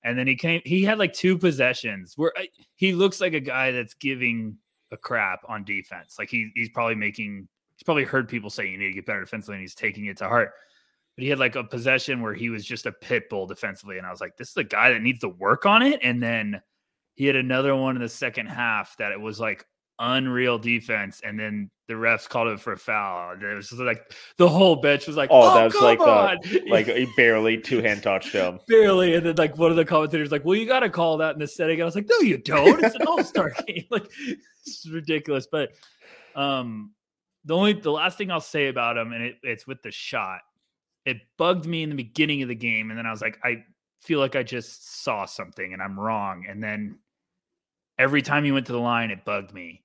And 0.04 0.18
then 0.18 0.26
he 0.26 0.34
came, 0.34 0.62
he 0.64 0.82
had 0.82 0.98
like 0.98 1.12
two 1.12 1.38
possessions 1.38 2.14
where 2.16 2.32
I, 2.36 2.48
he 2.74 2.92
looks 2.92 3.20
like 3.20 3.34
a 3.34 3.40
guy 3.40 3.70
that's 3.70 3.94
giving 3.94 4.56
a 4.90 4.96
crap 4.96 5.40
on 5.48 5.64
defense. 5.64 6.16
Like 6.18 6.28
he, 6.28 6.50
he's 6.56 6.70
probably 6.70 6.96
making, 6.96 7.46
he's 7.76 7.84
probably 7.84 8.04
heard 8.04 8.28
people 8.28 8.50
say 8.50 8.66
you 8.66 8.78
need 8.78 8.88
to 8.88 8.94
get 8.94 9.06
better 9.06 9.20
defensively 9.20 9.56
and 9.56 9.62
he's 9.62 9.76
taking 9.76 10.06
it 10.06 10.16
to 10.18 10.28
heart. 10.28 10.50
But 11.16 11.22
he 11.22 11.28
had 11.28 11.38
like 11.38 11.54
a 11.54 11.62
possession 11.62 12.20
where 12.20 12.34
he 12.34 12.48
was 12.48 12.64
just 12.64 12.86
a 12.86 12.92
pit 12.92 13.28
bull 13.30 13.46
defensively. 13.46 13.98
And 13.98 14.06
I 14.06 14.10
was 14.10 14.20
like, 14.20 14.36
this 14.36 14.50
is 14.50 14.56
a 14.56 14.64
guy 14.64 14.90
that 14.90 15.02
needs 15.02 15.20
to 15.20 15.28
work 15.28 15.66
on 15.66 15.82
it. 15.82 16.00
And 16.02 16.20
then 16.20 16.60
he 17.14 17.26
had 17.26 17.36
another 17.36 17.76
one 17.76 17.94
in 17.94 18.02
the 18.02 18.08
second 18.08 18.46
half 18.46 18.96
that 18.96 19.12
it 19.12 19.20
was 19.20 19.38
like 19.38 19.66
unreal 19.98 20.58
defense, 20.58 21.20
and 21.24 21.38
then 21.38 21.70
the 21.88 21.94
refs 21.94 22.28
called 22.28 22.48
it 22.48 22.60
for 22.60 22.72
a 22.72 22.78
foul. 22.78 23.32
And 23.32 23.42
it 23.42 23.54
was 23.54 23.72
like 23.72 24.12
the 24.36 24.48
whole 24.48 24.76
bench 24.76 25.06
was 25.06 25.16
like, 25.16 25.30
"Oh, 25.30 25.50
oh 25.50 25.54
that 25.54 25.64
was 25.64 25.74
like 25.74 26.00
on. 26.00 26.38
the 26.42 26.62
like 26.68 26.86
he 26.86 27.06
barely 27.16 27.58
two 27.58 27.82
hand 27.82 28.02
touched 28.02 28.32
him, 28.32 28.58
barely." 28.68 29.14
And 29.14 29.26
then 29.26 29.36
like 29.36 29.56
one 29.58 29.70
of 29.70 29.76
the 29.76 29.84
commentators 29.84 30.26
was 30.26 30.32
like, 30.32 30.44
"Well, 30.44 30.56
you 30.56 30.66
got 30.66 30.80
to 30.80 30.90
call 30.90 31.18
that 31.18 31.34
in 31.34 31.40
the 31.40 31.46
setting." 31.46 31.74
And 31.74 31.82
I 31.82 31.86
was 31.86 31.94
like, 31.94 32.08
"No, 32.08 32.18
you 32.20 32.38
don't. 32.38 32.82
It's 32.82 32.94
an 32.94 33.06
All 33.06 33.22
Star 33.22 33.52
game. 33.66 33.84
Like 33.90 34.06
it's 34.66 34.88
ridiculous." 34.88 35.46
But 35.50 35.72
um, 36.34 36.92
the 37.44 37.54
only 37.56 37.74
the 37.74 37.92
last 37.92 38.18
thing 38.18 38.30
I'll 38.30 38.40
say 38.40 38.68
about 38.68 38.96
him, 38.96 39.12
and 39.12 39.22
it, 39.22 39.36
it's 39.42 39.66
with 39.66 39.82
the 39.82 39.90
shot. 39.90 40.40
It 41.04 41.18
bugged 41.36 41.66
me 41.66 41.82
in 41.82 41.90
the 41.90 41.96
beginning 41.96 42.42
of 42.42 42.48
the 42.48 42.54
game, 42.54 42.90
and 42.90 42.98
then 42.98 43.06
I 43.06 43.10
was 43.10 43.20
like, 43.20 43.38
I 43.42 43.64
feel 44.00 44.20
like 44.20 44.36
I 44.36 44.42
just 44.42 45.02
saw 45.02 45.26
something, 45.26 45.72
and 45.72 45.82
I'm 45.82 45.98
wrong. 45.98 46.46
And 46.48 46.62
then 46.62 46.98
every 47.98 48.22
time 48.22 48.44
he 48.44 48.52
went 48.52 48.66
to 48.66 48.72
the 48.72 48.80
line, 48.80 49.10
it 49.10 49.24
bugged 49.24 49.52
me. 49.52 49.82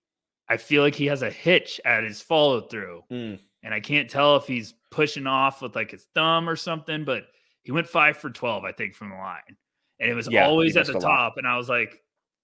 I 0.49 0.57
feel 0.57 0.81
like 0.81 0.95
he 0.95 1.07
has 1.07 1.21
a 1.21 1.29
hitch 1.29 1.81
at 1.85 2.03
his 2.03 2.21
follow 2.21 2.61
through. 2.61 3.03
Mm. 3.11 3.39
And 3.63 3.73
I 3.73 3.79
can't 3.79 4.09
tell 4.09 4.37
if 4.37 4.45
he's 4.45 4.73
pushing 4.91 5.27
off 5.27 5.61
with 5.61 5.75
like 5.75 5.91
his 5.91 6.07
thumb 6.15 6.47
or 6.47 6.55
something, 6.55 7.03
but 7.03 7.23
he 7.63 7.71
went 7.71 7.87
five 7.87 8.17
for 8.17 8.29
12, 8.29 8.63
I 8.63 8.71
think, 8.71 8.95
from 8.95 9.09
the 9.09 9.17
line. 9.17 9.57
And 9.99 10.09
it 10.09 10.13
was 10.13 10.29
yeah, 10.29 10.45
always 10.45 10.77
at 10.77 10.85
the 10.85 10.99
top. 10.99 11.33
And 11.37 11.47
I 11.47 11.57
was 11.57 11.67
like, 11.67 12.01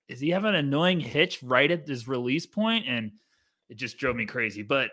is 0.09 0.19
he 0.19 0.29
having 0.29 0.49
an 0.49 0.55
annoying 0.55 0.99
hitch 0.99 1.41
right 1.43 1.69
at 1.69 1.87
his 1.87 2.07
release 2.07 2.45
point? 2.45 2.85
And 2.87 3.11
it 3.69 3.77
just 3.77 3.97
drove 3.97 4.15
me 4.15 4.25
crazy. 4.25 4.63
But 4.63 4.89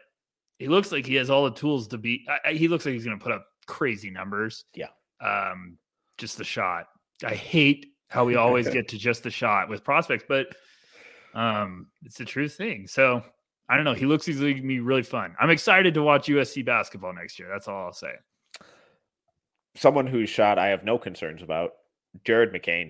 he 0.58 0.68
looks 0.68 0.92
like 0.92 1.06
he 1.06 1.16
has 1.16 1.30
all 1.30 1.44
the 1.44 1.56
tools 1.56 1.88
to 1.88 1.98
be. 1.98 2.26
I, 2.44 2.52
he 2.52 2.68
looks 2.68 2.84
like 2.84 2.92
he's 2.92 3.04
going 3.04 3.18
to 3.18 3.22
put 3.22 3.32
up 3.32 3.46
crazy 3.66 4.10
numbers. 4.10 4.66
Yeah. 4.74 4.88
Um, 5.20 5.78
just 6.18 6.38
the 6.38 6.44
shot. 6.44 6.86
I 7.24 7.34
hate 7.34 7.86
how 8.10 8.24
we 8.24 8.36
always 8.36 8.68
get 8.72 8.88
to 8.88 8.98
just 8.98 9.22
the 9.22 9.30
shot 9.30 9.68
with 9.68 9.82
prospects, 9.82 10.24
but 10.28 10.48
um, 11.34 11.86
it's 12.04 12.18
the 12.18 12.24
true 12.24 12.48
thing. 12.48 12.86
So 12.86 13.22
I 13.68 13.76
don't 13.76 13.84
know. 13.84 13.94
He 13.94 14.04
looks 14.04 14.26
he's 14.26 14.40
going 14.40 14.56
to 14.56 14.62
be 14.62 14.80
really 14.80 15.04
fun. 15.04 15.34
I'm 15.40 15.50
excited 15.50 15.94
to 15.94 16.02
watch 16.02 16.26
USC 16.26 16.64
basketball 16.64 17.14
next 17.14 17.38
year. 17.38 17.48
That's 17.50 17.68
all 17.68 17.86
I'll 17.86 17.92
say. 17.92 18.12
Someone 19.76 20.08
whose 20.08 20.28
shot 20.28 20.58
I 20.58 20.68
have 20.68 20.84
no 20.84 20.98
concerns 20.98 21.42
about, 21.42 21.70
Jared 22.24 22.52
McCain. 22.52 22.86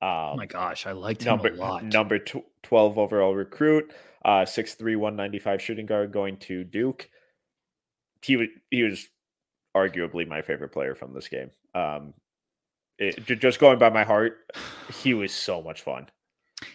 Um, 0.00 0.32
oh 0.32 0.36
my 0.36 0.46
gosh, 0.46 0.86
I 0.86 0.92
liked 0.92 1.22
him 1.22 1.30
number, 1.30 1.48
a 1.48 1.56
lot. 1.56 1.84
Number 1.84 2.18
12 2.18 2.98
overall 2.98 3.34
recruit, 3.34 3.92
uh, 4.24 4.42
6'3", 4.42 4.96
195 4.96 5.60
shooting 5.60 5.86
guard 5.86 6.12
going 6.12 6.36
to 6.38 6.62
Duke. 6.62 7.08
He, 8.22 8.36
was, 8.36 8.48
he 8.70 8.84
was 8.84 9.08
arguably 9.76 10.26
my 10.26 10.42
favorite 10.42 10.70
player 10.70 10.94
from 10.94 11.12
this 11.14 11.26
game. 11.26 11.50
Um, 11.74 12.14
it, 13.02 13.40
just 13.40 13.58
going 13.58 13.78
by 13.78 13.90
my 13.90 14.04
heart, 14.04 14.38
he 14.92 15.14
was 15.14 15.32
so 15.32 15.62
much 15.62 15.82
fun. 15.82 16.08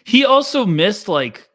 He 0.04 0.24
also 0.24 0.66
missed 0.66 1.08
like 1.08 1.48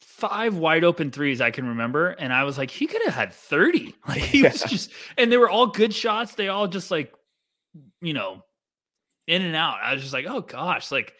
five 0.00 0.56
wide 0.56 0.84
open 0.84 1.10
threes 1.10 1.40
I 1.40 1.50
can 1.50 1.68
remember, 1.68 2.10
and 2.10 2.32
I 2.32 2.44
was 2.44 2.56
like, 2.56 2.70
he 2.70 2.86
could 2.86 3.02
have 3.04 3.14
had 3.14 3.32
thirty. 3.32 3.94
Like 4.08 4.22
he 4.22 4.42
was 4.42 4.62
just, 4.62 4.90
and 5.18 5.30
they 5.30 5.36
were 5.36 5.50
all 5.50 5.66
good 5.66 5.94
shots. 5.94 6.34
They 6.34 6.48
all 6.48 6.68
just 6.68 6.90
like, 6.90 7.12
you 8.00 8.14
know, 8.14 8.42
in 9.26 9.42
and 9.42 9.56
out. 9.56 9.78
I 9.82 9.92
was 9.92 10.02
just 10.02 10.14
like, 10.14 10.26
oh 10.28 10.40
gosh, 10.40 10.90
like 10.92 11.14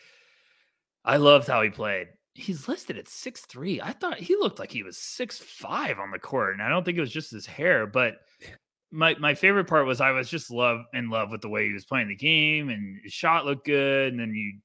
I 1.05 1.17
loved 1.17 1.49
how 1.49 1.63
he 1.63 1.71
played. 1.71 2.09
He's 2.35 2.69
listed 2.69 2.99
at 2.99 3.09
six 3.09 3.43
three. 3.43 3.81
I 3.81 3.93
thought 3.93 4.19
he 4.19 4.37
looked 4.37 4.59
like 4.59 4.71
he 4.71 4.83
was 4.83 4.99
six 4.99 5.39
five 5.39 5.99
on 5.99 6.11
the 6.11 6.19
court, 6.19 6.53
and 6.55 6.63
I 6.63 6.69
don't 6.69 6.85
think 6.85 6.99
it 6.99 7.03
was 7.03 7.13
just 7.13 7.31
his 7.31 7.47
hair, 7.47 7.87
but 7.87 8.17
my 8.91 9.15
my 9.19 9.35
favorite 9.35 9.67
part 9.67 9.87
was 9.87 10.01
I 10.01 10.13
was 10.13 10.29
just 10.29 10.51
love 10.51 10.81
in 10.93 11.11
love 11.11 11.31
with 11.31 11.41
the 11.41 11.49
way 11.49 11.67
he 11.67 11.73
was 11.73 11.85
playing 11.85 12.09
the 12.09 12.17
game 12.17 12.69
and 12.69 13.01
his 13.03 13.13
shot 13.13 13.45
looked 13.45 13.67
good. 13.67 14.13
And 14.13 14.21
then 14.21 14.35
you 14.35 14.59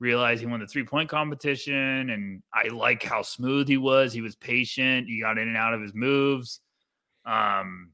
realize 0.00 0.40
he 0.40 0.46
won 0.46 0.60
the 0.60 0.66
three 0.66 0.84
point 0.84 1.08
competition. 1.08 2.10
And 2.10 2.42
I 2.52 2.68
like 2.68 3.02
how 3.02 3.22
smooth 3.22 3.68
he 3.68 3.76
was. 3.76 4.12
He 4.12 4.20
was 4.22 4.36
patient. 4.36 5.08
He 5.08 5.20
got 5.20 5.38
in 5.38 5.48
and 5.48 5.56
out 5.56 5.74
of 5.74 5.82
his 5.82 5.94
moves. 5.94 6.60
Um, 7.24 7.90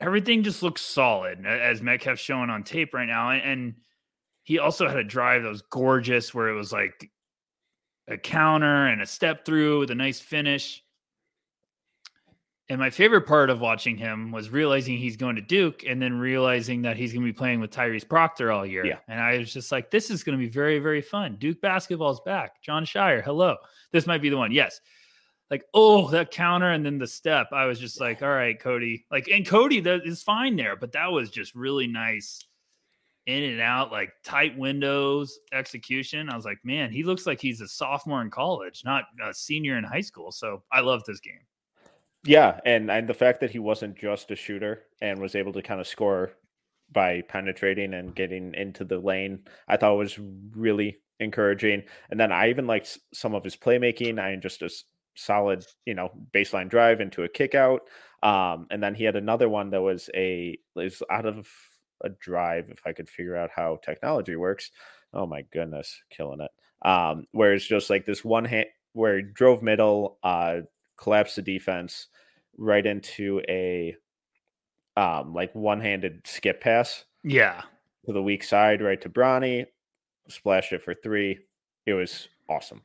everything 0.00 0.42
just 0.42 0.62
looks 0.62 0.82
solid 0.82 1.46
as 1.46 1.82
Metcalf's 1.82 2.20
showing 2.20 2.50
on 2.50 2.64
tape 2.64 2.94
right 2.94 3.08
now. 3.08 3.30
And, 3.30 3.42
and 3.42 3.74
he 4.42 4.58
also 4.58 4.88
had 4.88 4.96
a 4.96 5.04
drive 5.04 5.42
that 5.42 5.48
was 5.48 5.62
gorgeous 5.62 6.34
where 6.34 6.48
it 6.48 6.54
was 6.54 6.72
like 6.72 7.10
a 8.08 8.18
counter 8.18 8.86
and 8.86 9.00
a 9.00 9.06
step 9.06 9.44
through 9.44 9.80
with 9.80 9.90
a 9.90 9.94
nice 9.94 10.20
finish. 10.20 10.82
And 12.70 12.78
my 12.78 12.88
favorite 12.88 13.26
part 13.26 13.50
of 13.50 13.60
watching 13.60 13.96
him 13.96 14.30
was 14.30 14.48
realizing 14.48 14.96
he's 14.96 15.16
going 15.16 15.34
to 15.34 15.42
Duke 15.42 15.82
and 15.84 16.00
then 16.00 16.20
realizing 16.20 16.82
that 16.82 16.96
he's 16.96 17.12
going 17.12 17.26
to 17.26 17.32
be 17.32 17.36
playing 17.36 17.58
with 17.58 17.72
Tyrese 17.72 18.08
Proctor 18.08 18.52
all 18.52 18.64
year. 18.64 18.86
Yeah. 18.86 18.98
And 19.08 19.20
I 19.20 19.38
was 19.38 19.52
just 19.52 19.72
like, 19.72 19.90
this 19.90 20.08
is 20.08 20.22
going 20.22 20.38
to 20.38 20.42
be 20.42 20.48
very, 20.48 20.78
very 20.78 21.02
fun. 21.02 21.34
Duke 21.40 21.60
basketball's 21.60 22.20
back. 22.20 22.62
Jon 22.62 22.84
Scheyer, 22.84 23.24
hello. 23.24 23.56
This 23.90 24.06
might 24.06 24.22
be 24.22 24.28
the 24.28 24.36
one. 24.36 24.52
Yes. 24.52 24.80
Like, 25.50 25.64
oh, 25.74 26.08
that 26.10 26.30
counter 26.30 26.70
and 26.70 26.86
then 26.86 26.98
the 26.98 27.08
step. 27.08 27.48
I 27.50 27.66
was 27.66 27.80
just 27.80 28.00
like, 28.00 28.22
all 28.22 28.28
right, 28.28 28.56
Cody. 28.56 29.04
Like, 29.10 29.26
and 29.26 29.44
Cody 29.44 29.80
that 29.80 30.02
is 30.04 30.22
fine 30.22 30.54
there, 30.54 30.76
but 30.76 30.92
that 30.92 31.10
was 31.10 31.28
just 31.28 31.56
really 31.56 31.88
nice 31.88 32.38
in 33.26 33.42
and 33.42 33.60
out, 33.60 33.90
like 33.90 34.12
tight 34.22 34.56
windows, 34.56 35.40
execution. 35.52 36.30
I 36.30 36.36
was 36.36 36.44
like, 36.44 36.58
man, 36.62 36.92
he 36.92 37.02
looks 37.02 37.26
like 37.26 37.40
he's 37.40 37.60
a 37.60 37.66
sophomore 37.66 38.22
in 38.22 38.30
college, 38.30 38.82
not 38.84 39.06
a 39.20 39.34
senior 39.34 39.76
in 39.76 39.82
high 39.82 40.02
school. 40.02 40.30
So 40.30 40.62
I 40.70 40.82
love 40.82 41.02
this 41.04 41.18
game. 41.18 41.40
Yeah, 42.24 42.60
and 42.66 42.90
and 42.90 43.08
the 43.08 43.14
fact 43.14 43.40
that 43.40 43.50
he 43.50 43.58
wasn't 43.58 43.96
just 43.96 44.30
a 44.30 44.36
shooter 44.36 44.84
and 45.00 45.20
was 45.20 45.34
able 45.34 45.52
to 45.54 45.62
kind 45.62 45.80
of 45.80 45.86
score 45.86 46.32
by 46.92 47.22
penetrating 47.22 47.94
and 47.94 48.14
getting 48.14 48.52
into 48.54 48.84
the 48.84 48.98
lane, 48.98 49.40
I 49.68 49.76
thought 49.76 49.96
was 49.96 50.18
really 50.54 50.98
encouraging. 51.20 51.84
And 52.10 52.18
then 52.20 52.32
I 52.32 52.50
even 52.50 52.66
liked 52.66 52.98
some 53.14 53.34
of 53.34 53.44
his 53.44 53.56
playmaking. 53.56 54.18
I 54.20 54.36
just 54.36 54.60
a 54.62 54.70
solid, 55.16 55.64
you 55.86 55.94
know, 55.94 56.10
baseline 56.34 56.68
drive 56.68 57.00
into 57.00 57.22
a 57.22 57.28
kick 57.28 57.54
out. 57.54 57.82
Um, 58.22 58.66
and 58.70 58.82
then 58.82 58.94
he 58.94 59.04
had 59.04 59.16
another 59.16 59.48
one 59.48 59.70
that 59.70 59.80
was 59.80 60.10
a 60.14 60.58
is 60.76 61.02
out 61.10 61.26
of 61.26 61.48
a 62.02 62.10
drive, 62.10 62.68
if 62.70 62.80
I 62.86 62.92
could 62.92 63.08
figure 63.08 63.36
out 63.36 63.50
how 63.54 63.78
technology 63.82 64.36
works. 64.36 64.70
Oh 65.14 65.26
my 65.26 65.42
goodness, 65.52 66.02
killing 66.10 66.40
it. 66.40 66.50
Um, 66.86 67.26
where 67.32 67.54
it's 67.54 67.66
just 67.66 67.88
like 67.90 68.04
this 68.04 68.24
one 68.24 68.44
hand 68.44 68.66
where 68.92 69.16
he 69.18 69.22
drove 69.22 69.62
middle, 69.62 70.18
uh, 70.22 70.60
collapsed 71.00 71.36
the 71.36 71.42
defense 71.42 72.08
right 72.58 72.84
into 72.84 73.40
a 73.48 73.96
um 74.96 75.32
like 75.32 75.54
one-handed 75.54 76.20
skip 76.26 76.60
pass 76.60 77.04
Yeah. 77.24 77.62
to 78.06 78.12
the 78.12 78.22
weak 78.22 78.42
side 78.44 78.82
right 78.82 79.00
to 79.00 79.08
Bronny, 79.08 79.66
splashed 80.28 80.72
it 80.72 80.82
for 80.82 80.94
three. 80.94 81.38
It 81.86 81.94
was 81.94 82.28
awesome. 82.48 82.82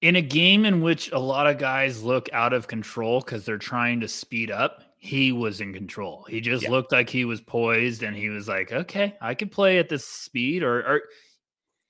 In 0.00 0.14
a 0.16 0.22
game 0.22 0.64
in 0.64 0.80
which 0.80 1.10
a 1.10 1.18
lot 1.18 1.48
of 1.48 1.58
guys 1.58 2.04
look 2.04 2.28
out 2.32 2.52
of 2.52 2.68
control 2.68 3.20
because 3.20 3.44
they're 3.44 3.58
trying 3.58 3.98
to 4.00 4.06
speed 4.08 4.50
up, 4.50 4.82
he 4.98 5.32
was 5.32 5.60
in 5.60 5.72
control. 5.74 6.24
He 6.28 6.40
just 6.40 6.62
Yeah. 6.64 6.70
looked 6.70 6.92
like 6.92 7.10
he 7.10 7.24
was 7.24 7.40
poised 7.40 8.04
and 8.04 8.16
he 8.16 8.28
was 8.28 8.46
like, 8.46 8.70
okay, 8.72 9.16
I 9.20 9.34
could 9.34 9.50
play 9.50 9.78
at 9.78 9.88
this 9.88 10.04
speed 10.06 10.62
or, 10.62 10.78
or 10.86 11.02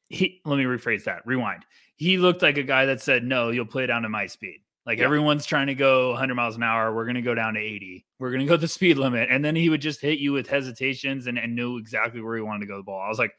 he, 0.08 0.40
let 0.46 0.56
me 0.56 0.64
rephrase 0.64 1.04
that, 1.04 1.26
rewind. 1.26 1.66
He 1.96 2.16
looked 2.16 2.40
like 2.40 2.56
a 2.56 2.62
guy 2.62 2.86
that 2.86 3.02
said, 3.02 3.24
no, 3.24 3.50
you'll 3.50 3.66
play 3.66 3.86
down 3.86 4.02
to 4.02 4.08
my 4.08 4.26
speed. 4.26 4.62
Like 4.88 4.98
Yeah. 4.98 5.04
everyone's 5.04 5.44
trying 5.44 5.66
to 5.66 5.74
go 5.74 6.10
100 6.12 6.34
miles 6.34 6.56
an 6.56 6.62
hour. 6.62 6.94
We're 6.94 7.04
going 7.04 7.14
to 7.16 7.20
go 7.22 7.34
down 7.34 7.54
to 7.54 7.60
80. 7.60 8.06
We're 8.18 8.30
going 8.30 8.40
to 8.40 8.46
go 8.46 8.56
the 8.56 8.66
speed 8.66 8.96
limit. 8.96 9.28
And 9.30 9.44
then 9.44 9.54
he 9.54 9.68
would 9.68 9.82
just 9.82 10.00
hit 10.00 10.18
you 10.18 10.32
with 10.32 10.48
hesitations 10.48 11.26
and, 11.26 11.38
and 11.38 11.54
knew 11.54 11.76
exactly 11.76 12.22
where 12.22 12.34
he 12.36 12.42
wanted 12.42 12.60
to 12.60 12.66
go 12.66 12.78
the 12.78 12.82
ball. 12.84 12.98
I 13.00 13.08
was 13.08 13.18
like, 13.18 13.32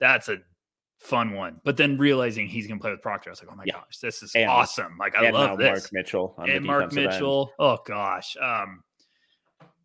that's 0.00 0.30
a 0.30 0.38
fun 0.98 1.34
one. 1.34 1.60
But 1.62 1.76
then 1.76 1.98
realizing 1.98 2.46
he's 2.48 2.66
going 2.66 2.78
to 2.78 2.82
play 2.82 2.90
with 2.90 3.02
Proctor, 3.02 3.28
I 3.28 3.32
was 3.32 3.42
like, 3.42 3.52
oh 3.52 3.54
my 3.54 3.64
Yeah. 3.66 3.74
gosh, 3.74 3.98
this 3.98 4.22
is 4.22 4.34
And- 4.34 4.48
awesome. 4.48 4.96
Like, 4.98 5.14
I 5.14 5.28
love 5.28 5.58
this. 5.58 5.68
Mark 5.68 5.92
Mitchell 5.92 6.34
and 6.38 6.64
Mark 6.64 6.88
defensive 6.88 6.98
end. 7.04 7.12
Mitchell. 7.12 7.52
Oh 7.58 7.78
gosh. 7.84 8.34
Um, 8.40 8.82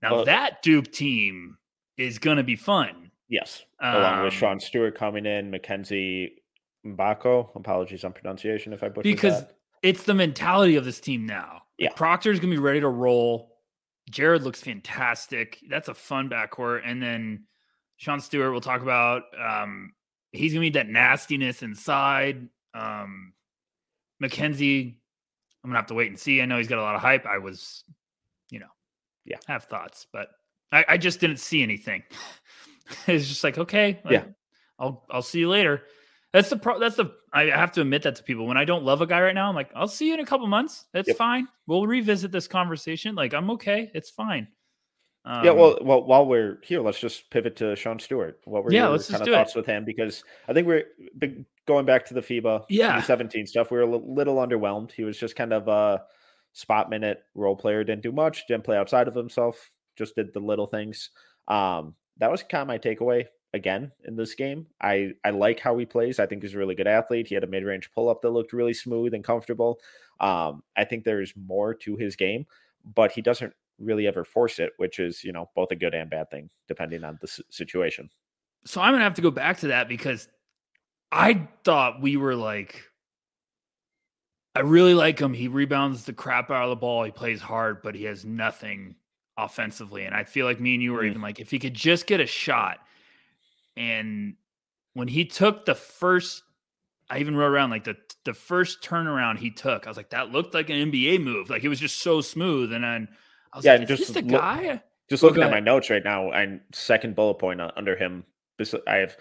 now 0.02 0.16
Well- 0.16 0.26
that 0.26 0.62
Duke 0.64 0.90
team 0.92 1.58
is 1.98 2.18
going 2.18 2.38
to 2.38 2.44
be 2.44 2.56
fun. 2.56 3.12
Yes, 3.28 3.66
along 3.82 4.24
with 4.24 4.34
Um, 4.34 4.40
Sean 4.40 4.60
Stewart 4.62 4.96
coming 4.96 5.26
in, 5.26 5.52
Mackenzie 5.52 6.44
Mgbako. 6.86 7.56
Apologies 7.56 8.04
on 8.06 8.14
pronunciation 8.14 8.72
if 8.74 8.84
I 8.84 8.88
butchered 8.90 9.04
because 9.04 9.42
that. 9.42 9.56
It's 9.84 10.04
the 10.04 10.14
mentality 10.14 10.76
of 10.76 10.86
this 10.86 11.00
team 11.00 11.26
now. 11.26 11.62
Yeah. 11.78 11.90
Proctor's 11.96 12.40
gonna 12.40 12.52
be 12.54 12.58
ready 12.60 12.80
to 12.80 12.90
roll. 12.90 13.52
Jared 14.10 14.44
looks 14.44 14.62
fantastic. 14.62 15.60
That's 15.70 15.88
a 15.90 15.94
fun 15.94 16.30
backcourt. 16.30 16.82
And 16.86 17.02
then 17.02 17.46
Sean 17.98 18.20
Stewart, 18.20 18.52
we'll 18.52 18.62
talk 18.62 18.82
about. 18.82 19.24
Um, 19.40 19.94
he's 20.32 20.54
gonna 20.54 20.62
need 20.64 20.74
that 20.74 20.90
nastiness 20.90 21.62
inside. 21.64 22.48
Um, 22.74 23.34
Mackenzie, 24.20 25.00
I'm 25.64 25.70
gonna 25.70 25.80
have 25.80 25.88
to 25.88 25.94
wait 25.94 26.10
and 26.10 26.20
see. 26.20 26.42
I 26.42 26.46
know 26.46 26.58
he's 26.58 26.68
got 26.68 26.80
a 26.80 26.82
lot 26.82 26.96
of 26.96 27.02
hype. 27.02 27.26
I 27.26 27.38
was, 27.38 27.84
you 28.50 28.60
know, 28.60 28.72
Yeah. 29.26 29.38
have 29.48 29.66
thoughts, 29.66 30.08
but 30.12 30.30
I, 30.72 30.86
I 30.90 30.98
just 30.98 31.20
didn't 31.20 31.38
see 31.38 31.62
anything. 31.64 32.04
it's 33.08 33.28
just 33.28 33.44
like, 33.44 33.58
okay, 33.58 34.02
Yeah. 34.10 34.26
I'll 34.80 35.06
I'll 35.10 35.22
see 35.22 35.40
you 35.40 35.50
later. 35.50 35.84
That's 36.34 36.50
the 36.50 36.58
pro. 36.58 36.80
That's 36.80 36.96
the. 36.96 37.12
I 37.32 37.44
have 37.46 37.72
to 37.74 37.82
admit 37.82 38.04
that 38.04 38.16
to 38.16 38.24
people. 38.24 38.48
When 38.48 38.58
I 38.58 38.66
don't 38.66 38.84
love 38.84 39.02
a 39.02 39.06
guy 39.08 39.22
right 39.22 39.36
now, 39.36 39.50
I'm 39.50 39.56
like, 39.56 39.70
I'll 39.76 39.88
see 39.88 40.08
you 40.08 40.16
in 40.16 40.20
a 40.20 40.26
couple 40.26 40.48
months. 40.48 40.86
That's 40.92 41.08
Yep. 41.10 41.18
fine. 41.18 41.48
We'll 41.68 41.86
revisit 41.88 42.32
this 42.32 42.48
conversation. 42.48 43.14
Like, 43.16 43.34
I'm 43.34 43.50
okay. 43.52 43.92
It's 43.94 44.10
fine. 44.10 44.48
yeah, 45.26 45.52
Um, 45.52 45.58
well, 45.58 45.78
well, 45.82 46.04
while 46.06 46.26
we're 46.26 46.60
here, 46.64 46.82
let's 46.82 47.00
just 47.00 47.30
pivot 47.30 47.56
to 47.58 47.76
Sean 47.76 48.00
Stewart. 48.00 48.40
What 48.46 48.64
were 48.64 48.74
Yeah, 48.74 48.84
your 48.84 48.90
let's 48.90 49.04
just 49.08 49.12
kind 49.12 49.22
of 49.22 49.28
do 49.28 49.34
it. 49.40 49.56
with 49.56 49.66
him? 49.68 49.86
Because 49.86 50.24
I 50.48 50.54
think 50.54 50.68
we're 50.68 50.84
going 51.66 51.86
back 51.86 52.06
to 52.08 52.14
the 52.14 52.22
FIBA 52.22 52.66
Yeah. 52.68 53.00
17 53.02 53.46
stuff. 53.48 53.70
We 53.72 53.78
were 53.78 53.84
a 53.84 53.98
little 53.98 54.36
underwhelmed. 54.38 54.92
He 54.92 55.04
was 55.04 55.18
just 55.18 55.36
kind 55.36 55.54
of 55.54 55.68
a 55.68 56.04
spot 56.54 56.90
minute 56.90 57.24
role 57.36 57.56
player. 57.56 57.84
Didn't 57.84 58.02
do 58.04 58.12
much. 58.12 58.48
Didn't 58.48 58.64
play 58.66 58.76
outside 58.76 59.08
of 59.08 59.16
himself. 59.16 59.70
Just 59.96 60.16
did 60.16 60.34
the 60.34 60.40
little 60.40 60.68
things. 60.68 61.12
Um, 61.48 61.96
that 62.18 62.30
was 62.32 62.44
kind 62.44 62.64
of 62.64 62.68
my 62.68 62.78
takeaway 62.80 63.28
again 63.54 63.92
in 64.06 64.16
this 64.16 64.34
game. 64.36 64.66
I 64.82 65.14
I 65.24 65.30
like 65.30 65.60
how 65.60 65.78
he 65.78 65.86
plays. 65.86 66.20
I 66.20 66.26
think 66.26 66.42
he's 66.42 66.56
a 66.56 66.58
really 66.58 66.76
good 66.76 66.88
athlete. 66.88 67.28
He 67.28 67.36
had 67.36 67.44
a 67.44 67.48
mid 67.48 67.64
range 67.64 67.92
pull 67.94 68.10
up 68.10 68.22
that 68.22 68.30
looked 68.32 68.54
really 68.54 68.74
smooth 68.74 69.14
and 69.14 69.24
comfortable. 69.24 69.80
Um, 70.20 70.64
I 70.78 70.84
think 70.86 71.04
there's 71.04 71.34
more 71.36 71.74
to 71.76 71.96
his 71.96 72.16
game, 72.16 72.46
but 72.96 73.12
he 73.12 73.22
doesn't 73.22 73.54
really 73.80 74.08
ever 74.08 74.24
force 74.24 74.60
it, 74.60 74.72
which 74.78 75.00
is 75.00 75.24
you 75.24 75.32
know 75.32 75.50
both 75.56 75.72
a 75.72 75.76
good 75.76 75.94
and 75.94 76.10
bad 76.10 76.30
thing 76.32 76.50
depending 76.68 77.04
on 77.04 77.18
the 77.22 77.28
s- 77.28 77.42
situation. 77.50 78.10
so 78.66 78.82
I'm 78.82 78.94
gonna 78.94 79.04
have 79.04 79.16
to 79.16 79.22
go 79.22 79.32
back 79.32 79.58
to 79.60 79.68
that 79.68 79.88
because 79.90 80.28
I 81.12 81.48
thought 81.64 82.02
we 82.02 82.18
were 82.18 82.36
like, 82.36 82.82
I 84.56 84.60
really 84.62 84.94
like 84.94 85.20
him. 85.20 85.34
He 85.34 85.48
rebounds 85.48 86.06
the 86.06 86.14
crap 86.14 86.52
out 86.52 86.64
of 86.64 86.70
the 86.70 86.76
ball. 86.76 87.04
He 87.04 87.12
plays 87.12 87.42
hard, 87.42 87.82
but 87.82 87.96
he 87.96 88.04
has 88.06 88.24
nothing 88.24 88.96
offensively. 89.38 90.06
And 90.06 90.14
I 90.16 90.24
feel 90.24 90.46
like 90.46 90.60
me 90.60 90.76
and 90.76 90.84
you 90.84 90.94
were 90.94 91.02
Mm. 91.04 91.10
even 91.10 91.22
like, 91.22 91.40
if 91.40 91.50
he 91.50 91.58
could 91.60 91.74
just 91.74 92.06
get 92.08 92.20
a 92.20 92.26
shot. 92.28 92.80
And 93.78 94.36
when 94.94 95.08
he 95.08 95.26
took 95.26 95.66
the 95.66 95.76
first, 95.76 96.44
I 97.10 97.20
even 97.20 97.36
wrote 97.36 97.52
around 97.52 97.70
like 97.72 97.84
the 97.84 97.98
the 98.26 98.34
first 98.34 98.82
turnaround 98.82 99.38
he 99.40 99.52
took, 99.52 99.86
I 99.86 99.90
was 99.90 99.98
like, 99.98 100.12
that 100.12 100.32
looked 100.32 100.54
like 100.54 100.70
an 100.70 100.92
NBA 100.92 101.22
move. 101.22 101.50
Like 101.50 101.64
it 101.64 101.70
was 101.70 101.80
just 101.80 102.00
so 102.02 102.22
smooth. 102.22 102.72
And 102.72 102.84
then 102.84 103.08
I 103.52 103.58
was 103.58 103.66
Yeah, 103.66 103.74
like, 103.74 103.82
is 103.84 103.88
just 104.00 104.14
this 104.14 104.24
the 104.24 104.30
look- 104.30 104.42
guy? 104.42 104.82
Just 105.10 105.22
looking 105.22 105.44
at 105.44 105.52
my 105.52 105.60
notes 105.60 105.90
right 105.90 106.04
now, 106.04 106.32
and 106.32 106.62
second 106.72 107.14
bullet 107.16 107.36
point 107.36 107.60
under 107.76 107.96
him, 107.98 108.24
I 108.88 108.96
have 108.96 109.18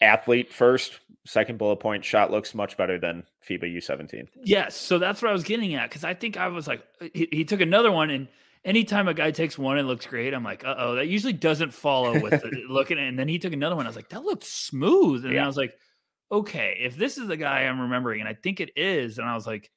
athlete 0.00 0.52
first. 0.52 1.00
Second 1.26 1.58
bullet 1.58 1.76
point, 1.76 2.04
shot 2.04 2.30
looks 2.30 2.54
much 2.54 2.76
better 2.76 2.98
than 2.98 3.24
FIBA 3.46 3.76
U17. 3.76 4.28
Yes, 4.44 4.74
so 4.76 4.98
that's 4.98 5.20
what 5.20 5.28
I 5.28 5.32
was 5.32 5.42
getting 5.44 5.74
at 5.74 5.90
because 5.90 6.04
I 6.04 6.14
think 6.14 6.36
I 6.38 6.48
was 6.48 6.66
like, 6.66 6.82
uh, 7.02 7.08
he, 7.12 7.28
he 7.30 7.44
took 7.44 7.60
another 7.60 7.92
one, 7.92 8.08
and 8.08 8.28
anytime 8.64 9.08
a 9.08 9.14
guy 9.14 9.30
takes 9.30 9.58
one 9.58 9.78
and 9.78 9.88
looks 9.88 10.06
great, 10.06 10.34
I'm 10.34 10.44
like, 10.44 10.64
uh 10.64 10.74
oh, 10.78 10.94
that 10.96 11.08
usually 11.08 11.32
doesn't 11.32 11.72
follow 11.72 12.20
with 12.20 12.42
looking. 12.68 12.98
And 12.98 13.18
then 13.18 13.28
he 13.28 13.38
took 13.38 13.52
another 13.52 13.76
one, 13.76 13.86
I 13.86 13.88
was 13.88 13.96
like, 13.96 14.10
that 14.10 14.24
looked 14.24 14.44
smooth, 14.44 15.24
and 15.24 15.34
Yeah. 15.34 15.44
I 15.44 15.46
was 15.46 15.56
like, 15.56 15.74
okay, 16.32 16.78
if 16.80 16.96
this 16.96 17.18
is 17.18 17.26
the 17.28 17.36
guy 17.36 17.62
I'm 17.62 17.80
remembering, 17.80 18.20
and 18.20 18.28
I 18.28 18.34
think 18.34 18.60
it 18.60 18.70
is, 18.76 19.18
and 19.18 19.28
I 19.28 19.34
was 19.34 19.46
like, 19.46 19.70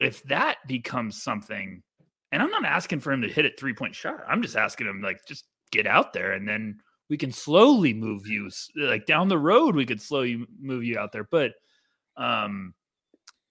if 0.00 0.22
that 0.24 0.58
becomes 0.66 1.22
something, 1.22 1.82
and 2.32 2.42
I'm 2.42 2.50
not 2.50 2.64
asking 2.64 3.00
for 3.00 3.12
him 3.12 3.22
to 3.22 3.28
hit 3.28 3.46
a 3.46 3.50
three 3.58 3.74
point 3.74 3.94
shot, 3.94 4.20
I'm 4.26 4.42
just 4.42 4.56
asking 4.56 4.86
him 4.86 5.02
like 5.02 5.18
just 5.26 5.44
get 5.70 5.86
out 5.86 6.12
there, 6.12 6.32
and 6.32 6.48
then 6.48 6.80
we 7.10 7.16
can 7.18 7.30
slowly 7.32 7.92
move 7.92 8.26
you 8.26 8.48
like 8.76 9.06
down 9.06 9.28
the 9.28 9.38
road. 9.38 9.74
We 9.76 9.84
could 9.86 10.00
slowly 10.00 10.46
move 10.60 10.84
you 10.84 10.98
out 10.98 11.12
there, 11.12 11.24
but 11.24 11.52
um 12.16 12.74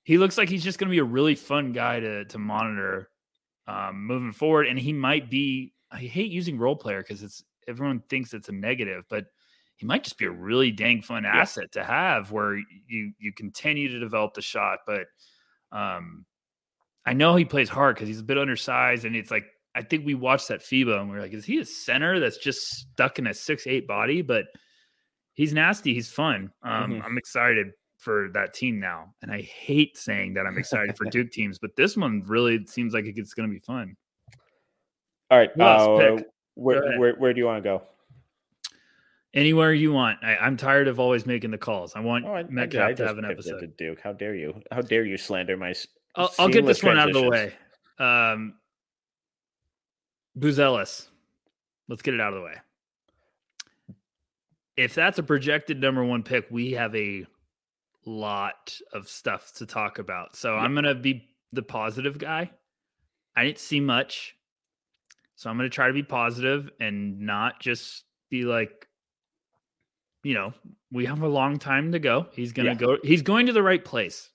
he 0.04 0.18
looks 0.18 0.38
like 0.38 0.50
he's 0.50 0.64
just 0.64 0.80
going 0.80 0.88
to 0.88 0.92
be 0.92 1.00
a 1.00 1.04
really 1.04 1.36
fun 1.36 1.72
guy 1.74 2.00
to 2.00 2.26
to 2.26 2.38
monitor 2.40 3.10
um, 3.68 4.06
moving 4.06 4.32
forward. 4.32 4.68
And 4.68 4.78
he 4.78 4.94
might 4.94 5.30
be. 5.30 5.74
I 5.92 6.00
hate 6.00 6.32
using 6.32 6.58
role 6.58 6.76
player 6.76 7.02
because 7.02 7.22
it's 7.22 7.44
everyone 7.68 8.02
thinks 8.10 8.34
it's 8.34 8.50
a 8.50 8.54
negative, 8.54 9.04
but 9.10 9.26
he 9.76 9.86
might 9.86 10.04
just 10.04 10.18
be 10.18 10.26
a 10.26 10.32
really 10.32 10.72
dang 10.72 11.02
fun 11.02 11.26
asset 11.26 11.72
to 11.74 11.84
have 11.84 12.32
where 12.32 12.56
you 12.88 13.12
you 13.20 13.34
continue 13.34 13.90
to 13.90 14.00
develop 14.00 14.34
the 14.34 14.42
shot. 14.42 14.80
But 14.86 15.08
um, 15.72 16.26
I 17.06 17.14
know 17.14 17.36
he 17.36 17.46
plays 17.46 17.68
hard 17.70 17.96
because 17.96 18.08
he's 18.08 18.20
a 18.20 18.24
bit 18.24 18.38
undersized, 18.38 19.06
and 19.06 19.16
it's 19.16 19.32
like 19.32 19.46
I 19.76 19.82
think 19.82 20.06
we 20.06 20.16
watched 20.16 20.48
that 20.50 20.62
FIBA 20.62 21.00
and 21.00 21.10
we 21.10 21.18
are 21.18 21.22
like, 21.22 21.34
is 21.34 21.46
he 21.46 21.60
a 21.60 21.66
center 21.66 22.20
that's 22.20 22.38
just 22.38 22.62
stuck 22.62 23.20
in 23.20 23.28
a 23.28 23.34
six 23.34 23.68
eight 23.68 23.88
body? 23.88 24.22
But 24.22 24.46
he's 25.34 25.54
nasty. 25.54 25.94
He's 25.94 26.12
fun. 26.12 26.52
Um, 26.64 26.94
Mhm. 26.94 27.04
I'm 27.04 27.18
excited 27.18 27.68
for 28.02 28.30
that 28.34 28.54
team 28.54 28.80
now. 28.80 29.14
And 29.22 29.32
I 29.32 29.42
hate 29.42 29.96
saying 29.96 30.34
that 30.34 30.48
I'm 30.48 30.58
excited 30.58 30.98
for 30.98 31.06
Duke 31.12 31.32
teams, 31.32 31.60
but 31.60 31.76
this 31.76 31.96
one 31.96 32.24
really 32.26 32.66
seems 32.66 32.94
like 32.94 33.06
it's 33.06 33.34
going 33.34 33.48
to 33.48 33.54
be 33.54 33.60
fun. 33.60 33.96
All 35.30 35.38
right, 35.38 35.52
else 35.58 35.82
uh, 35.82 35.98
picked? 35.98 36.24
Go 36.24 36.32
where, 36.56 37.00
where 37.00 37.14
where 37.16 37.34
do 37.34 37.40
you 37.40 37.46
want 37.46 37.64
to 37.64 37.70
go? 37.70 37.84
Anywhere 39.34 39.72
you 39.74 39.94
want. 39.94 40.20
I, 40.22 40.46
am 40.46 40.58
tired 40.58 40.90
of 40.90 41.00
always 41.00 41.26
making 41.26 41.52
the 41.52 41.58
calls. 41.58 41.96
I 41.96 42.02
want 42.02 42.26
oh, 42.26 42.34
I, 42.34 42.44
Metcalf 42.44 42.90
I 42.90 42.94
to 42.96 43.08
have 43.08 43.18
an 43.18 43.24
episode. 43.24 43.78
Duke. 43.78 44.02
How 44.04 44.12
dare 44.12 44.36
you? 44.36 44.62
How 44.72 44.82
dare 44.82 45.06
you 45.06 45.16
slander 45.18 45.56
my? 45.56 45.74
I'll, 46.16 46.34
I'll 46.38 46.50
get 46.50 46.66
this 46.66 46.84
one 46.84 47.00
out 47.00 47.08
of 47.08 47.14
the 47.14 47.30
way. 47.30 47.54
Um, 47.98 48.56
Buzelis. 50.38 51.08
Let's 51.88 52.02
get 52.02 52.14
it 52.14 52.20
out 52.20 52.34
of 52.34 52.40
the 52.40 52.46
way. 52.46 52.56
If 54.76 54.96
that's 54.96 55.20
a 55.20 55.24
projected 55.24 55.80
number 55.80 56.04
one 56.04 56.24
pick, 56.24 56.48
we 56.50 56.72
have 56.72 56.94
a 56.96 57.26
lot 58.06 58.78
of 58.94 59.08
stuff 59.08 59.52
to 59.56 59.66
talk 59.66 60.00
about. 60.00 60.36
So 60.36 60.56
yeah. 60.56 60.62
I'm 60.62 60.74
going 60.74 60.86
to 60.86 60.96
be 60.96 61.28
the 61.52 61.62
positive 61.62 62.18
guy. 62.18 62.52
I 63.36 63.46
didn't 63.46 63.60
see 63.60 63.80
much. 63.80 64.36
So 65.36 65.50
I'm 65.50 65.58
going 65.58 65.70
to 65.70 65.74
try 65.74 65.88
to 65.88 65.94
be 65.94 66.04
positive 66.04 66.70
and 66.80 67.20
not 67.22 67.60
just 67.60 68.04
be 68.30 68.44
like, 68.44 68.88
you 70.24 70.34
know, 70.34 70.54
we 70.92 71.06
have 71.06 71.24
a 71.24 71.28
long 71.28 71.58
time 71.58 71.92
to 71.94 72.00
go. 72.00 72.28
He's 72.34 72.52
going 72.52 72.66
to 72.66 72.74
yeah. 72.74 72.78
go, 72.78 72.98
he's 73.04 73.22
going 73.22 73.48
to 73.48 73.54
the 73.54 73.64
right 73.64 73.84
place. 73.84 74.30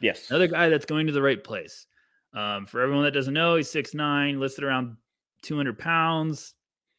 Yes. 0.00 0.30
Another 0.30 0.46
guy 0.46 0.68
that's 0.68 0.86
going 0.86 1.06
to 1.06 1.12
the 1.12 1.22
right 1.22 1.42
place. 1.42 1.86
Um, 2.34 2.66
for 2.66 2.82
everyone 2.82 3.04
that 3.04 3.12
doesn't 3.12 3.34
know, 3.34 3.56
he's 3.56 3.70
six 3.70 3.94
nine, 3.94 4.40
listed 4.40 4.64
around 4.64 4.96
200 5.42 5.78
pounds. 5.78 6.54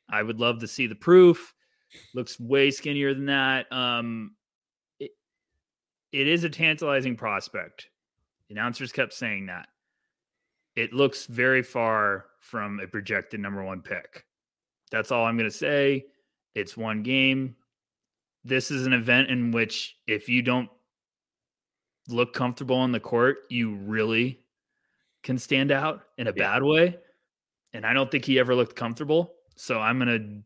I 0.09 0.23
would 0.23 0.39
love 0.39 0.59
to 0.59 0.67
see 0.67 0.87
the 0.87 0.95
proof. 0.95 1.53
Looks 2.13 2.39
way 2.39 2.71
skinnier 2.71 3.13
than 3.13 3.25
that. 3.27 3.71
Um, 3.71 4.35
it 6.11 6.27
is 6.27 6.43
a 6.43 6.49
tantalizing 6.49 7.15
prospect. 7.15 7.87
The 8.47 8.55
announcers 8.55 8.91
kept 8.91 9.13
saying 9.13 9.47
that. 9.47 9.67
It 10.75 10.93
looks 10.93 11.25
very 11.25 11.63
far 11.63 12.25
from 12.39 12.79
a 12.79 12.87
projected 12.87 13.39
number 13.39 13.63
one 13.63 13.81
pick. 13.81 14.25
That's 14.91 15.11
all 15.11 15.25
I'm 15.25 15.37
going 15.37 15.49
to 15.49 15.55
say. 15.55 16.05
It's 16.55 16.77
one 16.77 17.03
game. 17.03 17.55
This 18.43 18.71
is 18.71 18.85
an 18.85 18.93
event 18.93 19.29
in 19.29 19.51
which 19.51 19.97
if 20.07 20.29
you 20.29 20.41
don't 20.41 20.69
look 22.07 22.33
comfortable 22.33 22.77
on 22.77 22.91
the 22.91 22.99
court, 22.99 23.39
you 23.49 23.75
really 23.75 24.39
can 25.23 25.37
stand 25.37 25.71
out 25.71 26.03
in 26.17 26.27
a 26.27 26.33
yeah. 26.35 26.53
bad 26.53 26.63
way. 26.63 26.97
And 27.73 27.85
I 27.85 27.93
don't 27.93 28.09
think 28.09 28.23
he 28.23 28.39
ever 28.39 28.55
looked 28.55 28.75
comfortable. 28.75 29.33
So 29.55 29.81
I'm 29.81 29.99
going 29.99 30.07
to 30.07 30.41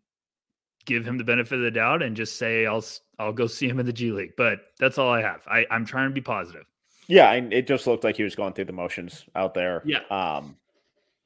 give 0.85 1.05
him 1.05 1.17
the 1.17 1.23
benefit 1.23 1.55
of 1.55 1.61
the 1.61 1.71
doubt 1.71 2.01
and 2.01 2.15
just 2.15 2.37
say 2.37 2.65
I'll 2.65 2.83
I'll 3.19 3.33
go 3.33 3.47
see 3.47 3.67
him 3.67 3.79
in 3.79 3.85
the 3.85 3.93
G 3.93 4.11
League. 4.11 4.33
But 4.37 4.59
that's 4.79 4.97
all 4.97 5.11
I 5.11 5.21
have. 5.21 5.43
I, 5.47 5.65
I'm 5.69 5.85
trying 5.85 6.09
to 6.09 6.13
be 6.13 6.21
positive. 6.21 6.65
Yeah, 7.07 7.31
and 7.33 7.51
it 7.53 7.67
just 7.67 7.87
looked 7.87 8.03
like 8.03 8.15
he 8.15 8.23
was 8.23 8.35
going 8.35 8.53
through 8.53 8.65
the 8.65 8.73
motions 8.73 9.25
out 9.35 9.53
there. 9.53 9.81
Yeah. 9.85 9.99
Um, 10.09 10.55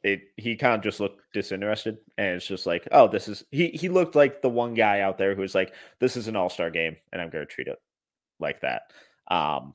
it 0.03 0.21
he 0.37 0.55
kind 0.55 0.75
of 0.75 0.81
just 0.81 0.99
looked 0.99 1.21
disinterested, 1.33 1.97
and 2.17 2.35
it's 2.35 2.47
just 2.47 2.65
like, 2.65 2.87
oh, 2.91 3.07
this 3.07 3.27
is 3.27 3.43
he. 3.51 3.69
He 3.69 3.89
looked 3.89 4.15
like 4.15 4.41
the 4.41 4.49
one 4.49 4.73
guy 4.73 5.01
out 5.01 5.17
there 5.17 5.35
who's 5.35 5.55
like, 5.55 5.73
this 5.99 6.15
is 6.15 6.27
an 6.27 6.35
all 6.35 6.49
star 6.49 6.69
game, 6.69 6.95
and 7.11 7.21
I'm 7.21 7.29
going 7.29 7.45
to 7.45 7.51
treat 7.51 7.67
it 7.67 7.81
like 8.39 8.61
that. 8.61 8.91
Um, 9.27 9.73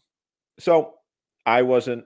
so 0.59 0.95
I 1.47 1.63
wasn't 1.63 2.05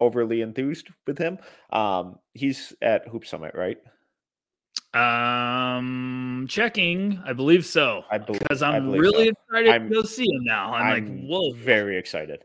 overly 0.00 0.40
enthused 0.40 0.88
with 1.06 1.18
him. 1.18 1.38
Um, 1.70 2.18
he's 2.34 2.72
at 2.80 3.08
Hoop 3.08 3.26
Summit, 3.26 3.54
right? 3.54 3.78
Um, 4.92 6.46
checking. 6.48 7.22
I 7.24 7.32
believe 7.32 7.64
so. 7.64 8.04
I 8.10 8.18
believe 8.18 8.40
because 8.40 8.62
I'm 8.62 8.90
really 8.90 9.26
so. 9.26 9.30
excited 9.30 9.70
I'm, 9.70 9.88
to 9.88 9.94
go 9.94 10.02
see 10.02 10.26
him 10.26 10.44
now. 10.44 10.74
I'm, 10.74 10.82
I'm, 10.82 11.06
like, 11.06 11.26
whoa, 11.26 11.52
very 11.52 11.96
excited. 11.96 12.44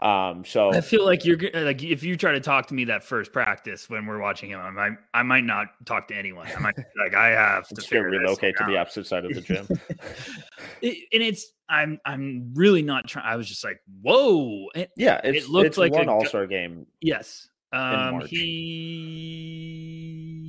Um, 0.00 0.44
so 0.44 0.72
I 0.74 0.80
feel 0.82 1.06
like 1.06 1.24
you're 1.24 1.38
like 1.54 1.82
if 1.82 2.02
you 2.02 2.18
try 2.18 2.32
to 2.32 2.40
talk 2.40 2.66
to 2.66 2.74
me 2.74 2.84
that 2.84 3.02
first 3.02 3.32
practice 3.32 3.88
when 3.88 4.04
we're 4.04 4.20
watching 4.20 4.50
him, 4.50 4.60
I 4.60 4.70
might 4.70 4.92
I 5.14 5.22
might 5.22 5.44
not 5.44 5.68
talk 5.86 6.08
to 6.08 6.14
anyone. 6.14 6.48
I 6.54 6.60
might 6.60 6.76
like 7.02 7.14
I 7.14 7.28
have 7.28 7.66
to 7.68 8.00
relocate 8.00 8.58
to 8.58 8.64
the 8.64 8.76
opposite 8.76 9.06
side 9.06 9.24
of 9.24 9.32
the 9.32 9.40
gym. 9.40 9.66
it, 10.82 10.98
and 11.14 11.22
it's 11.22 11.50
I'm 11.70 11.98
I'm 12.04 12.52
really 12.54 12.82
not 12.82 13.08
trying. 13.08 13.24
I 13.26 13.36
was 13.36 13.48
just 13.48 13.64
like, 13.64 13.80
whoa, 14.02 14.66
it, 14.74 14.90
yeah, 14.98 15.18
it 15.24 15.48
looked 15.48 15.78
like 15.78 15.94
an 15.94 16.10
All 16.10 16.26
Star 16.26 16.46
game. 16.46 16.86
Yes, 17.00 17.48
um, 17.72 18.20
he 18.20 20.45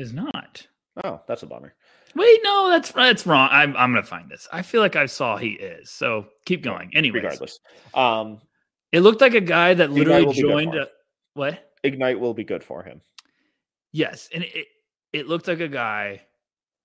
is 0.00 0.12
not. 0.12 0.66
Oh, 1.04 1.20
that's 1.28 1.42
a 1.42 1.46
bummer. 1.46 1.74
Wait, 2.14 2.40
no, 2.42 2.68
that's 2.68 2.90
that's 2.92 3.26
wrong. 3.26 3.48
I'm 3.52 3.76
I'm 3.76 3.92
gonna 3.92 4.02
find 4.02 4.28
this. 4.28 4.48
I 4.52 4.62
feel 4.62 4.80
like 4.80 4.96
I 4.96 5.06
saw 5.06 5.36
he 5.36 5.50
is. 5.50 5.90
So 5.90 6.26
keep 6.44 6.62
going. 6.62 6.90
Anyway, 6.94 7.20
regardless, 7.20 7.60
um, 7.94 8.40
it 8.92 9.00
looked 9.00 9.20
like 9.20 9.34
a 9.34 9.40
guy 9.40 9.74
that 9.74 9.90
literally 9.90 10.32
joined. 10.34 10.74
A, 10.74 10.88
what? 11.34 11.70
Ignite 11.84 12.18
will 12.18 12.34
be 12.34 12.44
good 12.44 12.64
for 12.64 12.82
him. 12.82 13.00
Yes, 13.92 14.28
and 14.34 14.44
it 14.44 14.66
it 15.12 15.28
looked 15.28 15.46
like 15.46 15.60
a 15.60 15.68
guy 15.68 16.22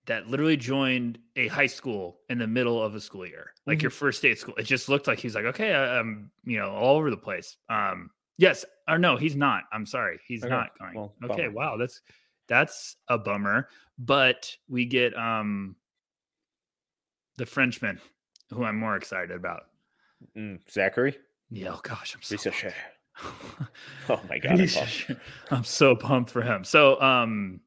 that 0.05 0.28
literally 0.28 0.57
joined 0.57 1.18
a 1.36 1.47
high 1.47 1.66
school 1.66 2.20
in 2.30 2.38
the 2.38 2.47
middle 2.47 2.82
of 2.82 2.93
a 2.93 3.01
school 3.01 3.26
year, 3.26 3.51
like 3.66 3.78
mm-hmm. 3.78 3.84
your 3.84 3.91
first 3.91 4.22
day 4.22 4.32
at 4.32 4.38
school. 4.38 4.55
It 4.55 4.63
just 4.63 4.89
looked 4.89 5.07
like 5.07 5.20
he's 5.20 5.34
like, 5.34 5.45
okay, 5.45 5.74
I, 5.74 5.99
am 5.99 6.30
you 6.43 6.59
know 6.59 6.70
all 6.70 6.97
over 6.97 7.09
the 7.09 7.18
place. 7.18 7.57
Um, 7.70 8.11
yes, 8.38 8.63
or 8.88 8.99
no, 8.99 9.18
he's 9.18 9.36
not. 9.36 9.63
I'm 9.72 9.86
sorry, 9.86 10.20
he's 10.28 10.43
okay. 10.43 10.53
not 10.53 10.78
going. 10.78 10.93
Well, 10.93 11.16
okay, 11.32 11.47
wow, 11.47 11.78
that's 11.78 12.01
that's 12.48 12.96
a 13.08 13.18
bummer. 13.18 13.70
But 13.98 14.56
we 14.68 14.86
get 14.86 15.16
um 15.18 15.76
the 17.38 17.46
Frenchman, 17.46 18.00
who 18.52 18.64
I'm 18.64 18.78
more 18.78 18.96
excited 18.96 19.32
about. 19.32 19.64
Mm, 20.38 20.60
Zachary. 20.70 21.18
Yeah. 21.50 21.74
Oh 21.74 21.80
gosh, 21.84 22.16
I'm 22.16 22.22
so. 22.22 22.52
oh 24.10 24.22
my 24.30 24.39
god, 24.39 24.60
I'm, 24.60 25.18
I'm 25.52 25.64
so 25.64 25.96
pumped 25.96 26.32
for 26.32 26.41
him. 26.41 26.64
So 26.64 27.00
um 27.02 27.62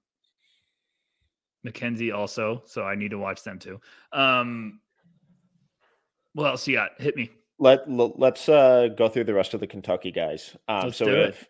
Mackenzie 1.65 2.13
also, 2.13 2.63
so 2.67 2.83
I 2.85 2.95
need 2.95 3.11
to 3.11 3.19
watch 3.19 3.43
them 3.43 3.59
too. 3.59 3.81
Um 4.13 4.81
what 6.35 6.47
else 6.47 6.69
you 6.69 6.77
got? 6.77 7.01
Hit 7.01 7.17
me. 7.17 7.31
Let, 7.59 7.91
let 7.91 8.35
us 8.35 8.49
uh, 8.49 8.89
go 8.97 9.09
through 9.09 9.25
the 9.25 9.35
rest 9.35 9.55
of 9.55 9.61
the 9.61 9.67
Kentucky 9.67 10.13
guys. 10.13 10.57
Um, 10.69 10.93
so 10.93 11.07
we 11.07 11.19
have 11.19 11.49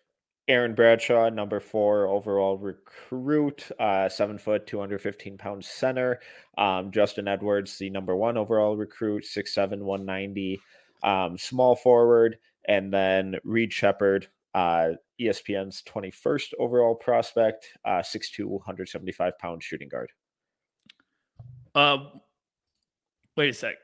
Aaron 0.49 0.73
Bradshaw, 0.73 1.29
number 1.29 1.59
four 1.59 2.07
overall 2.07 2.57
recruit, 2.57 3.69
uh, 3.79 4.09
seven 4.09 4.39
foot, 4.39 4.65
215 4.65 5.37
pound 5.37 5.63
center. 5.63 6.19
Um, 6.57 6.91
Justin 6.91 7.27
Edwards, 7.27 7.77
the 7.77 7.91
number 7.91 8.15
one 8.15 8.35
overall 8.35 8.75
recruit, 8.75 9.25
six 9.25 9.53
seven, 9.53 9.85
190, 9.85 10.59
um, 11.03 11.37
small 11.37 11.75
forward. 11.75 12.39
And 12.67 12.91
then 12.91 13.35
Reed 13.43 13.71
Sheppard, 13.71 14.27
uh, 14.55 14.93
ESPN's 15.21 15.83
21st 15.83 16.53
overall 16.57 16.95
prospect, 16.95 17.67
uh, 17.85 18.01
6'2, 18.01 18.45
175 18.45 19.37
pound 19.37 19.61
shooting 19.61 19.87
guard. 19.87 20.11
Uh, 21.75 21.97
wait 23.37 23.49
a 23.51 23.53
sec. 23.53 23.75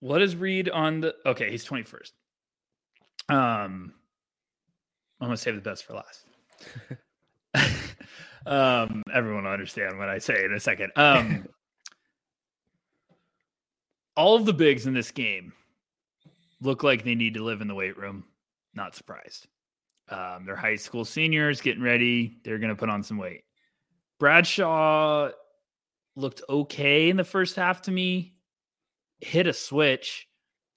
What 0.00 0.20
is 0.20 0.34
Reed 0.34 0.68
on 0.68 1.00
the? 1.00 1.14
Okay, 1.24 1.48
he's 1.48 1.64
21st. 1.64 2.10
Um, 3.28 3.94
I'm 5.22 5.28
gonna 5.28 5.36
save 5.36 5.54
the 5.54 5.60
best 5.60 5.84
for 5.84 5.94
last. 5.94 6.24
um, 8.44 9.04
everyone 9.14 9.44
will 9.44 9.52
understand 9.52 9.96
what 9.96 10.08
I 10.08 10.18
say 10.18 10.44
in 10.44 10.52
a 10.52 10.58
second. 10.58 10.90
Um, 10.96 11.46
all 14.16 14.34
of 14.34 14.46
the 14.46 14.52
bigs 14.52 14.88
in 14.88 14.94
this 14.94 15.12
game 15.12 15.52
look 16.60 16.82
like 16.82 17.04
they 17.04 17.14
need 17.14 17.34
to 17.34 17.44
live 17.44 17.60
in 17.60 17.68
the 17.68 17.74
weight 17.74 17.96
room. 17.96 18.24
Not 18.74 18.96
surprised. 18.96 19.46
Um, 20.08 20.44
they're 20.44 20.56
high 20.56 20.74
school 20.74 21.04
seniors 21.04 21.60
getting 21.60 21.84
ready. 21.84 22.38
They're 22.44 22.58
going 22.58 22.70
to 22.70 22.76
put 22.76 22.90
on 22.90 23.04
some 23.04 23.16
weight. 23.16 23.44
Bradshaw 24.18 25.30
looked 26.16 26.42
okay 26.48 27.10
in 27.10 27.16
the 27.16 27.22
first 27.22 27.54
half 27.54 27.82
to 27.82 27.92
me, 27.92 28.34
hit 29.20 29.46
a 29.46 29.52
switch, 29.52 30.26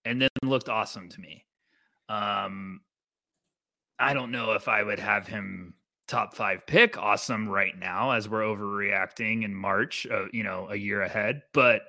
and 0.05 0.21
then 0.21 0.29
looked 0.43 0.69
awesome 0.69 1.09
to 1.09 1.19
me. 1.19 1.45
Um, 2.09 2.81
I 3.99 4.13
don't 4.13 4.31
know 4.31 4.53
if 4.53 4.67
I 4.67 4.83
would 4.83 4.99
have 4.99 5.27
him 5.27 5.73
top 6.07 6.35
five 6.35 6.67
pick 6.67 6.97
awesome 6.97 7.49
right 7.49 7.77
now 7.77 8.11
as 8.11 8.29
we're 8.29 8.41
overreacting 8.41 9.43
in 9.43 9.53
March, 9.53 10.05
uh, 10.11 10.25
you 10.31 10.43
know, 10.43 10.67
a 10.69 10.75
year 10.75 11.01
ahead, 11.01 11.41
but 11.53 11.81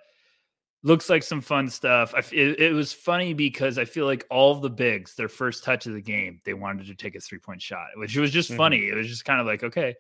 looks 0.82 1.10
like 1.10 1.22
some 1.22 1.40
fun 1.40 1.68
stuff. 1.68 2.14
I, 2.14 2.20
it, 2.32 2.60
it, 2.60 2.72
was 2.72 2.92
funny 2.92 3.34
because 3.34 3.76
I 3.76 3.84
feel 3.84 4.06
like 4.06 4.24
all 4.30 4.54
the 4.54 4.70
bigs, 4.70 5.14
their 5.14 5.28
first 5.28 5.64
touch 5.64 5.86
of 5.86 5.94
the 5.94 6.00
game, 6.00 6.40
they 6.44 6.54
wanted 6.54 6.86
to 6.86 6.94
take 6.94 7.16
a 7.16 7.20
three 7.20 7.38
point 7.38 7.60
shot, 7.60 7.88
which 7.96 8.16
was 8.16 8.30
just 8.30 8.50
mm-hmm. 8.50 8.58
funny. 8.58 8.88
It 8.88 8.94
was 8.94 9.08
just 9.08 9.24
kind 9.24 9.40
of 9.40 9.46
like, 9.46 9.64
okay, 9.64 9.96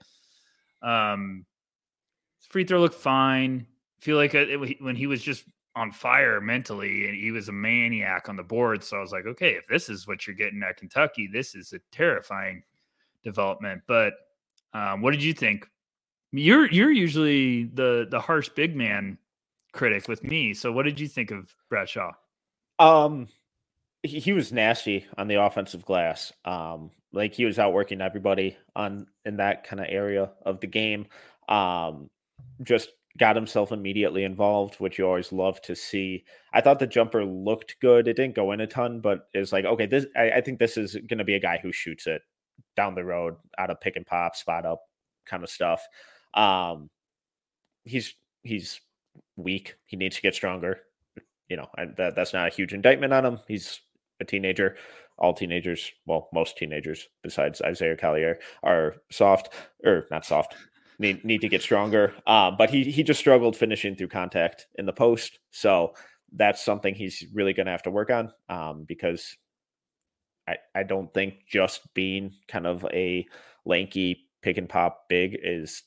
um, 0.82 1.44
free 2.48 2.64
throw 2.64 2.80
looked 2.80 2.94
fine. 2.94 3.66
I 3.98 4.04
feel 4.04 4.16
like 4.16 4.34
it, 4.34 4.80
when 4.80 4.96
he 4.96 5.06
was 5.06 5.22
just 5.22 5.44
on 5.76 5.92
fire 5.92 6.40
mentally 6.40 7.06
and 7.06 7.16
he 7.16 7.30
was 7.30 7.48
a 7.48 7.52
maniac 7.52 8.28
on 8.28 8.36
the 8.36 8.42
board. 8.42 8.82
So 8.82 8.96
I 8.96 9.00
was 9.00 9.12
like, 9.12 9.26
okay, 9.26 9.52
if 9.52 9.66
this 9.68 9.88
is 9.88 10.08
what 10.08 10.26
you're 10.26 10.34
getting 10.34 10.62
at 10.62 10.78
Kentucky, 10.78 11.28
this 11.30 11.54
is 11.54 11.72
a 11.72 11.78
terrifying 11.92 12.62
development. 13.22 13.82
But 13.86 14.14
um, 14.72 15.02
what 15.02 15.12
did 15.12 15.22
you 15.22 15.32
think? 15.32 15.68
You're 16.32 16.70
you're 16.70 16.90
usually 16.90 17.64
the 17.64 18.08
the 18.10 18.20
harsh 18.20 18.48
big 18.48 18.74
man 18.74 19.16
critic 19.72 20.08
with 20.08 20.24
me. 20.24 20.54
So 20.54 20.72
what 20.72 20.84
did 20.84 20.98
you 20.98 21.06
think 21.06 21.30
of 21.30 21.54
Bradshaw? 21.68 22.12
Um 22.78 23.28
he, 24.02 24.20
he 24.20 24.32
was 24.32 24.52
nasty 24.52 25.06
on 25.18 25.28
the 25.28 25.40
offensive 25.42 25.84
glass. 25.84 26.32
Um, 26.44 26.90
like 27.12 27.34
he 27.34 27.44
was 27.44 27.58
outworking 27.58 28.00
everybody 28.00 28.56
on 28.74 29.06
in 29.24 29.36
that 29.38 29.64
kind 29.64 29.80
of 29.80 29.86
area 29.88 30.30
of 30.44 30.60
the 30.60 30.66
game. 30.66 31.06
Um, 31.48 32.10
just 32.62 32.90
got 33.16 33.36
himself 33.36 33.72
immediately 33.72 34.24
involved, 34.24 34.76
which 34.76 34.98
you 34.98 35.06
always 35.06 35.32
love 35.32 35.60
to 35.62 35.74
see. 35.74 36.24
I 36.52 36.60
thought 36.60 36.78
the 36.78 36.86
jumper 36.86 37.24
looked 37.24 37.76
good. 37.80 38.08
It 38.08 38.14
didn't 38.14 38.34
go 38.34 38.52
in 38.52 38.60
a 38.60 38.66
ton, 38.66 39.00
but 39.00 39.28
it's 39.32 39.52
like, 39.52 39.64
okay, 39.64 39.86
this 39.86 40.06
I, 40.16 40.30
I 40.32 40.40
think 40.40 40.58
this 40.58 40.76
is 40.76 40.94
going 40.94 41.18
to 41.18 41.24
be 41.24 41.34
a 41.34 41.40
guy 41.40 41.58
who 41.62 41.72
shoots 41.72 42.06
it 42.06 42.22
down 42.76 42.94
the 42.94 43.04
road 43.04 43.36
out 43.58 43.70
of 43.70 43.80
pick 43.80 43.96
and 43.96 44.06
pop, 44.06 44.36
spot 44.36 44.66
up 44.66 44.80
kind 45.24 45.42
of 45.42 45.50
stuff. 45.50 45.86
Um, 46.34 46.90
he's 47.84 48.14
he's 48.42 48.80
weak. 49.36 49.76
He 49.86 49.96
needs 49.96 50.16
to 50.16 50.22
get 50.22 50.34
stronger. 50.34 50.80
You 51.48 51.56
know, 51.56 51.68
I, 51.78 51.86
that 51.96 52.16
that's 52.16 52.32
not 52.32 52.48
a 52.48 52.54
huge 52.54 52.72
indictment 52.72 53.12
on 53.12 53.24
him. 53.24 53.40
He's 53.48 53.80
a 54.20 54.24
teenager. 54.24 54.76
All 55.18 55.32
teenagers, 55.32 55.90
well, 56.04 56.28
most 56.34 56.58
teenagers 56.58 57.08
besides 57.22 57.62
Isaiah 57.62 57.96
Collier 57.96 58.38
are 58.62 58.96
soft 59.10 59.48
or 59.82 60.06
not 60.10 60.26
soft, 60.26 60.54
need 60.98 61.24
need 61.24 61.40
to 61.42 61.48
get 61.48 61.62
stronger. 61.62 62.14
Um, 62.26 62.56
but 62.56 62.70
he 62.70 62.84
he 62.84 63.02
just 63.02 63.20
struggled 63.20 63.56
finishing 63.56 63.96
through 63.96 64.08
contact 64.08 64.66
in 64.76 64.86
the 64.86 64.92
post, 64.92 65.38
so 65.50 65.94
that's 66.32 66.64
something 66.64 66.94
he's 66.94 67.24
really 67.32 67.52
going 67.52 67.66
to 67.66 67.72
have 67.72 67.84
to 67.84 67.90
work 67.90 68.10
on 68.10 68.32
um, 68.48 68.84
because 68.86 69.36
I 70.48 70.56
I 70.74 70.82
don't 70.82 71.12
think 71.12 71.46
just 71.48 71.82
being 71.94 72.32
kind 72.48 72.66
of 72.66 72.84
a 72.92 73.26
lanky 73.64 74.28
pick 74.42 74.58
and 74.58 74.68
pop 74.68 75.08
big 75.08 75.36
is 75.42 75.82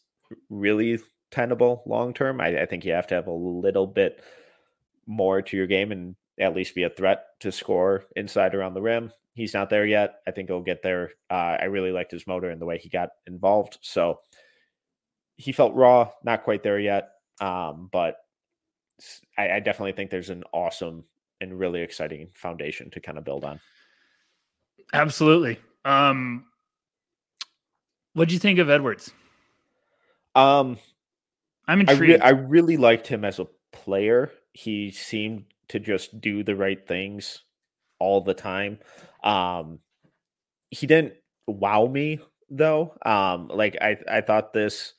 really 0.49 0.99
tenable 1.31 1.83
long 1.85 2.13
term. 2.13 2.41
I, 2.41 2.61
I 2.61 2.65
think 2.65 2.85
you 2.85 2.93
have 2.93 3.07
to 3.07 3.15
have 3.15 3.27
a 3.27 3.31
little 3.31 3.87
bit 3.87 4.21
more 5.07 5.41
to 5.41 5.57
your 5.57 5.67
game 5.67 5.91
and 5.91 6.15
at 6.39 6.55
least 6.55 6.75
be 6.75 6.83
a 6.83 6.89
threat 6.89 7.23
to 7.41 7.51
score 7.51 8.05
inside 8.15 8.55
around 8.55 8.73
the 8.73 8.81
rim. 8.81 9.11
He's 9.33 9.53
not 9.53 9.69
there 9.69 9.85
yet. 9.85 10.15
I 10.27 10.31
think 10.31 10.49
he'll 10.49 10.61
get 10.61 10.83
there. 10.83 11.11
Uh, 11.29 11.57
I 11.59 11.65
really 11.65 11.91
liked 11.91 12.11
his 12.11 12.27
motor 12.27 12.49
and 12.49 12.61
the 12.61 12.65
way 12.65 12.77
he 12.77 12.89
got 12.89 13.09
involved. 13.27 13.77
So 13.81 14.19
he 15.39 15.53
felt 15.53 15.73
raw, 15.73 16.09
not 16.23 16.43
quite 16.43 16.63
there 16.63 16.77
yet. 16.77 17.11
Um, 17.39 17.89
but 17.91 18.17
I, 19.37 19.51
I 19.51 19.59
definitely 19.61 19.93
think 19.93 20.11
there's 20.11 20.29
an 20.29 20.43
awesome 20.51 21.05
and 21.39 21.57
really 21.57 21.81
exciting 21.81 22.29
foundation 22.33 22.89
to 22.91 22.99
kind 22.99 23.17
of 23.17 23.23
build 23.23 23.45
on. 23.45 23.61
Absolutely. 24.91 25.57
Um, 25.85 26.45
what 28.13 28.27
do 28.27 28.33
you 28.33 28.39
think 28.39 28.59
of 28.59 28.69
Edwards? 28.69 29.13
Um, 30.35 30.77
I'm 31.69 31.79
intrigued. 31.79 32.21
I, 32.21 32.29
re- 32.29 32.37
I 32.37 32.41
really 32.41 32.75
liked 32.75 33.07
him 33.07 33.23
as 33.23 33.39
a 33.39 33.47
player. 33.71 34.31
He 34.51 34.91
seemed 34.91 35.45
to 35.69 35.79
just 35.79 36.19
do 36.19 36.43
the 36.43 36.55
right 36.55 36.85
things 36.85 37.43
all 37.97 38.19
the 38.19 38.33
time. 38.33 38.79
Um, 39.23 39.79
he 40.69 40.85
didn't 40.85 41.13
wow 41.47 41.85
me 41.85 42.19
though. 42.49 42.93
Um, 43.05 43.47
like 43.47 43.77
I, 43.81 43.97
I 44.11 44.19
thought 44.19 44.51
this 44.51 44.95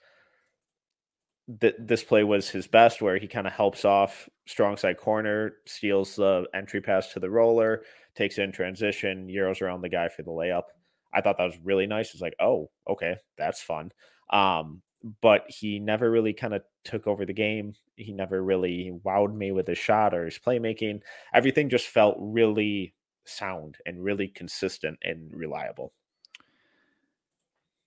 that 1.58 1.86
this 1.86 2.04
play 2.04 2.22
was 2.22 2.48
his 2.48 2.66
best, 2.66 3.02
where 3.02 3.18
he 3.18 3.26
kind 3.26 3.46
of 3.46 3.52
helps 3.52 3.84
off 3.84 4.28
strong 4.46 4.76
side 4.76 4.96
corner, 4.96 5.54
steals 5.66 6.16
the 6.16 6.46
entry 6.54 6.80
pass 6.80 7.12
to 7.12 7.20
the 7.20 7.30
roller, 7.30 7.82
takes 8.14 8.38
in 8.38 8.52
transition, 8.52 9.28
euros 9.28 9.60
around 9.60 9.80
the 9.80 9.88
guy 9.88 10.08
for 10.08 10.22
the 10.22 10.30
layup. 10.30 10.64
I 11.12 11.20
thought 11.20 11.38
that 11.38 11.44
was 11.44 11.58
really 11.64 11.86
nice. 11.86 12.12
It's 12.12 12.22
like, 12.22 12.36
oh, 12.40 12.70
okay, 12.88 13.16
that's 13.36 13.60
fun. 13.60 13.90
Um, 14.30 14.82
but 15.22 15.44
he 15.48 15.78
never 15.78 16.10
really 16.10 16.32
kind 16.32 16.54
of 16.54 16.62
took 16.84 17.06
over 17.06 17.24
the 17.24 17.32
game. 17.32 17.74
He 17.96 18.12
never 18.12 18.42
really 18.42 18.92
wowed 19.04 19.34
me 19.34 19.50
with 19.50 19.66
his 19.66 19.78
shot 19.78 20.14
or 20.14 20.26
his 20.26 20.38
playmaking. 20.38 21.00
Everything 21.34 21.68
just 21.68 21.88
felt 21.88 22.16
really 22.20 22.94
sound 23.24 23.76
and 23.86 24.04
really 24.04 24.28
consistent 24.28 24.98
and 25.02 25.34
reliable. 25.34 25.92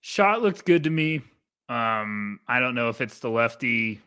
Shot 0.00 0.42
looked 0.42 0.66
good 0.66 0.84
to 0.84 0.90
me. 0.90 1.22
Um, 1.68 2.40
I 2.46 2.60
don't 2.60 2.74
know 2.74 2.88
if 2.88 3.00
it's 3.00 3.18
the 3.18 3.30
lefty, 3.30 4.00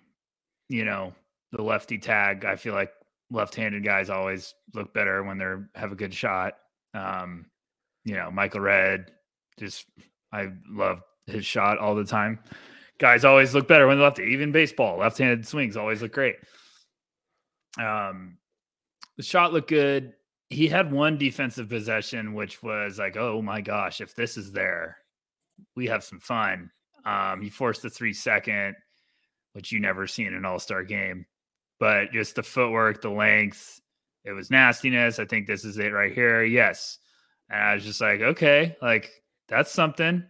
you 0.70 0.86
know, 0.86 1.14
the 1.51 1.62
lefty 1.62 1.97
tag. 1.97 2.45
I 2.45 2.55
feel 2.55 2.74
like 2.74 2.91
left-handed 3.32 3.84
guys 3.84 4.10
always 4.10 4.53
look 4.74 4.93
better 4.93 5.24
when 5.24 5.38
they're 5.38 5.70
have 5.76 5.91
a 5.91 5.95
good 5.95 6.14
shot. 6.14 6.53
Um, 6.93 7.45
you 8.05 8.16
know, 8.16 8.32
Michael 8.32 8.62
Redd, 8.62 9.12
just 9.60 9.86
I 10.32 10.49
love 10.70 11.01
his 11.26 11.45
shot 11.45 11.78
all 11.78 11.95
the 11.95 12.05
time 12.05 12.39
guys 12.99 13.26
always 13.26 13.53
look 13.53 13.68
better 13.68 13.88
when 13.88 13.97
they're 13.97 14.08
lefty. 14.08 14.24
Even 14.24 14.51
baseball, 14.51 14.99
left-handed 14.99 15.47
swings 15.47 15.78
always 15.78 16.01
look 16.01 16.12
great. 16.12 16.36
Um, 17.80 18.38
the 19.18 19.24
shot 19.24 19.53
looked 19.53 19.70
good. 19.70 20.14
He 20.49 20.68
had 20.68 20.91
one 20.91 21.18
defensive 21.18 21.70
possession, 21.70 22.34
which 22.34 22.64
was 22.64 22.97
like, 22.97 23.18
oh 23.18 23.41
my 23.41 23.62
gosh, 23.62 24.01
if 24.01 24.16
this 24.16 24.38
is 24.38 24.51
there, 24.51 24.97
we 25.76 25.88
have 25.88 26.03
some 26.03 26.20
fun. 26.20 26.72
Um, 27.08 27.41
he 27.41 27.49
forced 27.49 27.84
the 27.84 27.89
three 27.89 28.14
second, 28.14 28.76
which 29.53 29.72
you 29.72 29.80
never 29.80 30.08
see 30.08 30.26
in 30.26 30.34
an 30.34 30.43
all 30.43 30.60
star 30.60 30.84
game. 30.84 31.26
But 31.80 32.12
just 32.12 32.36
the 32.36 32.43
footwork, 32.43 33.01
the 33.01 33.10
length, 33.10 33.80
it 34.26 34.34
was 34.34 34.51
nastiness. 34.51 35.20
I 35.20 35.26
think 35.26 35.47
this 35.47 35.64
is 35.64 35.78
it 35.78 35.93
right 35.93 36.12
here. 36.12 36.43
Yes. 36.43 36.99
And 37.49 37.62
I 37.62 37.76
was 37.76 37.86
just 37.86 38.01
like, 38.01 38.20
okay, 38.20 38.76
like 38.82 39.10
that's 39.47 39.72
something. 39.72 40.24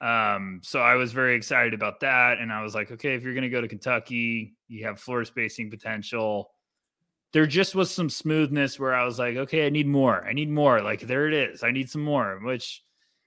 Um, 0.00 0.60
so 0.62 0.80
I 0.80 0.94
was 0.94 1.12
very 1.12 1.34
excited 1.34 1.74
about 1.74 2.00
that. 2.00 2.38
And 2.38 2.52
I 2.52 2.62
was 2.62 2.74
like, 2.74 2.92
okay, 2.92 3.14
if 3.14 3.24
you're 3.24 3.34
going 3.34 3.42
to 3.42 3.48
go 3.48 3.60
to 3.60 3.68
Kentucky, 3.68 4.54
you 4.68 4.84
have 4.84 5.00
floor 5.00 5.24
spacing 5.24 5.70
potential. 5.70 6.50
There 7.32 7.46
just 7.46 7.74
was 7.74 7.90
some 7.90 8.10
smoothness 8.10 8.78
where 8.78 8.94
I 8.94 9.04
was 9.04 9.18
like, 9.18 9.36
okay, 9.36 9.66
I 9.66 9.70
need 9.70 9.88
more. 9.88 10.24
I 10.24 10.34
need 10.34 10.50
more. 10.50 10.82
Like, 10.82 11.00
there 11.00 11.26
it 11.26 11.34
is. 11.34 11.64
I 11.64 11.70
need 11.70 11.90
some 11.90 12.02
more, 12.02 12.38
which, 12.42 12.84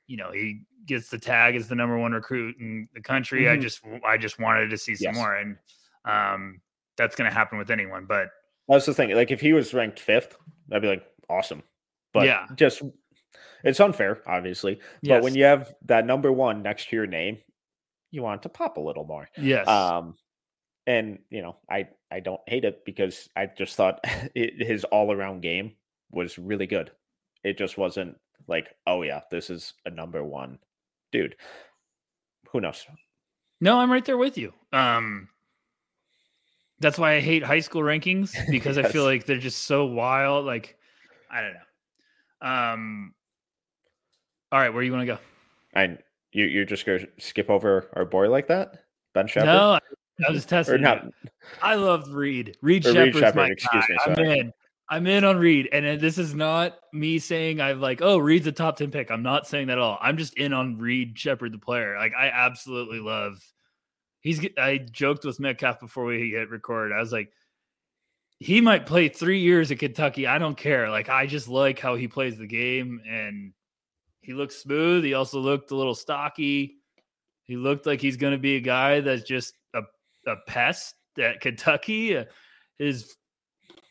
you 0.07 0.15
know, 0.15 0.31
he 0.31 0.61
gets 0.85 1.09
the 1.09 1.17
tag 1.17 1.55
as 1.55 1.67
the 1.67 1.75
number 1.75 1.97
one 1.97 2.11
recruit 2.11 2.55
in 2.59 2.87
the 2.93 3.01
country. 3.01 3.43
Mm-hmm. 3.43 3.59
I 3.59 3.61
just, 3.61 3.81
I 4.05 4.17
just 4.17 4.39
wanted 4.39 4.69
to 4.69 4.77
see 4.77 4.95
some 4.95 5.13
yes. 5.13 5.15
more. 5.15 5.35
And, 5.35 5.57
um, 6.05 6.61
that's 6.97 7.15
going 7.15 7.29
to 7.29 7.35
happen 7.35 7.57
with 7.57 7.71
anyone. 7.71 8.05
But 8.05 8.29
that's 8.67 8.85
the 8.85 8.93
thing. 8.93 9.13
Like, 9.15 9.31
if 9.31 9.41
he 9.41 9.53
was 9.53 9.73
ranked 9.73 9.99
fifth, 9.99 10.37
I'd 10.71 10.81
be 10.81 10.87
like, 10.87 11.05
awesome. 11.29 11.63
But 12.13 12.27
yeah, 12.27 12.47
just 12.55 12.81
it's 13.63 13.79
unfair, 13.79 14.21
obviously. 14.25 14.79
Yes. 15.01 15.17
But 15.17 15.23
when 15.23 15.35
you 15.35 15.43
have 15.43 15.73
that 15.85 16.05
number 16.05 16.31
one 16.31 16.61
next 16.61 16.89
to 16.89 16.95
your 16.95 17.07
name, 17.07 17.39
you 18.11 18.21
want 18.23 18.43
to 18.43 18.49
pop 18.49 18.77
a 18.77 18.81
little 18.81 19.05
more. 19.05 19.27
Yes. 19.37 19.67
Um, 19.67 20.15
and 20.87 21.19
you 21.29 21.41
know, 21.41 21.57
I 21.69 21.89
I 22.11 22.19
don't 22.21 22.41
hate 22.47 22.63
it 22.63 22.85
because 22.85 23.27
I 23.35 23.47
just 23.47 23.75
thought 23.75 23.99
it, 24.35 24.65
his 24.65 24.83
all 24.85 25.11
around 25.11 25.41
game 25.41 25.73
was 26.11 26.37
really 26.37 26.67
good. 26.67 26.91
It 27.43 27.57
just 27.57 27.77
wasn't 27.77 28.15
like, 28.47 28.69
oh 28.87 29.01
yeah, 29.01 29.21
this 29.31 29.49
is 29.49 29.73
a 29.85 29.89
number 29.89 30.23
one 30.23 30.59
dude. 31.15 31.35
Who 32.51 32.61
knows? 32.61 32.85
No, 33.61 33.79
I'm 33.79 33.91
right 33.91 34.03
there 34.03 34.17
with 34.17 34.37
you. 34.37 34.53
Um, 34.73 35.29
that's 36.79 36.99
why 36.99 37.15
I 37.15 37.19
hate 37.21 37.43
high 37.43 37.61
school 37.61 37.81
rankings 37.81 38.35
because 38.49 38.77
yes. 38.77 38.85
I 38.85 38.89
feel 38.89 39.05
like 39.05 39.25
they're 39.25 39.37
just 39.37 39.63
so 39.63 39.85
wild. 39.85 40.45
Like, 40.45 40.77
I 41.31 41.41
don't 41.41 41.53
know. 41.53 42.49
Um, 42.49 43.13
all 44.51 44.59
right, 44.59 44.73
where 44.73 44.83
you 44.83 44.91
want 44.91 45.03
to 45.03 45.13
go? 45.13 45.19
And 45.73 45.97
you 46.31 46.45
you're 46.45 46.65
just 46.65 46.85
gonna 46.85 47.07
skip 47.17 47.49
over 47.49 47.89
our 47.93 48.05
boy 48.05 48.29
like 48.29 48.47
that, 48.47 48.83
Ben 49.13 49.27
Sheppard? 49.27 49.47
No, 49.47 49.79
I 50.27 50.31
was 50.31 50.45
testing. 50.45 50.85
I 51.61 51.75
loved 51.75 52.07
Reed. 52.09 52.57
Reed 52.61 52.83
Sheppard's 52.83 53.21
Reed 53.21 53.35
my 53.35 53.47
Excuse 53.47 53.85
guy. 53.87 54.13
Me, 54.15 54.23
I'm 54.23 54.39
in. 54.39 54.53
I'm 54.87 55.07
in 55.07 55.23
on 55.23 55.37
Reed, 55.37 55.69
and 55.71 55.99
this 55.99 56.19
is 56.19 56.35
not 56.35 56.77
me 56.93 57.17
saying 57.17 57.59
I've 57.59 57.79
like, 57.79 58.01
oh, 58.03 58.19
Reed's 58.19 58.45
a 58.45 58.51
top 58.51 58.77
ten 58.77 58.91
pick. 58.91 59.09
I'm 59.09 59.23
not 59.23 59.47
saying 59.47 59.67
that 59.67 59.79
at 59.79 59.79
all. 59.79 59.97
I'm 59.99 60.17
just 60.17 60.35
in 60.35 60.53
on 60.53 60.77
Reed 60.77 61.17
Sheppard, 61.17 61.53
the 61.53 61.57
player. 61.57 61.97
Like, 61.97 62.13
I 62.17 62.27
absolutely 62.27 62.99
love. 62.99 63.43
He's. 64.21 64.45
I 64.57 64.77
joked 64.77 65.25
with 65.25 65.39
Metcalf 65.39 65.79
before 65.79 66.05
we 66.05 66.29
hit 66.29 66.49
record. 66.49 66.91
I 66.91 66.99
was 66.99 67.11
like, 67.11 67.31
he 68.37 68.61
might 68.61 68.85
play 68.85 69.09
three 69.09 69.39
years 69.39 69.71
at 69.71 69.79
Kentucky. 69.79 70.27
I 70.27 70.37
don't 70.37 70.57
care. 70.57 70.89
Like, 70.89 71.09
I 71.09 71.25
just 71.25 71.47
like 71.47 71.79
how 71.79 71.95
he 71.95 72.07
plays 72.07 72.37
the 72.37 72.45
game, 72.45 73.01
and 73.09 73.53
he 74.21 74.33
looks 74.33 74.57
smooth. 74.57 75.03
He 75.03 75.15
also 75.15 75.39
looked 75.39 75.71
a 75.71 75.75
little 75.75 75.95
stocky. 75.95 76.75
He 77.43 77.57
looked 77.57 77.87
like 77.87 78.01
he's 78.01 78.17
going 78.17 78.33
to 78.33 78.39
be 78.39 78.55
a 78.57 78.61
guy 78.61 78.99
that's 78.99 79.23
just 79.23 79.55
a, 79.73 79.81
a 80.27 80.35
pest 80.47 80.95
at 81.19 81.41
Kentucky. 81.41 82.23
His 82.77 83.15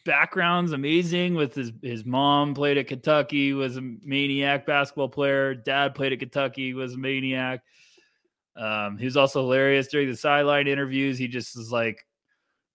background's 0.04 0.72
amazing 0.72 1.34
with 1.34 1.54
his 1.54 1.72
his 1.82 2.04
mom 2.04 2.54
played 2.54 2.78
at 2.78 2.86
Kentucky, 2.86 3.52
was 3.52 3.76
a 3.76 3.80
maniac 3.80 4.66
basketball 4.66 5.08
player. 5.08 5.54
Dad 5.54 5.94
played 5.94 6.12
at 6.12 6.18
Kentucky, 6.18 6.74
was 6.74 6.94
a 6.94 6.98
maniac. 6.98 7.62
Um, 8.56 8.98
he 8.98 9.04
was 9.04 9.16
also 9.16 9.40
hilarious 9.40 9.88
during 9.88 10.08
the 10.08 10.16
sideline 10.16 10.68
interviews. 10.68 11.18
He 11.18 11.26
just 11.26 11.56
was 11.56 11.72
like, 11.72 12.06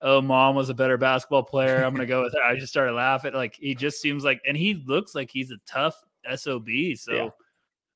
"Oh, 0.02 0.22
mom 0.22 0.56
was 0.56 0.70
a 0.70 0.74
better 0.74 0.98
basketball 0.98 1.44
player. 1.44 1.84
I'm 1.84 1.94
gonna 1.94 2.06
go 2.06 2.24
with 2.24 2.34
her." 2.34 2.44
I 2.44 2.56
just 2.56 2.72
started 2.72 2.94
laughing. 2.94 3.34
Like 3.34 3.56
he 3.56 3.76
just 3.76 4.02
seems 4.02 4.24
like, 4.24 4.42
and 4.46 4.58
he 4.58 4.84
looks 4.86 5.16
like 5.16 5.30
he's 5.32 5.52
a 5.52 5.58
tough 5.66 5.96
sob. 6.36 6.68
So 6.96 7.14
yeah. 7.14 7.30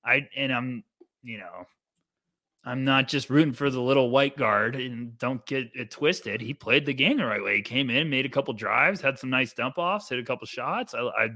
I 0.06 0.28
and 0.36 0.54
I'm 0.54 0.84
you 1.24 1.40
know 1.40 1.66
I'm 2.66 2.84
not 2.86 3.10
just 3.10 3.30
rooting 3.30 3.54
for 3.54 3.70
the 3.70 3.82
little 3.82 4.10
white 4.10 4.38
guard 4.38 4.76
and 4.76 5.18
don't 5.18 5.46
get 5.46 5.70
it 5.74 5.92
twisted. 5.92 6.40
He 6.40 6.54
played 6.54 6.86
the 6.86 6.94
game 6.94 7.18
the 7.18 7.26
right 7.26 7.44
way. 7.44 7.58
He 7.58 7.62
came 7.62 7.90
in, 7.90 8.10
made 8.10 8.26
a 8.26 8.30
couple 8.30 8.54
drives, 8.54 9.02
had 9.02 9.20
some 9.20 9.30
nice 9.30 9.54
dump 9.54 9.78
offs, 9.78 10.10
hit 10.10 10.20
a 10.20 10.24
couple 10.24 10.48
shots. 10.48 10.94
I 10.94 11.02
I, 11.02 11.30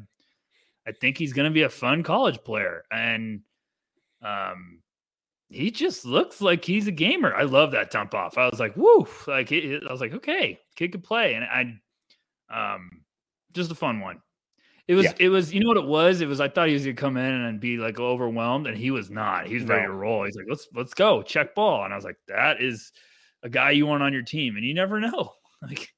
I 0.88 0.91
think 0.93 1.17
he's 1.17 1.34
going 1.34 1.49
to 1.49 1.53
be 1.53 1.63
a 1.63 1.69
fun 1.69 2.01
college 2.01 2.41
player. 2.45 2.84
And 2.91 3.41
um, 4.21 4.80
he 5.49 5.71
just 5.71 6.05
looks 6.05 6.41
like 6.41 6.63
he's 6.63 6.88
a 6.88 6.91
gamer. 6.91 7.34
I 7.34 7.43
love 7.43 7.71
that 7.71 7.91
dump 7.91 8.13
off. 8.13 8.38
I 8.38 8.49
was 8.49 8.59
like, 8.59 8.75
woo! 8.75 9.07
Like 9.28 9.51
I 9.51 9.80
was 9.89 10.01
like, 10.01 10.13
okay, 10.13 10.59
kid 10.75 10.91
could 10.91 11.03
play, 11.03 11.36
and 11.36 11.43
I, 12.49 12.73
um, 12.73 13.01
just 13.53 13.71
a 13.71 13.75
fun 13.75 13.99
one. 13.99 14.21
It 14.88 14.96
was, 14.96 15.06
yeah. 15.06 15.14
it 15.20 15.30
was, 15.30 15.54
you 15.54 15.60
know 15.60 15.68
what 15.68 15.78
it 15.78 15.86
was? 15.86 16.22
It 16.22 16.28
was. 16.28 16.40
I 16.40 16.48
thought 16.48 16.70
he 16.70 16.74
was 16.74 16.84
gonna 16.84 16.96
come 16.96 17.18
in 17.18 17.26
and 17.26 17.60
be 17.60 17.78
like 17.78 18.00
overwhelmed, 18.00 18.68
and 18.68 18.78
he 18.78 18.90
was 18.90 19.10
not. 19.10 19.46
He 19.46 19.56
was 19.56 19.64
ready 19.66 19.86
to 19.86 19.92
roll. 19.92 20.24
He's 20.24 20.36
like, 20.36 20.46
let's 20.50 20.68
let's 20.74 20.94
go, 20.94 21.22
check 21.22 21.56
ball, 21.56 21.84
and 21.84 21.94
I 21.94 21.98
was 21.98 22.06
like, 22.06 22.18
that 22.30 22.62
is 22.62 22.94
a 23.44 23.50
guy 23.50 23.72
you 23.72 23.86
want 23.86 24.02
on 24.02 24.14
your 24.14 24.22
team, 24.22 24.56
and 24.56 24.66
you 24.66 24.74
never 24.74 25.00
know. 25.00 25.34
Like, 25.60 25.92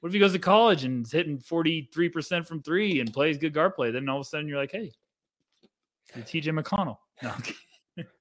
what 0.00 0.08
if 0.10 0.12
he 0.12 0.18
goes 0.18 0.34
to 0.34 0.38
college 0.38 0.84
and 0.84 1.06
is 1.06 1.10
hitting 1.10 1.38
forty 1.38 1.88
three 1.94 2.10
percent 2.10 2.46
from 2.46 2.62
three 2.62 3.00
and 3.00 3.10
plays 3.10 3.38
good 3.38 3.54
guard 3.54 3.74
play? 3.74 3.90
Then 3.90 4.06
all 4.06 4.18
of 4.18 4.20
a 4.20 4.24
sudden 4.28 4.46
you're 4.46 4.58
like, 4.58 4.70
hey, 4.70 4.92
TJ 6.14 6.62
McConnell. 6.62 6.98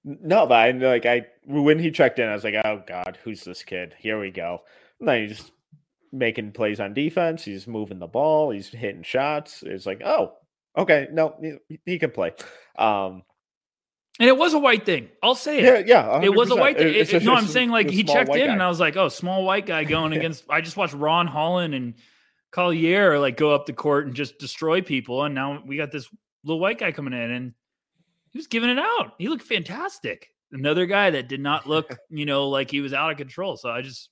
No, 0.03 0.17
no, 0.23 0.47
but 0.47 0.55
I 0.55 0.71
like 0.71 1.05
I 1.05 1.27
when 1.45 1.77
he 1.77 1.91
checked 1.91 2.19
in, 2.19 2.27
I 2.29 2.33
was 2.33 2.45
like, 2.45 2.55
oh 2.65 2.81
god, 2.87 3.19
who's 3.23 3.43
this 3.43 3.63
kid? 3.63 3.93
Here 3.99 4.17
we 4.17 4.31
go. 4.31 4.61
And 4.99 5.07
then 5.07 5.27
he's 5.27 5.51
making 6.11 6.51
plays 6.51 6.79
on 6.79 6.93
defense. 6.93 7.43
He's 7.43 7.67
moving 7.67 7.99
the 7.99 8.07
ball. 8.07 8.51
He's 8.51 8.69
hitting 8.69 9.03
shots. 9.03 9.63
It's 9.65 9.85
like, 9.85 10.01
oh, 10.03 10.33
okay, 10.77 11.07
no, 11.11 11.35
he, 11.69 11.79
he 11.85 11.99
can 11.99 12.11
play. 12.11 12.33
Um, 12.77 13.23
and 14.19 14.27
it 14.27 14.37
was 14.37 14.53
a 14.53 14.59
white 14.59 14.85
thing. 14.85 15.09
I'll 15.21 15.35
say 15.35 15.59
it. 15.59 15.87
Yeah, 15.87 16.03
yeah. 16.03 16.19
100%. 16.19 16.23
It 16.23 16.35
was 16.35 16.49
a 16.49 16.55
white 16.55 16.77
thing. 16.77 16.87
It, 16.87 17.13
it, 17.13 17.23
no, 17.23 17.35
I'm 17.35 17.45
saying 17.45 17.69
like 17.69 17.89
he 17.89 18.03
checked 18.03 18.29
in, 18.35 18.47
guy. 18.47 18.53
and 18.53 18.63
I 18.63 18.67
was 18.67 18.79
like, 18.79 18.97
oh, 18.97 19.09
small 19.09 19.43
white 19.43 19.65
guy 19.65 19.83
going 19.83 20.13
against. 20.17 20.45
I 20.49 20.61
just 20.61 20.77
watched 20.77 20.93
Ron 20.93 21.27
Holland 21.27 21.75
and 21.75 21.95
Collier 22.51 23.19
like 23.19 23.37
go 23.37 23.53
up 23.53 23.67
the 23.67 23.73
court 23.73 24.07
and 24.07 24.15
just 24.15 24.39
destroy 24.39 24.81
people, 24.81 25.23
and 25.23 25.35
now 25.35 25.61
we 25.65 25.77
got 25.77 25.91
this 25.91 26.09
little 26.43 26.59
white 26.59 26.79
guy 26.79 26.91
coming 26.91 27.13
in, 27.13 27.31
and 27.31 27.53
he 28.31 28.39
was 28.39 28.47
giving 28.47 28.69
it 28.69 28.79
out. 28.79 29.13
He 29.19 29.27
looked 29.27 29.43
fantastic. 29.43 30.29
Another 30.51 30.85
guy 30.85 31.11
that 31.11 31.27
did 31.27 31.41
not 31.41 31.67
look, 31.67 31.95
you 32.09 32.25
know, 32.25 32.49
like 32.49 32.71
he 32.71 32.81
was 32.81 32.93
out 32.93 33.11
of 33.11 33.17
control. 33.17 33.57
So 33.57 33.69
I 33.69 33.81
just, 33.81 34.09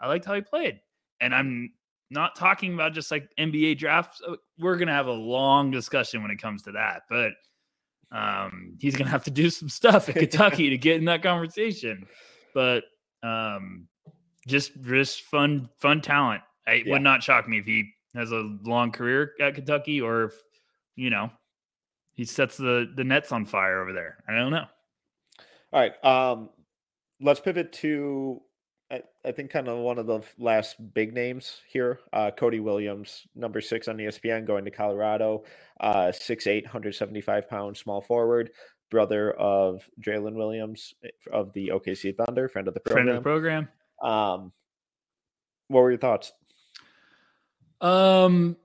I 0.00 0.08
liked 0.08 0.24
how 0.24 0.34
he 0.34 0.40
played. 0.40 0.80
And 1.20 1.34
I'm 1.34 1.72
not 2.10 2.36
talking 2.36 2.74
about 2.74 2.92
just 2.92 3.10
like 3.10 3.28
NBA 3.38 3.78
drafts. 3.78 4.20
Uh, 4.26 4.36
we're 4.58 4.76
going 4.76 4.88
to 4.88 4.94
have 4.94 5.06
a 5.06 5.12
long 5.12 5.70
discussion 5.70 6.22
when 6.22 6.30
it 6.30 6.40
comes 6.40 6.62
to 6.62 6.72
that. 6.72 7.02
But 7.08 7.32
um, 8.12 8.76
he's 8.80 8.94
going 8.94 9.06
to 9.06 9.10
have 9.10 9.24
to 9.24 9.30
do 9.30 9.50
some 9.50 9.68
stuff 9.68 10.08
at 10.08 10.16
Kentucky 10.16 10.70
to 10.70 10.78
get 10.78 10.96
in 10.96 11.04
that 11.06 11.22
conversation. 11.22 12.06
But 12.54 12.84
um, 13.22 13.88
just, 14.46 14.72
just 14.82 15.22
fun, 15.22 15.68
fun 15.80 16.00
talent. 16.00 16.42
It 16.66 16.86
yeah. 16.86 16.92
would 16.92 17.02
not 17.02 17.22
shock 17.22 17.48
me 17.48 17.58
if 17.58 17.66
he 17.66 17.90
has 18.14 18.32
a 18.32 18.56
long 18.64 18.92
career 18.92 19.32
at 19.40 19.54
Kentucky 19.54 20.00
or 20.00 20.24
if, 20.24 20.34
you 20.96 21.10
know, 21.10 21.30
he 22.14 22.24
sets 22.24 22.56
the 22.56 22.90
the 22.96 23.04
nets 23.04 23.32
on 23.32 23.44
fire 23.44 23.82
over 23.82 23.92
there. 23.92 24.22
I 24.28 24.34
don't 24.34 24.52
know. 24.52 24.66
All 25.72 25.80
right. 25.80 26.04
Um, 26.04 26.50
let's 27.20 27.40
pivot 27.40 27.72
to 27.74 28.40
I, 28.90 29.02
I 29.24 29.32
think 29.32 29.50
kind 29.50 29.68
of 29.68 29.78
one 29.78 29.98
of 29.98 30.06
the 30.06 30.20
last 30.38 30.76
big 30.94 31.14
names 31.14 31.62
here. 31.68 32.00
Uh, 32.12 32.30
Cody 32.30 32.60
Williams, 32.60 33.26
number 33.34 33.60
six 33.60 33.88
on 33.88 33.96
ESPN, 33.96 34.46
going 34.46 34.64
to 34.64 34.70
Colorado. 34.70 35.44
Uh, 35.80 36.12
six 36.12 36.46
eight, 36.46 36.64
175 36.64 37.48
pound 37.48 37.76
small 37.76 38.00
forward, 38.00 38.50
brother 38.90 39.32
of 39.32 39.88
Jalen 40.00 40.34
Williams 40.34 40.94
eh, 41.04 41.08
of 41.32 41.52
the 41.52 41.68
OKC 41.68 42.14
Thunder, 42.16 42.48
friend 42.48 42.68
of 42.68 42.74
the 42.74 42.80
program. 42.80 43.06
Friend 43.06 43.16
of 43.16 43.22
the 43.22 43.28
program. 43.28 43.68
Um, 44.02 44.52
what 45.68 45.80
were 45.80 45.90
your 45.90 45.98
thoughts? 45.98 46.32
Um, 47.80 48.56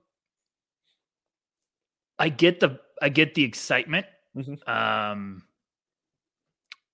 I 2.18 2.28
get 2.28 2.60
the 2.60 2.78
I 3.02 3.08
get 3.08 3.34
the 3.34 3.44
excitement. 3.44 4.06
Mm-hmm. 4.36 4.70
Um, 4.70 5.42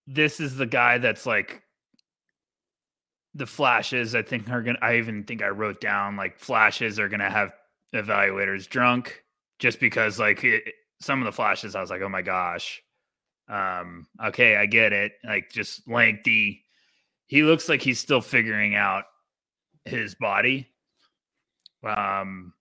this 0.07 0.41
is 0.41 0.57
the 0.57 0.67
guy 0.67 0.99
that's 0.99 1.27
like 1.27 1.63
the 3.37 3.47
flashes. 3.47 4.15
I 4.15 4.23
think 4.23 4.49
are 4.51 4.63
gonna. 4.63 4.79
I 4.81 4.97
even 4.97 5.25
think 5.25 5.43
I 5.43 5.49
wrote 5.49 5.81
down 5.81 6.17
like 6.17 6.39
flashes 6.39 6.99
are 6.99 7.09
gonna 7.09 7.31
have 7.31 7.53
evaluators 7.95 8.69
drunk 8.69 9.23
just 9.59 9.79
because 9.81 10.19
like 10.19 10.43
it, 10.45 10.65
some 11.01 11.21
of 11.21 11.27
the 11.27 11.33
flashes 11.33 11.75
I 11.75 11.81
was 11.81 11.91
like, 11.91 12.03
oh 12.03 12.09
my 12.09 12.23
gosh. 12.23 12.83
Um, 13.49 14.07
okay, 14.25 14.57
I 14.57 14.67
get 14.67 14.93
it. 14.93 15.13
Like 15.25 15.51
just 15.51 15.87
lengthy. 15.89 16.65
He 17.27 17.43
looks 17.43 17.69
like 17.69 17.83
he's 17.83 18.01
still 18.01 18.21
figuring 18.21 18.75
out 18.75 19.05
his 19.85 20.15
body. 20.15 20.69
Um, 21.85 22.55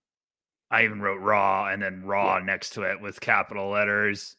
I 0.70 0.84
even 0.84 1.00
wrote 1.00 1.20
raw 1.20 1.68
and 1.68 1.82
then 1.82 2.04
raw 2.04 2.38
yeah. 2.38 2.44
next 2.44 2.70
to 2.74 2.82
it 2.82 3.00
with 3.00 3.20
capital 3.20 3.70
letters. 3.70 4.36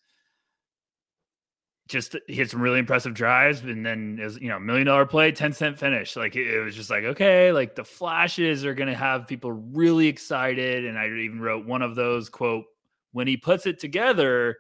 Just 1.88 2.16
he 2.28 2.36
had 2.36 2.50
some 2.50 2.62
really 2.62 2.80
impressive 2.80 3.14
drives, 3.14 3.62
and 3.62 3.86
then 3.86 4.18
it 4.20 4.24
was 4.24 4.40
you 4.40 4.50
know 4.50 4.60
million 4.60 4.88
dollar 4.88 5.06
play, 5.06 5.32
ten 5.32 5.54
cent 5.54 5.78
finish. 5.78 6.16
Like 6.16 6.36
it, 6.36 6.48
it 6.48 6.60
was 6.60 6.76
just 6.76 6.90
like 6.90 7.04
okay, 7.04 7.52
like 7.52 7.76
the 7.76 7.84
flashes 7.84 8.66
are 8.66 8.74
gonna 8.74 8.96
have 8.96 9.28
people 9.28 9.52
really 9.52 10.08
excited. 10.08 10.86
And 10.86 10.98
I 10.98 11.08
even 11.08 11.40
wrote 11.40 11.66
one 11.66 11.82
of 11.82 11.96
those 11.96 12.30
quote 12.30 12.66
when 13.12 13.28
he 13.28 13.38
puts 13.38 13.66
it 13.66 13.80
together. 13.80 14.58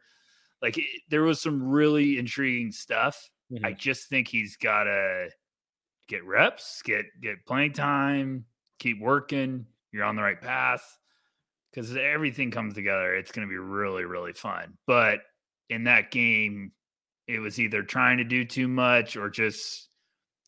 Like 0.61 0.77
it, 0.77 0.85
there 1.09 1.23
was 1.23 1.41
some 1.41 1.61
really 1.61 2.17
intriguing 2.17 2.71
stuff. 2.71 3.29
Mm-hmm. 3.51 3.65
I 3.65 3.73
just 3.73 4.09
think 4.09 4.27
he's 4.27 4.55
gotta 4.55 5.29
get 6.07 6.23
reps, 6.23 6.81
get 6.83 7.05
get 7.21 7.45
playing 7.45 7.73
time, 7.73 8.45
keep 8.79 8.99
working. 9.01 9.65
You're 9.91 10.05
on 10.05 10.15
the 10.15 10.21
right 10.21 10.39
path 10.39 10.97
because 11.71 11.95
everything 11.95 12.51
comes 12.51 12.73
together. 12.73 13.15
It's 13.15 13.31
going 13.31 13.47
to 13.47 13.51
be 13.51 13.57
really, 13.57 14.03
really 14.05 14.33
fun. 14.33 14.77
But 14.87 15.19
in 15.69 15.83
that 15.83 16.11
game, 16.11 16.71
it 17.27 17.39
was 17.39 17.59
either 17.59 17.83
trying 17.83 18.17
to 18.17 18.23
do 18.23 18.45
too 18.45 18.67
much 18.67 19.17
or 19.17 19.29
just 19.29 19.89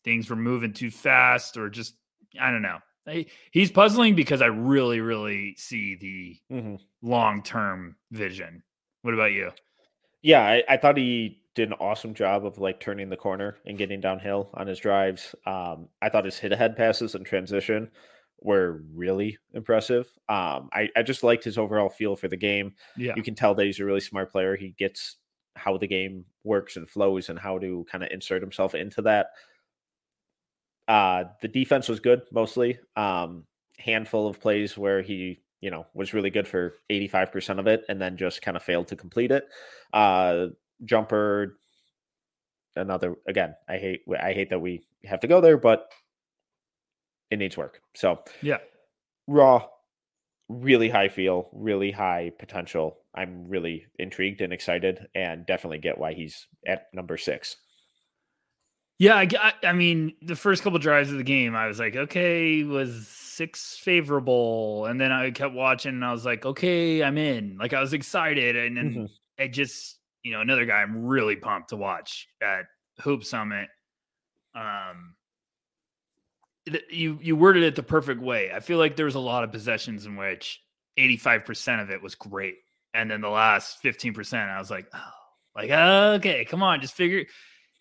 things 0.04 0.30
were 0.30 0.36
moving 0.36 0.72
too 0.72 0.90
fast 0.90 1.56
or 1.56 1.68
just, 1.68 1.94
I 2.40 2.50
don't 2.50 2.62
know. 2.62 2.78
He's 3.50 3.70
puzzling 3.70 4.14
because 4.14 4.40
I 4.40 4.46
really, 4.46 5.00
really 5.00 5.54
see 5.56 5.96
the 5.96 6.54
mm-hmm. 6.54 6.76
long 7.02 7.42
term 7.42 7.96
vision. 8.12 8.62
What 9.02 9.14
about 9.14 9.32
you? 9.32 9.50
Yeah, 10.22 10.42
I, 10.42 10.62
I, 10.68 10.76
thought 10.76 10.96
he 10.96 11.40
did 11.54 11.70
an 11.70 11.76
awesome 11.80 12.14
job 12.14 12.44
of 12.44 12.58
like 12.58 12.78
turning 12.78 13.08
the 13.08 13.16
corner 13.16 13.56
and 13.64 13.78
getting 13.78 14.00
downhill 14.00 14.50
on 14.54 14.66
his 14.66 14.78
drives. 14.78 15.34
Um, 15.46 15.88
I 16.02 16.08
thought 16.08 16.26
his 16.26 16.38
hit 16.38 16.52
ahead 16.52 16.76
passes 16.76 17.14
and 17.14 17.24
transition 17.24 17.90
were 18.42 18.82
really 18.94 19.38
impressive. 19.54 20.06
Um, 20.28 20.68
I, 20.72 20.88
I 20.94 21.02
just 21.02 21.22
liked 21.22 21.44
his 21.44 21.58
overall 21.58 21.88
feel 21.88 22.16
for 22.16 22.28
the 22.28 22.36
game. 22.36 22.74
Yeah. 22.96 23.14
You 23.16 23.22
can 23.22 23.34
tell 23.34 23.54
that 23.54 23.64
he's 23.64 23.80
a 23.80 23.84
really 23.84 24.00
smart 24.00 24.30
player. 24.30 24.56
He 24.56 24.74
gets 24.78 25.16
how 25.56 25.76
the 25.76 25.86
game 25.86 26.24
works 26.44 26.76
and 26.76 26.88
flows 26.88 27.28
and 27.28 27.38
how 27.38 27.58
to 27.58 27.86
kind 27.90 28.04
of 28.04 28.10
insert 28.10 28.42
himself 28.42 28.74
into 28.74 29.02
that. 29.02 29.28
Uh, 30.88 31.24
the 31.40 31.48
defense 31.48 31.88
was 31.88 32.00
good 32.00 32.22
mostly. 32.32 32.78
Um, 32.96 33.44
handful 33.78 34.26
of 34.26 34.40
plays 34.40 34.76
where 34.76 35.02
he, 35.02 35.40
you 35.60 35.70
know, 35.70 35.86
was 35.94 36.14
really 36.14 36.30
good 36.30 36.48
for 36.48 36.74
85% 36.90 37.58
of 37.58 37.66
it 37.66 37.84
and 37.88 38.00
then 38.00 38.16
just 38.16 38.42
kind 38.42 38.56
of 38.56 38.62
failed 38.62 38.88
to 38.88 38.96
complete 38.96 39.30
it. 39.30 39.44
Uh, 39.92 40.46
jumper, 40.84 41.58
another 42.76 43.16
again, 43.26 43.54
I 43.68 43.76
hate 43.78 44.02
I 44.20 44.32
hate 44.32 44.50
that 44.50 44.60
we 44.60 44.82
have 45.04 45.20
to 45.20 45.26
go 45.26 45.40
there, 45.40 45.56
but 45.56 45.92
it 47.30 47.38
needs 47.38 47.56
work. 47.56 47.80
So 47.94 48.22
yeah, 48.42 48.58
raw, 49.26 49.66
really 50.48 50.88
high 50.88 51.08
feel, 51.08 51.48
really 51.52 51.90
high 51.90 52.32
potential. 52.38 52.98
I'm 53.14 53.48
really 53.48 53.86
intrigued 53.98 54.40
and 54.40 54.52
excited, 54.52 55.06
and 55.14 55.44
definitely 55.46 55.78
get 55.78 55.98
why 55.98 56.14
he's 56.14 56.46
at 56.66 56.86
number 56.94 57.16
six. 57.16 57.56
Yeah, 58.98 59.16
I, 59.16 59.54
I 59.64 59.72
mean, 59.72 60.12
the 60.20 60.36
first 60.36 60.62
couple 60.62 60.78
drives 60.78 61.10
of 61.10 61.16
the 61.16 61.24
game, 61.24 61.56
I 61.56 61.66
was 61.66 61.78
like, 61.78 61.96
okay, 61.96 62.62
was 62.64 63.08
six 63.08 63.78
favorable, 63.78 64.84
and 64.86 65.00
then 65.00 65.10
I 65.10 65.30
kept 65.30 65.54
watching, 65.54 65.94
and 65.94 66.04
I 66.04 66.12
was 66.12 66.26
like, 66.26 66.44
okay, 66.44 67.02
I'm 67.02 67.16
in. 67.16 67.56
Like 67.58 67.72
I 67.72 67.80
was 67.80 67.94
excited, 67.94 68.56
and 68.56 68.76
then 68.76 68.90
mm-hmm. 68.90 69.42
I 69.42 69.48
just, 69.48 69.98
you 70.22 70.32
know, 70.32 70.42
another 70.42 70.66
guy 70.66 70.82
I'm 70.82 71.06
really 71.06 71.34
pumped 71.34 71.70
to 71.70 71.76
watch 71.76 72.28
at 72.42 72.66
Hoop 73.00 73.24
Summit. 73.24 73.68
Um, 74.54 75.14
you 76.90 77.18
you 77.22 77.36
worded 77.36 77.62
it 77.62 77.76
the 77.76 77.82
perfect 77.82 78.20
way. 78.20 78.52
I 78.52 78.60
feel 78.60 78.78
like 78.78 78.96
there 78.96 79.06
was 79.06 79.14
a 79.14 79.20
lot 79.20 79.44
of 79.44 79.50
possessions 79.50 80.06
in 80.06 80.16
which 80.16 80.60
85% 80.98 81.82
of 81.82 81.90
it 81.90 82.02
was 82.02 82.14
great. 82.14 82.56
And 82.94 83.10
then 83.10 83.20
the 83.20 83.28
last 83.28 83.82
15%, 83.82 84.48
I 84.48 84.58
was 84.58 84.70
like, 84.70 84.86
oh, 84.92 85.12
like, 85.54 85.70
okay, 85.70 86.44
come 86.44 86.62
on, 86.62 86.80
just 86.80 86.94
figure. 86.94 87.24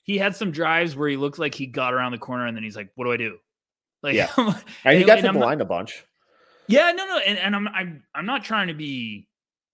He 0.03 0.18
had 0.18 0.36
some 0.36 0.51
drives 0.51 0.95
where 0.95 1.10
he 1.10 1.18
looked 1.18 1.39
like 1.39 1.55
he 1.55 1.66
got 1.66 1.93
around 1.93 2.12
the 2.12 2.18
corner 2.18 2.45
and 2.45 2.55
then 2.55 2.64
he's 2.64 2.76
like, 2.76 2.89
what 2.95 3.05
do 3.05 3.12
I 3.12 3.18
do? 3.18 3.38
Like, 4.01 4.16
yeah. 4.16 4.30
and 4.86 4.97
he 4.97 5.03
got 5.03 5.18
to 5.18 5.24
the 5.24 5.34
line 5.34 5.60
a 5.60 5.66
bunch. 5.66 6.05
Yeah, 6.70 6.93
no, 6.93 7.05
no. 7.05 7.18
And, 7.18 7.38
and 7.38 7.53
I'm, 7.53 7.68
I'm, 7.68 8.03
I'm 8.16 8.26
not 8.26 8.45
trying 8.45 8.70
to 8.70 8.74
be 8.74 9.28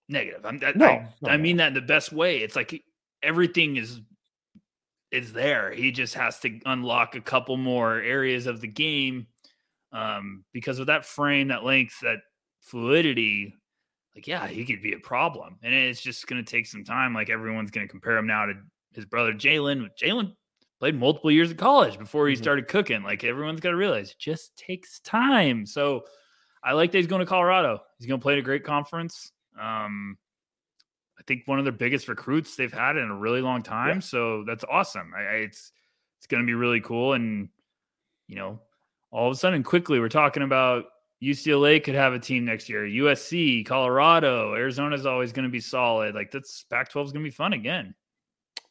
negative. 0.10 0.44
I'm, 0.44 0.58
no, 0.58 0.88
I, 0.88 1.08
no, 1.22 1.30
I 1.30 1.38
mean 1.38 1.58
that 1.58 1.68
in 1.68 1.74
the 1.76 1.82
best 1.82 2.12
way. 2.12 2.38
It's 2.38 2.56
like 2.56 2.84
everything 3.22 3.78
is 3.78 4.02
is 5.12 5.34
there. 5.34 5.72
He 5.72 5.92
just 5.92 6.14
has 6.16 6.40
to 6.40 6.60
unlock 6.66 7.16
a 7.16 7.22
couple 7.22 7.58
more 7.58 8.02
areas 8.02 8.48
of 8.48 8.62
the 8.62 8.68
game 8.68 9.28
um, 9.92 10.44
because 10.54 10.80
of 10.80 10.88
that 10.88 11.06
frame, 11.06 11.48
that 11.48 11.64
length, 11.64 12.00
that 12.02 12.20
fluidity. 12.62 13.56
Like, 14.16 14.28
yeah, 14.28 14.48
he 14.48 14.64
could 14.64 14.82
be 14.82 14.94
a 14.94 15.00
problem. 15.00 15.58
And 15.62 15.74
it's 15.74 16.02
just 16.02 16.26
going 16.28 16.44
to 16.44 16.50
take 16.50 16.66
some 16.66 16.84
time. 16.84 17.14
Like 17.14 17.30
everyone's 17.30 17.72
going 17.72 17.86
to 17.86 17.92
compare 17.92 18.18
him 18.18 18.28
now 18.28 18.46
to 18.46 18.54
his 18.94 19.06
brother 19.06 19.34
Jalen. 19.34 19.90
Jalen 20.02 20.34
played 20.80 20.96
multiple 20.96 21.32
years 21.32 21.52
of 21.52 21.58
college 21.58 22.00
before 22.00 22.28
he 22.28 22.34
mm-hmm. 22.34 22.44
started 22.44 22.68
cooking. 22.68 23.04
Like 23.04 23.24
everyone's 23.24 23.60
got 23.60 23.72
to 23.72 23.76
realize 23.76 24.12
it 24.12 24.20
just 24.20 24.56
takes 24.58 25.00
time. 25.02 25.66
So 25.66 26.06
I 26.64 26.74
like 26.74 26.92
that 26.92 26.98
he's 26.98 27.08
going 27.08 27.20
to 27.20 27.26
Colorado. 27.26 27.82
He's 27.98 28.08
going 28.08 28.20
to 28.20 28.24
play 28.24 28.34
in 28.34 28.40
a 28.40 28.44
great 28.44 28.64
conference. 28.64 29.32
Um, 29.60 30.18
I 31.20 31.24
think 31.28 31.44
one 31.46 31.60
of 31.60 31.66
their 31.66 31.72
biggest 31.74 32.08
recruits 32.08 32.56
they've 32.56 32.74
had 32.74 32.98
in 32.98 33.10
a 33.10 33.16
really 33.16 33.42
long 33.42 33.64
time. 33.64 33.98
Yeah. 33.98 34.02
So 34.02 34.44
that's 34.46 34.64
awesome. 34.70 35.14
I, 35.16 35.22
I, 35.22 35.34
it's 35.36 35.72
it's 36.18 36.28
going 36.28 36.42
to 36.42 36.48
be 36.48 36.54
really 36.54 36.82
cool. 36.82 37.14
And 37.14 37.50
you 38.28 38.36
know, 38.36 38.60
all 39.12 39.28
of 39.28 39.34
a 39.34 39.36
sudden, 39.38 39.64
quickly, 39.64 40.00
we're 40.00 40.10
talking 40.10 40.44
about 40.44 40.86
UCLA 41.24 41.84
could 41.84 41.96
have 41.96 42.14
a 42.14 42.20
team 42.20 42.46
next 42.46 42.70
year. 42.70 42.84
USC, 42.84 43.66
Colorado, 43.66 44.54
Arizona's 44.54 45.06
always 45.06 45.32
going 45.32 45.46
to 45.46 45.52
be 45.52 45.60
solid. 45.60 46.14
Like 46.14 46.32
that's 46.32 46.66
Pac-12 46.70 47.06
is 47.06 47.12
going 47.12 47.24
to 47.24 47.28
be 47.30 47.36
fun 47.36 47.54
again. 47.54 47.96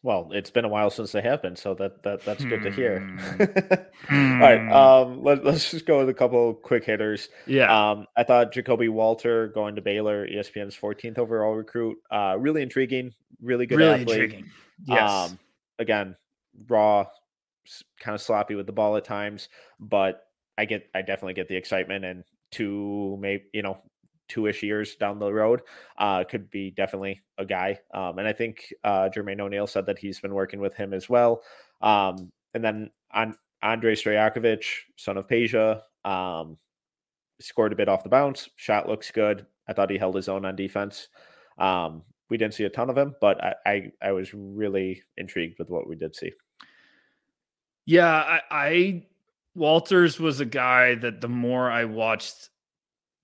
Well, 0.05 0.29
it's 0.33 0.51
been 0.51 0.67
a 0.67 0.69
while 0.69 0.91
since 0.91 1.13
they 1.13 1.23
have 1.23 1.41
been, 1.41 1.57
so 1.57 1.73
that, 1.77 2.03
that 2.03 2.23
that's 2.27 2.45
good 2.45 2.63
to 2.63 2.71
hear. 2.71 3.01
hmm. 3.01 4.33
All 4.43 4.49
right, 4.49 4.61
hmm. 4.61 4.71
um, 4.71 5.23
let, 5.23 5.47
us 5.47 5.71
just 5.71 5.87
go 5.87 6.01
with 6.01 6.11
a 6.11 6.15
couple 6.15 6.53
quick 6.53 6.85
hitters. 6.85 7.31
Yeah, 7.47 7.73
um, 7.75 8.07
I 8.15 8.23
thought 8.23 8.53
Ja'Kobe 8.53 8.91
Walter 8.91 9.49
going 9.49 9.75
to 9.77 9.81
Baylor, 9.81 10.29
ESPN's 10.29 10.77
14th 10.77 11.19
overall 11.19 11.55
recruit, 11.55 11.97
uh, 12.11 12.37
really 12.39 12.61
intriguing, 12.61 13.15
really 13.41 13.65
good 13.65 13.79
really 13.79 14.03
athlete. 14.03 14.25
Intriguing. 14.25 14.51
Yes. 14.85 15.11
Um, 15.11 15.39
again, 15.79 16.17
raw, 16.69 17.07
kind 17.99 18.15
of 18.15 18.21
sloppy 18.21 18.57
with 18.57 18.67
the 18.67 18.73
ball 18.73 18.99
at 18.99 19.05
times, 19.05 19.49
but 19.81 20.27
I 20.59 20.67
get, 20.67 20.87
I 20.95 21.01
definitely 21.01 21.33
get 21.33 21.49
the 21.49 21.57
excitement 21.57 22.05
and 22.05 22.25
two, 22.55 23.19
maybe 23.21 23.45
you 23.53 23.63
know, 23.63 23.79
two-ish 24.29 24.63
years 24.63 24.97
down 24.97 25.19
the 25.19 25.33
road 25.33 25.61
uh, 25.99 26.25
could 26.25 26.51
be 26.51 26.71
definitely 26.71 27.21
a 27.39 27.45
guy. 27.45 27.79
Um, 27.93 28.19
and 28.19 28.27
I 28.27 28.33
think 28.33 28.73
uh, 28.85 29.11
Jermaine 29.15 29.41
O'Neal 29.41 29.67
said 29.67 29.87
that 29.87 29.99
he's 29.99 30.21
been 30.21 30.35
working 30.35 30.61
with 30.61 30.75
him 30.75 30.95
as 30.95 31.09
well. 31.09 31.43
Um, 31.83 32.33
and 32.55 32.65
then 32.65 32.91
on 33.13 33.37
Andrej 33.63 34.03
Stojakovic, 34.03 34.65
son 34.97 35.19
of 35.19 35.27
Peja, 35.27 35.81
um, 36.05 36.57
scored 37.41 37.73
a 37.73 37.77
bit 37.77 37.89
off 37.89 38.05
the 38.05 38.09
bounce. 38.09 38.49
Shot 38.57 38.89
looks 38.89 39.11
good. 39.11 39.47
I 39.69 39.73
thought 39.73 39.91
he 39.91 39.99
held 39.99 40.15
his 40.15 40.29
own 40.29 40.45
on 40.45 40.57
defense. 40.57 41.09
Um, 41.59 42.03
we 42.31 42.37
didn't 42.37 42.55
see 42.55 42.65
a 42.65 42.71
ton 42.71 42.91
of 42.91 42.97
him, 42.97 43.15
but 43.21 43.43
I, 43.43 43.55
I, 43.67 43.93
I 44.03 44.13
was 44.13 44.33
really 44.33 45.03
intrigued 45.17 45.59
with 45.59 45.71
what 45.71 45.89
we 45.89 45.97
did 45.97 46.17
see. 46.17 46.33
Yeah, 47.87 48.09
I, 48.09 48.41
I 48.51 49.03
Walters 49.55 50.19
was 50.19 50.41
a 50.41 50.45
guy 50.45 50.95
that 50.97 51.21
the 51.21 51.29
more 51.29 51.71
I 51.71 51.85
watched 51.85 52.51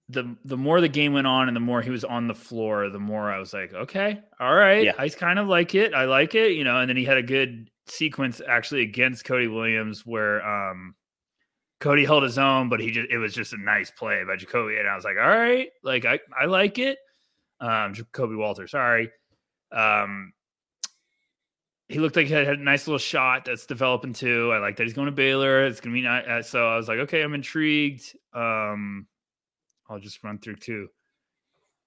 the 0.09 0.37
the 0.45 0.57
more 0.57 0.81
the 0.81 0.89
game 0.89 1.13
went 1.13 1.27
on 1.27 1.49
and 1.49 1.57
the 1.57 1.61
more 1.61 1.83
he 1.83 1.91
was 1.91 2.05
on 2.05 2.27
the 2.27 2.35
floor, 2.35 2.89
the 2.89 2.99
more 2.99 3.31
I 3.31 3.39
was 3.39 3.53
like, 3.53 3.73
okay, 3.73 4.21
all 4.41 4.55
right, 4.55 4.85
yeah. 4.85 4.93
I 4.99 5.09
kind 5.09 5.39
of 5.39 5.47
like 5.47 5.75
it. 5.75 5.95
I 5.95 6.05
like 6.05 6.35
it, 6.35 6.53
you 6.53 6.65
know. 6.65 6.79
And 6.81 6.89
then 6.89 6.97
he 6.97 7.05
had 7.05 7.17
a 7.17 7.23
good 7.23 7.71
sequence 7.87 8.41
actually 8.47 8.83
against 8.83 9.25
Cody 9.25 9.47
Williams 9.49 10.05
where 10.07 10.45
um 10.47 10.95
Cody 11.81 12.05
held 12.05 12.23
his 12.23 12.39
own, 12.39 12.69
but 12.69 12.81
he 12.81 12.91
just 12.91 13.09
it 13.11 13.19
was 13.19 13.33
just 13.35 13.53
a 13.53 13.61
nice 13.61 13.91
play 13.91 14.23
by 14.27 14.37
Ja'Kobe, 14.37 14.79
and 14.79 14.89
I 14.89 14.95
was 14.95 15.05
like, 15.05 15.17
all 15.17 15.29
right, 15.29 15.69
like 15.83 16.05
I 16.05 16.21
I 16.39 16.47
like 16.47 16.79
it. 16.79 16.99
Um, 17.61 17.95
Ja'Kobe 17.95 18.37
Walter, 18.37 18.67
sorry. 18.67 19.11
Um, 19.73 20.33
he 21.91 21.99
looked 21.99 22.15
like 22.15 22.29
he 22.29 22.33
had, 22.33 22.47
a 22.47 22.57
nice 22.57 22.87
little 22.87 22.99
shot 22.99 23.45
that's 23.45 23.67
developing 23.67 24.13
too. 24.13 24.53
I 24.53 24.59
like 24.59 24.77
that 24.77 24.85
he's 24.85 24.93
going 24.93 25.07
to 25.07 25.13
Baylor. 25.13 25.67
It's 25.67 25.81
gonna 25.81 25.95
be 25.95 26.03
nice. 26.03 26.25
Uh, 26.27 26.43
so 26.43 26.69
I 26.69 26.77
was 26.77 26.87
like, 26.87 26.99
okay, 27.01 27.23
I'm 27.23 27.35
intrigued. 27.35 28.15
Um, 28.33 29.09
I'll 29.89 29.99
just 29.99 30.23
run 30.23 30.39
through 30.39 30.57
two. 30.57 30.89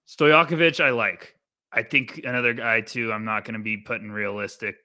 Stojakovic, 0.07 0.83
I 0.83 0.89
like. 0.89 1.35
I 1.71 1.83
think 1.83 2.21
another 2.25 2.53
guy 2.53 2.81
too. 2.81 3.11
I'm 3.11 3.25
not 3.25 3.45
going 3.45 3.55
to 3.55 3.63
be 3.63 3.77
putting 3.77 4.11
realistic 4.11 4.75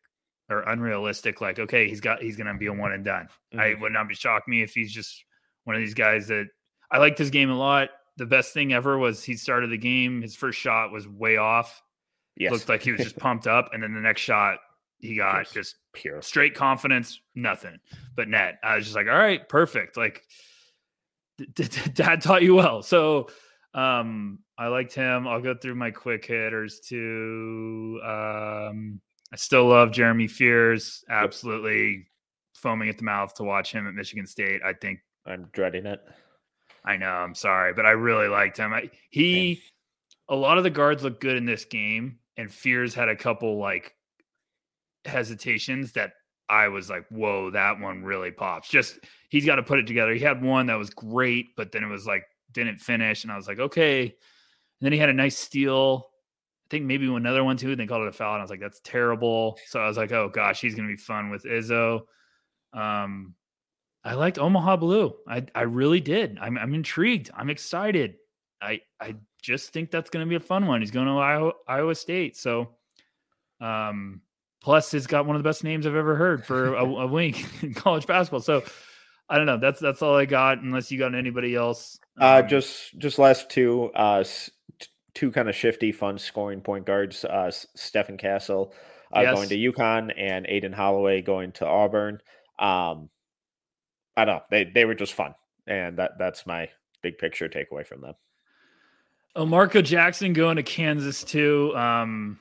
or 0.49 0.61
unrealistic. 0.61 1.41
Like, 1.41 1.59
okay, 1.59 1.89
he's 1.89 2.01
got 2.01 2.23
he's 2.23 2.37
going 2.37 2.47
to 2.47 2.55
be 2.55 2.67
a 2.67 2.73
one 2.73 2.93
and 2.93 3.05
done. 3.05 3.29
Mm-hmm. 3.53 3.61
I 3.61 3.75
would 3.81 3.93
not 3.93 4.09
be 4.09 4.15
shocked 4.15 4.49
me 4.49 4.63
if 4.63 4.73
he's 4.73 4.93
just 4.93 5.25
one 5.65 5.75
of 5.75 5.81
these 5.81 5.95
guys 5.95 6.29
that 6.29 6.47
I 6.91 6.99
liked 6.99 7.19
his 7.19 7.31
game 7.31 7.51
a 7.51 7.59
lot. 7.59 7.89
The 8.17 8.27
best 8.27 8.55
thing 8.55 8.73
ever 8.73 8.97
was 8.97 9.23
he 9.23 9.35
started 9.35 9.71
the 9.71 9.79
game. 9.79 10.23
His 10.23 10.35
first 10.35 10.59
shot 10.59 10.93
was 10.93 11.07
way 11.07 11.37
off. 11.37 11.83
Yes. 12.37 12.53
Looked 12.53 12.69
like 12.69 12.83
he 12.83 12.93
was 12.93 13.01
just 13.01 13.17
pumped 13.19 13.49
up, 13.49 13.71
and 13.73 13.83
then 13.83 13.95
the 13.95 14.01
next 14.01 14.21
shot 14.23 14.59
he 15.01 15.17
got 15.17 15.45
just, 15.45 15.55
just 15.55 15.77
pure 15.93 16.23
straight 16.23 16.55
confidence, 16.55 17.21
nothing 17.35 17.79
but 18.17 18.29
net. 18.29 18.59
I 18.63 18.77
was 18.77 18.85
just 18.85 18.97
like, 18.97 19.07
all 19.07 19.19
right, 19.19 19.49
perfect. 19.49 19.97
Like 19.97 20.23
dad 21.95 22.21
taught 22.21 22.43
you 22.43 22.55
well. 22.55 22.83
So 22.83 23.29
um, 23.75 24.41
I 24.57 24.69
liked 24.69 24.95
him. 24.95 25.29
I'll 25.29 25.41
go 25.41 25.55
through 25.55 25.77
my 25.77 25.91
quick 25.91 26.27
hitters 26.27 26.81
too. 26.81 28.01
Um, 28.03 29.01
I 29.33 29.37
still 29.37 29.67
love 29.67 29.93
Jeremy 29.93 30.27
Fears. 30.27 31.05
Absolutely 31.09 32.07
foaming 32.55 32.89
at 32.89 32.99
the 32.99 33.05
mouth 33.05 33.35
to 33.35 33.45
watch 33.45 33.73
him 33.73 33.87
at 33.87 33.95
Michigan 33.95 34.27
State. 34.27 34.63
I 34.65 34.73
think 34.73 35.01
I'm 35.27 35.49
dreading 35.53 35.87
it. 35.87 36.01
I 36.85 36.97
know. 36.97 37.07
I'm 37.07 37.35
sorry, 37.35 37.75
but 37.75 37.87
I 37.87 37.91
really 37.91 38.29
liked 38.29 38.57
him. 38.57 38.73
I, 38.73 38.91
he, 39.11 39.63
a 40.29 40.35
lot 40.35 40.59
of 40.59 40.65
the 40.65 40.71
guards 40.71 41.05
look 41.05 41.21
good 41.21 41.37
in 41.37 41.45
this 41.45 41.65
game, 41.65 42.19
and 42.37 42.51
Fears 42.51 42.95
had 42.95 43.09
a 43.09 43.17
couple 43.17 43.59
like 43.59 43.95
hesitations 45.09 45.93
that 45.93 46.13
I 46.49 46.69
was 46.69 46.89
like, 46.89 47.07
whoa, 47.11 47.51
that 47.51 47.79
one 47.79 48.03
really 48.03 48.31
pops. 48.31 48.69
Just 48.69 48.99
he's 49.29 49.45
got 49.45 49.57
to 49.57 49.63
put 49.63 49.79
it 49.79 49.87
together. 49.87 50.15
He 50.15 50.21
had 50.21 50.43
one 50.43 50.67
that 50.67 50.79
was 50.79 50.91
great, 50.91 51.49
but 51.57 51.73
then 51.73 51.85
it 51.85 51.89
was 51.89 52.07
like 52.07 52.25
didn't 52.53 52.79
finish, 52.79 53.25
and 53.25 53.33
I 53.33 53.37
was 53.37 53.47
like, 53.47 53.59
okay. 53.59 54.03
And 54.03 54.13
then 54.81 54.93
he 54.93 54.99
had 54.99 55.11
a 55.11 55.15
nice 55.15 55.37
steal. 55.37 56.07
I 56.67 56.69
think 56.71 56.85
maybe 56.85 57.13
another 57.13 57.45
one 57.45 57.57
too. 57.57 57.71
And 57.71 57.81
they 57.81 57.87
called 57.87 58.03
it 58.03 58.09
a 58.09 58.13
foul, 58.13 58.35
and 58.35 58.41
I 58.41 58.45
was 58.45 58.51
like, 58.51 58.61
that's 58.61 58.81
terrible. 58.83 59.59
So 59.67 59.81
I 59.81 59.89
was 59.89 59.97
like, 59.97 60.13
oh 60.13 60.31
gosh, 60.33 60.61
he's 60.61 60.75
gonna 60.75 60.89
be 60.89 60.97
fun 60.97 61.31
with 61.31 61.45
Izzo. 61.45 62.03
Um, 62.73 63.35
I 64.05 64.15
liked 64.15 64.39
Omaha 64.39 64.79
Biliew. 64.79 65.13
I 65.27 65.45
I 65.55 65.63
really 65.63 66.01
did. 66.01 66.39
I'm 66.41 66.57
I'm 66.57 66.75
intrigued. 66.75 67.31
I'm 67.35 67.51
excited. 67.51 68.15
I 68.63 68.81
I 69.01 69.17
just 69.43 69.73
think 69.73 69.91
that's 69.91 70.11
gonna 70.11 70.27
be 70.27 70.37
a 70.37 70.41
fun 70.41 70.67
one. 70.67 70.81
He's 70.81 70.91
going 70.91 71.07
to 71.07 71.13
Iowa, 71.13 71.53
Iowa 71.67 71.95
State, 71.95 72.37
so 72.37 72.71
um 73.61 74.23
Plus, 74.61 74.91
he's 74.91 75.07
got 75.07 75.27
one 75.27 75.37
of 75.37 75.43
the 75.43 75.49
best 75.49 75.65
names 75.65 75.87
I've 75.87 75.95
ever 75.95 76.17
heard 76.17 76.45
for 76.45 76.75
a, 76.75 76.85
a 76.85 77.07
week 77.13 77.47
in 77.63 77.75
college 77.75 78.07
basketball. 78.07 78.41
So 78.41 78.63
I 79.29 79.37
don't 79.37 79.47
know. 79.47 79.59
That's 79.59 79.81
that's 79.81 80.03
all 80.03 80.17
I 80.17 80.25
got. 80.25 80.59
Unless 80.59 80.91
you 80.91 80.99
got 80.99 81.15
anybody 81.15 81.55
else. 81.55 81.99
Uh, 82.21 82.41
um, 82.43 82.49
just 82.49 82.99
just 82.99 83.19
last 83.19 83.51
two, 83.51 83.91
uh, 83.95 84.25
two 85.15 85.31
kind 85.31 85.49
of 85.49 85.55
shifty, 85.55 85.93
fun 85.93 86.19
scoring 86.19 86.61
point 86.61 86.87
guards. 86.87 87.25
Uh, 87.25 87.51
Stephen 87.75 88.17
Castle 88.17 88.73
uh, 89.15 89.21
yes. 89.21 89.35
going 89.35 89.49
to 89.49 89.73
UConn 89.73 90.13
and 90.17 90.47
Aden 90.47 90.73
Holloway 90.73 91.23
going 91.23 91.53
to 91.53 91.67
Auburn. 91.67 92.21
Um, 92.59 93.09
I 94.17 94.25
don't 94.25 94.37
know. 94.37 94.43
They 94.51 94.65
they 94.65 94.85
were 94.85 94.95
just 94.95 95.15
fun, 95.15 95.35
and 95.67 95.99
that 95.99 96.13
that's 96.19 96.47
my 96.47 96.69
big 97.03 97.19
picture 97.19 97.49
takeaway 97.49 97.87
from 97.87 98.01
them. 98.01 98.15
Oh, 99.37 99.47
Marco 99.47 99.83
Jackson 99.83 100.33
going 100.33 100.57
to 100.57 100.63
Kansas 100.63 101.23
too. 101.23 101.73
Um, 101.77 102.39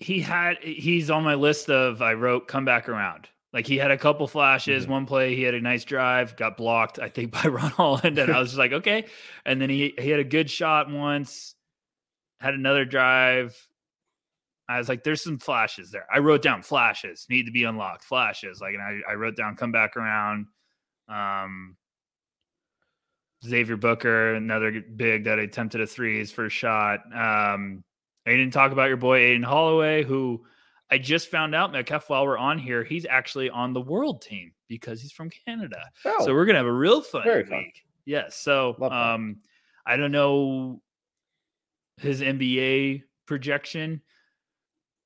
he 0.00 0.20
had 0.20 0.56
he's 0.62 1.10
on 1.10 1.22
my 1.22 1.34
list 1.34 1.68
of 1.68 2.00
I 2.00 2.14
wrote 2.14 2.48
come 2.48 2.64
back 2.64 2.88
around. 2.88 3.28
Like 3.52 3.66
he 3.66 3.76
had 3.76 3.90
a 3.90 3.98
couple 3.98 4.26
flashes. 4.26 4.84
Mm-hmm. 4.84 4.92
One 4.92 5.06
play, 5.06 5.36
he 5.36 5.42
had 5.42 5.54
a 5.54 5.60
nice 5.60 5.84
drive, 5.84 6.36
got 6.36 6.56
blocked, 6.56 6.98
I 6.98 7.08
think, 7.08 7.32
by 7.42 7.42
Ron 7.42 7.70
Holland. 7.70 8.18
And 8.18 8.32
I 8.32 8.38
was 8.40 8.48
just 8.48 8.58
like, 8.58 8.72
okay. 8.72 9.06
And 9.44 9.60
then 9.60 9.68
he 9.70 9.94
he 9.98 10.08
had 10.08 10.18
a 10.18 10.24
good 10.24 10.50
shot 10.50 10.90
once, 10.90 11.54
had 12.40 12.54
another 12.54 12.84
drive. 12.84 13.56
I 14.68 14.78
was 14.78 14.88
like, 14.88 15.04
there's 15.04 15.22
some 15.22 15.38
flashes 15.38 15.90
there. 15.90 16.06
I 16.12 16.20
wrote 16.20 16.42
down 16.42 16.62
flashes, 16.62 17.26
need 17.28 17.46
to 17.46 17.52
be 17.52 17.64
unlocked, 17.64 18.04
flashes. 18.04 18.60
Like, 18.60 18.74
and 18.74 18.82
I, 18.82 19.12
I 19.12 19.14
wrote 19.14 19.36
down 19.36 19.56
come 19.56 19.72
back 19.72 19.96
around. 19.96 20.46
Um 21.08 21.76
Xavier 23.44 23.76
Booker, 23.76 24.34
another 24.34 24.82
big 24.82 25.24
that 25.24 25.38
attempted 25.38 25.80
a 25.80 25.86
three, 25.86 26.18
his 26.18 26.30
first 26.30 26.54
shot. 26.54 27.00
Um, 27.14 27.82
I 28.26 28.30
didn't 28.30 28.52
talk 28.52 28.72
about 28.72 28.88
your 28.88 28.96
boy 28.96 29.18
Aden 29.18 29.42
Holloway, 29.42 30.04
who 30.04 30.44
I 30.90 30.98
just 30.98 31.28
found 31.28 31.54
out, 31.54 31.72
Metcalf, 31.72 32.10
while 32.10 32.26
we're 32.26 32.38
on 32.38 32.58
here, 32.58 32.82
he's 32.82 33.06
actually 33.06 33.48
on 33.48 33.72
the 33.72 33.80
world 33.80 34.22
team 34.22 34.52
because 34.68 35.00
he's 35.00 35.12
from 35.12 35.30
Canada. 35.30 35.82
Oh, 36.04 36.24
so 36.24 36.34
we're 36.34 36.44
gonna 36.44 36.58
have 36.58 36.66
a 36.66 36.72
real 36.72 37.00
fun 37.00 37.26
week. 37.26 37.48
Fun. 37.48 37.72
Yes. 38.04 38.36
So 38.36 38.76
um, 38.90 39.36
I 39.86 39.96
don't 39.96 40.12
know 40.12 40.82
his 41.96 42.20
NBA 42.20 43.04
projection, 43.26 44.02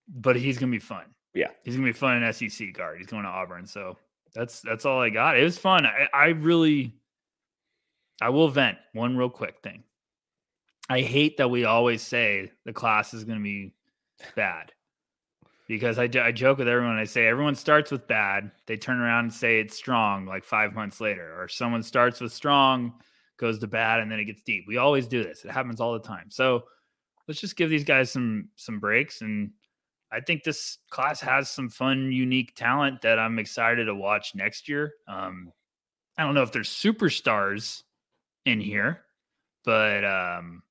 but 0.08 0.36
he's 0.36 0.58
gonna 0.58 0.72
be 0.72 0.78
fun. 0.78 1.04
Yeah, 1.34 1.48
he's 1.64 1.76
gonna 1.76 1.86
be 1.86 1.92
fun 1.92 2.22
in 2.22 2.32
SEC 2.32 2.72
guard. 2.72 2.98
He's 2.98 3.08
going 3.08 3.24
to 3.24 3.28
Auburn. 3.28 3.66
So 3.66 3.98
that's 4.34 4.60
that's 4.62 4.86
all 4.86 5.00
I 5.00 5.10
got. 5.10 5.38
It 5.38 5.44
was 5.44 5.58
fun. 5.58 5.84
I, 5.84 6.08
I 6.14 6.26
really, 6.28 6.94
I 8.22 8.30
will 8.30 8.48
vent 8.48 8.78
one 8.92 9.16
real 9.16 9.30
quick 9.30 9.56
thing. 9.62 9.82
I 10.88 11.00
hate 11.00 11.38
that 11.38 11.50
we 11.50 11.64
always 11.64 12.02
say 12.02 12.52
the 12.64 12.72
class 12.72 13.14
is 13.14 13.24
going 13.24 13.38
to 13.38 13.42
be 13.42 13.72
bad 14.36 14.72
because 15.66 15.98
I, 15.98 16.08
I 16.22 16.30
joke 16.30 16.58
with 16.58 16.68
everyone. 16.68 16.98
I 16.98 17.04
say 17.04 17.26
everyone 17.26 17.54
starts 17.54 17.90
with 17.90 18.06
bad. 18.06 18.50
They 18.66 18.76
turn 18.76 19.00
around 19.00 19.24
and 19.24 19.34
say 19.34 19.60
it's 19.60 19.76
strong 19.76 20.26
like 20.26 20.44
five 20.44 20.74
months 20.74 21.00
later, 21.00 21.40
or 21.40 21.48
someone 21.48 21.82
starts 21.82 22.20
with 22.20 22.32
strong, 22.32 22.92
goes 23.38 23.58
to 23.60 23.66
bad 23.66 24.00
and 24.00 24.12
then 24.12 24.20
it 24.20 24.26
gets 24.26 24.42
deep. 24.42 24.64
We 24.68 24.76
always 24.76 25.06
do 25.06 25.24
this. 25.24 25.44
It 25.44 25.50
happens 25.50 25.80
all 25.80 25.94
the 25.94 26.06
time. 26.06 26.30
So 26.30 26.64
let's 27.26 27.40
just 27.40 27.56
give 27.56 27.70
these 27.70 27.84
guys 27.84 28.10
some 28.10 28.50
some 28.56 28.78
breaks 28.78 29.22
and 29.22 29.50
I 30.14 30.20
think 30.20 30.44
this 30.44 30.78
class 30.90 31.20
has 31.22 31.50
some 31.50 31.68
fun, 31.68 32.12
unique 32.12 32.54
talent 32.54 33.02
that 33.02 33.18
I'm 33.18 33.40
excited 33.40 33.86
to 33.86 33.96
watch 33.96 34.36
next 34.36 34.68
year. 34.68 34.92
Um, 35.08 35.50
I 36.16 36.22
don't 36.22 36.34
know 36.34 36.42
if 36.42 36.52
there's 36.52 36.68
superstars 36.68 37.82
in 38.46 38.60
here, 38.60 39.00
but 39.64 40.04
um, 40.04 40.62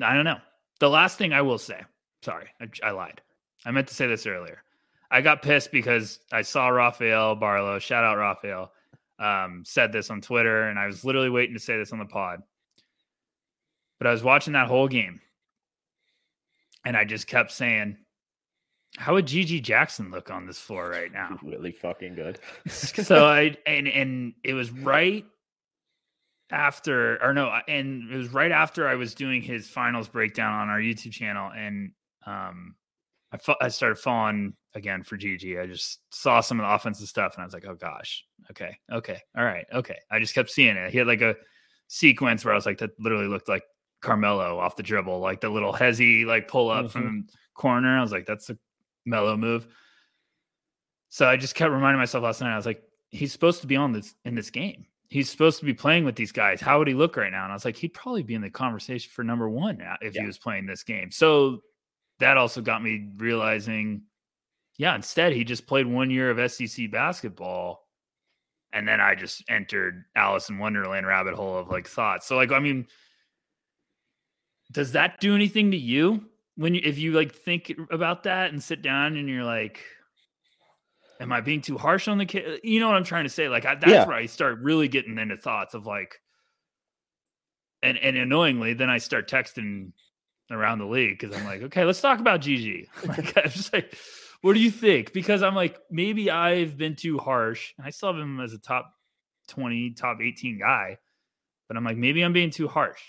I 0.00 0.14
don't 0.14 0.24
know. 0.24 0.38
The 0.80 0.90
last 0.90 1.18
thing 1.18 1.32
I 1.32 1.42
will 1.42 1.58
say, 1.58 1.80
sorry, 2.22 2.48
I, 2.60 2.88
I 2.88 2.90
lied. 2.92 3.20
I 3.64 3.70
meant 3.70 3.88
to 3.88 3.94
say 3.94 4.06
this 4.06 4.26
earlier. 4.26 4.62
I 5.10 5.20
got 5.20 5.42
pissed 5.42 5.72
because 5.72 6.20
I 6.30 6.42
saw 6.42 6.68
Rafael 6.68 7.36
Barlowe, 7.36 7.80
shout 7.80 8.04
out 8.04 8.18
Rafael, 8.18 8.72
um, 9.18 9.62
said 9.66 9.92
this 9.92 10.10
on 10.10 10.20
Twitter, 10.20 10.68
and 10.68 10.78
I 10.78 10.86
was 10.86 11.04
literally 11.04 11.30
waiting 11.30 11.54
to 11.54 11.60
say 11.60 11.76
this 11.76 11.92
on 11.92 11.98
the 11.98 12.04
pod. 12.04 12.42
But 13.98 14.06
I 14.06 14.12
was 14.12 14.22
watching 14.22 14.52
that 14.52 14.68
whole 14.68 14.86
game, 14.86 15.20
and 16.84 16.96
I 16.96 17.04
just 17.04 17.26
kept 17.26 17.50
saying, 17.50 17.96
"How 18.96 19.14
would 19.14 19.26
GG 19.26 19.62
Jackson 19.62 20.10
look 20.10 20.30
on 20.30 20.46
this 20.46 20.60
floor 20.60 20.88
right 20.88 21.10
now?" 21.10 21.38
Really 21.42 21.72
fucking 21.72 22.14
good. 22.14 22.38
so 22.68 23.26
I 23.26 23.56
and 23.66 23.88
and 23.88 24.34
it 24.44 24.54
was 24.54 24.70
right 24.70 25.24
after, 26.50 27.22
or 27.22 27.34
no, 27.34 27.50
and 27.68 28.10
it 28.10 28.16
was 28.16 28.28
right 28.28 28.52
after 28.52 28.88
I 28.88 28.94
was 28.94 29.14
doing 29.14 29.42
his 29.42 29.68
finals 29.68 30.08
breakdown 30.08 30.52
on 30.52 30.68
our 30.68 30.80
YouTube 30.80 31.12
channel, 31.12 31.50
and 31.54 31.92
um, 32.26 32.74
I, 33.32 33.54
I 33.60 33.68
started 33.68 33.98
falling 33.98 34.54
again 34.74 35.02
for 35.02 35.16
GG. 35.16 35.60
I 35.60 35.66
just 35.66 36.00
saw 36.10 36.40
some 36.40 36.60
of 36.60 36.66
the 36.66 36.72
offensive 36.72 37.08
stuff 37.08 37.34
and 37.34 37.42
I 37.42 37.44
was 37.44 37.54
like, 37.54 37.66
oh 37.66 37.74
gosh, 37.74 38.24
okay, 38.50 38.78
okay, 38.92 39.20
all 39.36 39.44
right, 39.44 39.66
okay. 39.72 39.98
I 40.10 40.18
just 40.18 40.34
kept 40.34 40.50
seeing 40.50 40.76
it. 40.76 40.90
He 40.90 40.98
had 40.98 41.06
like 41.06 41.20
a 41.20 41.36
sequence 41.88 42.44
where 42.44 42.54
I 42.54 42.56
was 42.56 42.66
like, 42.66 42.78
that 42.78 42.90
literally 42.98 43.28
looked 43.28 43.48
like 43.48 43.64
Carmelo 44.00 44.58
off 44.58 44.76
the 44.76 44.82
dribble, 44.82 45.20
like 45.20 45.40
the 45.40 45.48
little 45.48 45.72
hezzy 45.72 46.24
like 46.24 46.48
pull 46.48 46.70
up 46.70 46.86
mm-hmm. 46.86 46.98
from 46.98 47.26
corner. 47.54 47.98
I 47.98 48.02
was 48.02 48.12
like, 48.12 48.26
that's 48.26 48.50
a 48.50 48.58
mellow 49.04 49.36
move. 49.36 49.66
So 51.10 51.26
I 51.26 51.36
just 51.36 51.54
kept 51.54 51.72
reminding 51.72 51.98
myself 51.98 52.24
last 52.24 52.40
night. 52.40 52.52
I 52.52 52.56
was 52.56 52.66
like, 52.66 52.82
he's 53.10 53.32
supposed 53.32 53.62
to 53.62 53.66
be 53.66 53.76
on 53.76 53.92
this 53.92 54.14
in 54.24 54.34
this 54.34 54.50
game. 54.50 54.86
He's 55.10 55.30
supposed 55.30 55.58
to 55.60 55.64
be 55.64 55.72
playing 55.72 56.04
with 56.04 56.16
these 56.16 56.32
guys. 56.32 56.60
How 56.60 56.78
would 56.78 56.88
he 56.88 56.94
look 56.94 57.16
right 57.16 57.32
now? 57.32 57.44
And 57.44 57.52
I 57.52 57.56
was 57.56 57.64
like, 57.64 57.76
he'd 57.76 57.94
probably 57.94 58.22
be 58.22 58.34
in 58.34 58.42
the 58.42 58.50
conversation 58.50 59.10
for 59.10 59.24
number 59.24 59.48
one 59.48 59.82
if 60.02 60.14
yeah. 60.14 60.20
he 60.20 60.26
was 60.26 60.38
playing 60.38 60.66
this 60.66 60.82
game. 60.82 61.10
So 61.10 61.62
that 62.18 62.36
also 62.36 62.60
got 62.60 62.82
me 62.82 63.08
realizing, 63.16 64.02
yeah, 64.76 64.94
instead 64.94 65.32
he 65.32 65.44
just 65.44 65.66
played 65.66 65.86
one 65.86 66.10
year 66.10 66.30
of 66.30 66.50
SEC 66.50 66.90
basketball. 66.90 67.86
And 68.72 68.86
then 68.86 69.00
I 69.00 69.14
just 69.14 69.42
entered 69.48 70.04
Alice 70.14 70.50
in 70.50 70.58
Wonderland 70.58 71.06
rabbit 71.06 71.34
hole 71.34 71.56
of 71.56 71.68
like 71.68 71.88
thoughts. 71.88 72.26
So 72.26 72.36
like, 72.36 72.52
I 72.52 72.58
mean, 72.58 72.86
does 74.72 74.92
that 74.92 75.20
do 75.20 75.34
anything 75.34 75.70
to 75.70 75.78
you 75.78 76.26
when 76.56 76.74
you, 76.74 76.82
if 76.84 76.98
you 76.98 77.12
like 77.12 77.34
think 77.34 77.74
about 77.90 78.24
that 78.24 78.52
and 78.52 78.62
sit 78.62 78.82
down 78.82 79.16
and 79.16 79.26
you're 79.26 79.44
like, 79.44 79.80
am 81.20 81.32
I 81.32 81.40
being 81.40 81.60
too 81.60 81.78
harsh 81.78 82.08
on 82.08 82.18
the 82.18 82.26
kid? 82.26 82.60
You 82.62 82.80
know 82.80 82.88
what 82.88 82.96
I'm 82.96 83.04
trying 83.04 83.24
to 83.24 83.30
say? 83.30 83.48
Like 83.48 83.66
I, 83.66 83.74
that's 83.74 83.90
yeah. 83.90 84.06
where 84.06 84.16
I 84.16 84.26
start 84.26 84.58
really 84.60 84.88
getting 84.88 85.18
into 85.18 85.36
thoughts 85.36 85.74
of 85.74 85.86
like, 85.86 86.20
and 87.82 87.98
and 87.98 88.16
annoyingly, 88.16 88.74
then 88.74 88.90
I 88.90 88.98
start 88.98 89.30
texting 89.30 89.92
around 90.50 90.78
the 90.78 90.86
league 90.86 91.18
because 91.18 91.36
I'm 91.36 91.44
like, 91.44 91.62
okay, 91.62 91.84
let's 91.84 92.00
talk 92.00 92.20
about 92.20 92.40
GG. 92.40 92.86
Like, 93.06 93.36
I'm 93.36 93.50
just 93.50 93.72
like, 93.72 93.96
what 94.40 94.54
do 94.54 94.60
you 94.60 94.70
think? 94.70 95.12
Because 95.12 95.42
I'm 95.42 95.54
like, 95.54 95.78
maybe 95.90 96.30
I've 96.30 96.76
been 96.76 96.96
too 96.96 97.18
harsh. 97.18 97.74
And 97.76 97.86
I 97.86 97.90
still 97.90 98.12
have 98.12 98.20
him 98.20 98.40
as 98.40 98.52
a 98.52 98.58
top 98.58 98.92
20, 99.48 99.92
top 99.92 100.18
18 100.22 100.58
guy, 100.58 100.98
but 101.66 101.76
I'm 101.76 101.84
like, 101.84 101.96
maybe 101.96 102.22
I'm 102.22 102.32
being 102.32 102.50
too 102.50 102.68
harsh. 102.68 103.00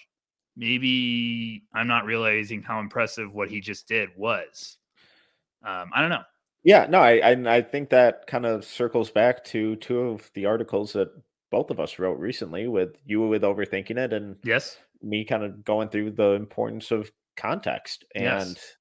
Maybe 0.58 1.64
I'm 1.74 1.88
not 1.88 2.06
realizing 2.06 2.62
how 2.62 2.80
impressive 2.80 3.34
what 3.34 3.50
he 3.50 3.62
just 3.62 3.88
did 3.88 4.10
was. 4.18 4.78
Um, 5.64 5.92
I 5.94 6.02
don't 6.02 6.10
know. 6.10 6.24
Yeah, 6.64 6.88
no, 6.90 7.00
I, 7.00 7.32
I 7.32 7.58
I 7.58 7.62
think 7.62 7.90
that 7.90 8.28
kind 8.28 8.46
of 8.46 8.66
circles 8.66 9.12
back 9.12 9.44
to 9.46 9.76
two 9.78 10.00
of 10.00 10.30
the 10.34 10.46
articles 10.46 10.94
that 10.94 11.10
both 11.52 11.72
of 11.72 11.80
us 11.80 12.00
wrote 12.00 12.20
recently 12.20 12.68
with 12.68 12.96
you 13.06 13.22
with 13.22 13.42
overthinking 13.42 13.98
it 13.98 14.14
and 14.14 14.36
yes 14.44 14.78
me 15.02 15.26
kind 15.26 15.44
of 15.44 15.64
going 15.64 15.90
through 15.90 16.12
the 16.12 16.32
importance 16.32 16.92
of 16.92 17.12
context 17.38 18.06
and 18.16 18.50
yes. 18.50 18.76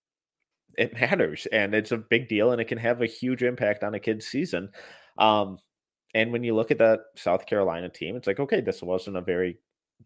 it 0.77 1.01
matters 1.01 1.47
and 1.53 1.75
it's 1.75 1.93
a 1.93 1.97
big 1.97 2.29
deal 2.29 2.53
and 2.53 2.61
it 2.61 2.67
can 2.67 2.79
have 2.79 3.03
a 3.03 3.07
huge 3.07 3.43
impact 3.43 3.85
on 3.85 3.95
a 3.95 4.01
kid's 4.01 4.27
season. 4.27 4.69
Um, 5.19 5.59
and 6.15 6.33
when 6.33 6.43
you 6.43 6.55
look 6.55 6.71
at 6.71 6.79
that 6.79 7.01
South 7.17 7.47
Carolina 7.47 7.89
team, 7.89 8.17
it's 8.17 8.27
like, 8.27 8.41
okay, 8.41 8.61
this 8.61 8.83
wasn't 8.83 9.17
a 9.17 9.23
very 9.23 9.59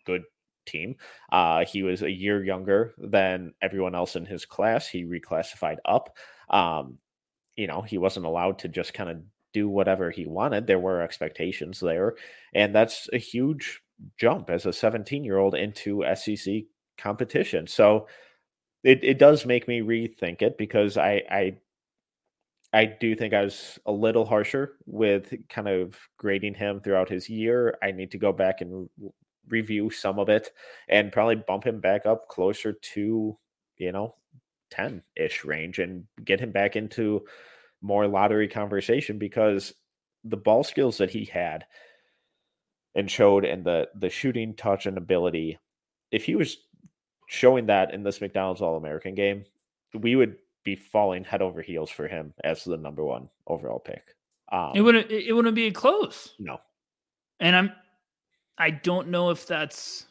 good 0.04 0.22
team. 0.66 0.96
Uh, 1.30 1.64
he 1.64 1.82
was 1.82 2.02
a 2.02 2.10
year 2.10 2.44
younger 2.44 2.94
than 2.98 3.54
everyone 3.62 3.94
else 3.94 4.16
in 4.16 4.26
his 4.26 4.44
class. 4.44 4.86
He 4.86 5.04
reclassified 5.04 5.78
up. 5.84 6.16
Um, 6.50 6.98
you 7.56 7.66
know, 7.66 7.82
he 7.82 7.98
wasn't 7.98 8.26
allowed 8.26 8.58
to 8.60 8.68
just 8.68 8.94
kind 8.94 9.10
of 9.10 9.18
do 9.52 9.68
whatever 9.68 10.10
he 10.10 10.26
wanted. 10.26 10.66
There 10.66 10.78
were 10.78 11.02
expectations 11.02 11.80
there. 11.80 12.14
And 12.54 12.74
that's 12.74 13.08
a 13.12 13.18
huge 13.18 13.80
jump 14.18 14.50
as 14.50 14.66
a 14.66 14.72
17 14.72 15.24
year 15.24 15.38
old 15.38 15.54
into 15.54 16.04
SEC 16.14 16.62
competition. 16.98 17.66
So 17.66 18.08
it, 18.82 19.04
it 19.04 19.18
does 19.18 19.46
make 19.46 19.68
me 19.68 19.80
rethink 19.80 20.42
it 20.42 20.58
because 20.58 20.96
I, 20.96 21.22
I 21.30 21.56
I 22.74 22.86
do 22.86 23.14
think 23.14 23.34
I 23.34 23.42
was 23.42 23.78
a 23.84 23.92
little 23.92 24.24
harsher 24.24 24.76
with 24.86 25.34
kind 25.50 25.68
of 25.68 25.98
grading 26.16 26.54
him 26.54 26.80
throughout 26.80 27.10
his 27.10 27.28
year. 27.28 27.76
I 27.82 27.90
need 27.90 28.10
to 28.12 28.18
go 28.18 28.32
back 28.32 28.62
and 28.62 28.88
review 29.48 29.90
some 29.90 30.18
of 30.18 30.30
it 30.30 30.50
and 30.88 31.12
probably 31.12 31.36
bump 31.36 31.64
him 31.64 31.80
back 31.80 32.06
up 32.06 32.28
closer 32.28 32.72
to, 32.72 33.38
you 33.76 33.92
know, 33.92 34.14
10 34.72 35.02
ish 35.16 35.44
range 35.44 35.78
and 35.78 36.04
get 36.24 36.40
him 36.40 36.50
back 36.50 36.74
into 36.74 37.24
more 37.80 38.08
lottery 38.08 38.48
conversation 38.48 39.18
because 39.18 39.74
the 40.24 40.36
ball 40.36 40.64
skills 40.64 40.98
that 40.98 41.10
he 41.10 41.24
had 41.24 41.64
and 42.94 43.10
showed 43.10 43.44
and 43.44 43.64
the 43.64 43.88
the 43.94 44.10
shooting 44.10 44.54
touch 44.54 44.86
and 44.86 44.98
ability 44.98 45.58
if 46.10 46.24
he 46.24 46.36
was 46.36 46.58
showing 47.26 47.66
that 47.66 47.94
in 47.94 48.02
this 48.02 48.20
McDonald's 48.20 48.60
All 48.60 48.76
American 48.76 49.14
game, 49.14 49.44
we 49.94 50.14
would 50.16 50.36
be 50.64 50.76
falling 50.76 51.24
head 51.24 51.42
over 51.42 51.62
heels 51.62 51.90
for 51.90 52.06
him 52.06 52.34
as 52.44 52.64
the 52.64 52.76
number 52.76 53.04
one 53.04 53.28
overall 53.46 53.80
pick. 53.80 54.14
Um, 54.52 54.72
it 54.74 54.82
wouldn't. 54.82 55.10
It 55.10 55.32
wouldn't 55.32 55.54
be 55.54 55.70
close. 55.72 56.34
No. 56.38 56.58
And 57.40 57.56
I'm. 57.56 57.72
I 58.58 58.70
don't 58.70 59.08
know 59.08 59.30
if 59.30 59.46
that's 59.46 60.06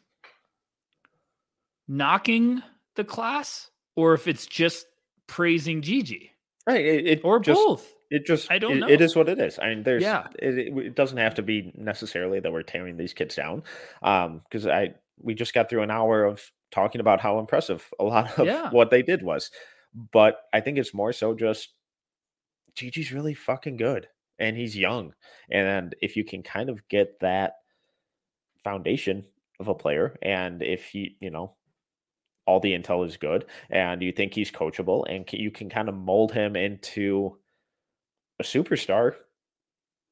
knocking 1.87 2.63
the 2.95 3.03
class 3.03 3.69
or 3.95 4.13
if 4.13 4.27
it's 4.27 4.45
just 4.45 4.85
praising 5.27 5.81
GG. 5.81 6.29
Right. 6.67 6.85
It, 6.85 7.07
it 7.07 7.21
or 7.23 7.39
just, 7.39 7.59
both. 7.59 7.93
It 8.09 8.25
just. 8.25 8.51
I 8.51 8.59
don't 8.59 8.77
it, 8.77 8.79
know. 8.79 8.87
It 8.87 9.01
is 9.01 9.15
what 9.15 9.29
it 9.29 9.39
is. 9.39 9.57
I 9.59 9.69
mean, 9.69 9.83
there's. 9.83 10.03
Yeah. 10.03 10.27
It, 10.37 10.77
it 10.77 10.95
doesn't 10.95 11.17
have 11.17 11.35
to 11.35 11.41
be 11.41 11.71
necessarily 11.75 12.39
that 12.39 12.51
we're 12.51 12.63
tearing 12.63 12.97
these 12.97 13.13
kids 13.13 13.35
down, 13.35 13.63
because 14.01 14.65
um, 14.65 14.71
I 14.71 14.93
we 15.19 15.33
just 15.33 15.53
got 15.53 15.69
through 15.69 15.83
an 15.83 15.91
hour 15.91 16.23
of 16.23 16.51
talking 16.71 17.01
about 17.01 17.19
how 17.19 17.39
impressive 17.39 17.87
a 17.99 18.03
lot 18.03 18.37
of 18.37 18.45
yeah. 18.45 18.69
what 18.71 18.89
they 18.91 19.01
did 19.01 19.23
was. 19.23 19.51
But 19.93 20.37
I 20.53 20.61
think 20.61 20.77
it's 20.77 20.93
more 20.93 21.13
so 21.13 21.33
just 21.33 21.69
GG's 22.75 23.11
really 23.11 23.33
fucking 23.33 23.77
good 23.77 24.07
and 24.39 24.57
he's 24.57 24.75
young. 24.75 25.13
And 25.49 25.95
if 26.01 26.15
you 26.15 26.23
can 26.23 26.43
kind 26.43 26.69
of 26.69 26.87
get 26.87 27.19
that 27.19 27.55
foundation 28.63 29.25
of 29.59 29.67
a 29.67 29.75
player, 29.75 30.17
and 30.21 30.61
if 30.63 30.85
he, 30.85 31.17
you 31.19 31.29
know, 31.29 31.53
all 32.51 32.59
the 32.59 32.77
intel 32.77 33.07
is 33.07 33.15
good, 33.15 33.45
and 33.69 34.01
you 34.01 34.11
think 34.11 34.33
he's 34.33 34.51
coachable, 34.51 35.05
and 35.09 35.25
you 35.31 35.49
can 35.49 35.69
kind 35.69 35.87
of 35.87 35.95
mold 35.95 36.33
him 36.33 36.57
into 36.57 37.37
a 38.39 38.43
superstar, 38.43 39.15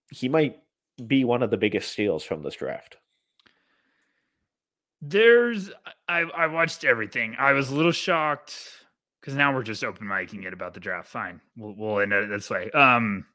he 0.10 0.30
might 0.30 0.62
be 1.06 1.26
one 1.26 1.44
of 1.44 1.52
the 1.52 1.58
biggest 1.58 1.92
steals 1.92 2.24
from 2.24 2.42
this 2.42 2.56
draft. 2.56 2.96
There's 5.02 5.70
I 6.08 6.20
I 6.22 6.48
watched 6.48 6.86
everything. 6.86 7.36
I 7.38 7.52
was 7.52 7.70
a 7.70 7.76
little 7.76 7.92
shocked 7.92 8.56
because 9.20 9.36
now 9.36 9.54
we're 9.54 9.64
just 9.64 9.84
open 9.84 10.08
micing 10.08 10.46
it 10.46 10.54
about 10.54 10.74
the 10.74 10.80
draft. 10.80 11.10
Fine, 11.10 11.42
we'll 11.58 11.76
we'll 11.76 12.00
end 12.00 12.14
it 12.14 12.30
this 12.30 12.50
way. 12.50 12.72
Um, 12.72 13.26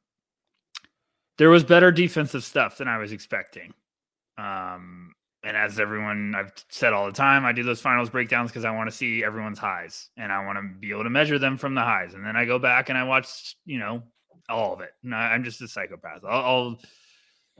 there 1.37 1.51
was 1.51 1.65
better 1.65 1.93
defensive 1.93 2.45
stuff 2.45 2.79
than 2.79 2.89
I 2.89 2.99
was 2.99 3.13
expecting. 3.13 3.75
Um, 4.39 5.14
and 5.45 5.57
as 5.57 5.79
everyone 5.79 6.35
I've 6.35 6.53
said 6.71 6.93
all 6.95 7.07
the 7.07 7.13
time, 7.13 7.45
I 7.45 7.53
do 7.53 7.63
those 7.63 7.81
finals 7.81 8.09
breakdowns 8.09 8.51
because 8.51 8.65
I 8.65 8.71
want 8.71 8.91
to 8.91 8.97
see 8.97 9.23
everyone's 9.23 9.59
highs 9.59 10.09
and 10.17 10.33
I 10.33 10.45
want 10.45 10.59
to 10.59 10.79
be 10.81 10.91
able 10.91 11.05
to 11.05 11.11
measure 11.11 11.39
them 11.39 11.59
from 11.59 11.75
the 11.75 11.83
highs. 11.83 12.15
And 12.15 12.25
then 12.25 12.35
I 12.35 12.47
go 12.47 12.59
back 12.59 12.89
and 12.89 12.97
I 12.97 13.05
watch, 13.05 13.57
you 13.67 13.79
know, 13.79 14.03
all 14.49 14.73
of 14.73 14.81
it. 14.81 14.91
And 15.03 15.15
I, 15.15 15.35
am 15.35 15.45
just 15.45 15.61
a 15.61 15.69
psychopath. 15.69 16.25
I'll, 16.25 16.45
I'll 16.45 16.81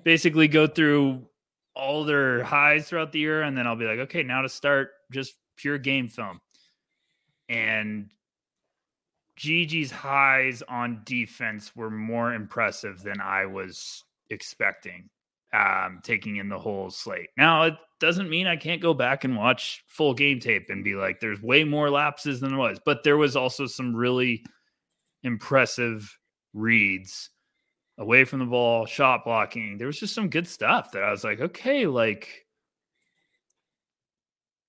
basically 0.03 0.49
go 0.49 0.67
through 0.67 1.27
all 1.77 2.05
their 2.05 2.43
highs 2.43 2.89
throughout 2.89 3.13
the 3.13 3.19
year, 3.19 3.43
and 3.43 3.57
then 3.57 3.67
I'll 3.67 3.77
be 3.77 3.85
like, 3.85 3.99
okay, 3.99 4.23
now 4.23 4.43
to 4.43 4.49
start 4.49 4.91
just 5.13 5.35
pure 5.57 5.77
game 5.77 6.09
film. 6.09 6.41
And 7.49 8.11
GG's 9.39 9.91
highs 9.91 10.63
on 10.63 11.03
defense 11.05 11.75
were 11.77 11.91
more 11.91 12.33
impressive 12.33 13.03
than 13.03 13.21
I 13.21 13.47
was 13.47 14.05
expecting 14.31 15.11
um, 15.55 16.01
taking 16.03 16.37
in 16.37 16.49
the 16.49 16.59
whole 16.59 16.91
slate. 16.91 17.29
Now, 17.37 17.63
it 17.63 17.75
doesn't 18.01 18.29
mean 18.29 18.47
I 18.47 18.57
can't 18.57 18.83
go 18.83 18.93
back 18.93 19.25
and 19.25 19.37
watch 19.37 19.85
full 19.87 20.13
game 20.13 20.41
tape 20.41 20.69
and 20.69 20.83
be 20.83 20.95
like, 20.95 21.21
there's 21.21 21.41
way 21.41 21.63
more 21.65 21.91
lapses 21.91 22.41
than 22.41 22.51
there 22.51 22.59
was, 22.59 22.81
but 22.85 23.05
there 23.05 23.17
was 23.17 23.37
also 23.37 23.67
some 23.67 23.95
really 23.95 24.45
impressive 25.23 26.19
reads 26.53 27.31
away 27.99 28.25
from 28.25 28.41
the 28.41 28.47
ball, 28.47 28.85
shot 28.87 29.25
blocking. 29.25 29.79
There 29.79 29.87
was 29.87 30.01
just 30.01 30.15
some 30.15 30.29
good 30.29 30.49
stuff 30.49 30.91
that 30.93 31.05
I 31.05 31.11
was 31.11 31.23
like, 31.23 31.41
okay, 31.41 31.87
like 31.87 32.47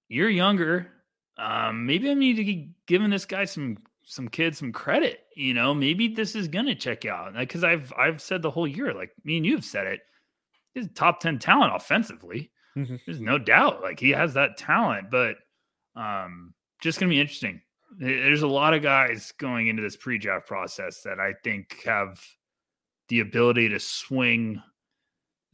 you're 0.07 0.29
younger. 0.29 0.91
Um, 1.37 1.85
maybe 1.85 2.09
I 2.09 2.13
need 2.13 2.35
to 2.35 2.45
be 2.45 2.75
giving 2.85 3.09
this 3.09 3.25
guy 3.25 3.45
some 3.45 3.77
some 4.03 4.27
kids 4.27 4.59
some 4.59 4.71
credit. 4.71 5.21
You 5.35 5.55
know, 5.55 5.73
maybe 5.73 6.09
this 6.09 6.35
is 6.35 6.47
gonna 6.47 6.75
check 6.75 7.05
out. 7.05 7.33
Because 7.35 7.63
I've 7.63 7.91
I've 7.97 8.21
said 8.21 8.43
the 8.43 8.51
whole 8.51 8.67
year, 8.67 8.93
like 8.93 9.11
me 9.23 9.37
and 9.37 9.45
you've 9.45 9.65
said 9.65 9.87
it, 9.87 10.01
he's 10.75 10.87
top 10.93 11.19
10 11.19 11.39
talent 11.39 11.75
offensively. 11.75 12.51
Mm-hmm. 12.77 12.97
There's 13.05 13.21
no 13.21 13.39
doubt. 13.39 13.81
Like 13.81 13.99
he 13.99 14.11
has 14.11 14.35
that 14.35 14.57
talent, 14.57 15.09
but 15.09 15.37
um 15.95 16.53
just 16.81 16.99
gonna 16.99 17.09
be 17.09 17.19
interesting. 17.19 17.61
There's 17.97 18.43
a 18.43 18.47
lot 18.47 18.73
of 18.73 18.83
guys 18.83 19.31
going 19.39 19.67
into 19.67 19.81
this 19.81 19.95
pre-draft 19.95 20.45
process 20.45 21.01
that 21.01 21.19
I 21.19 21.33
think 21.43 21.81
have 21.85 22.21
the 23.07 23.21
ability 23.21 23.69
to 23.69 23.79
swing 23.79 24.61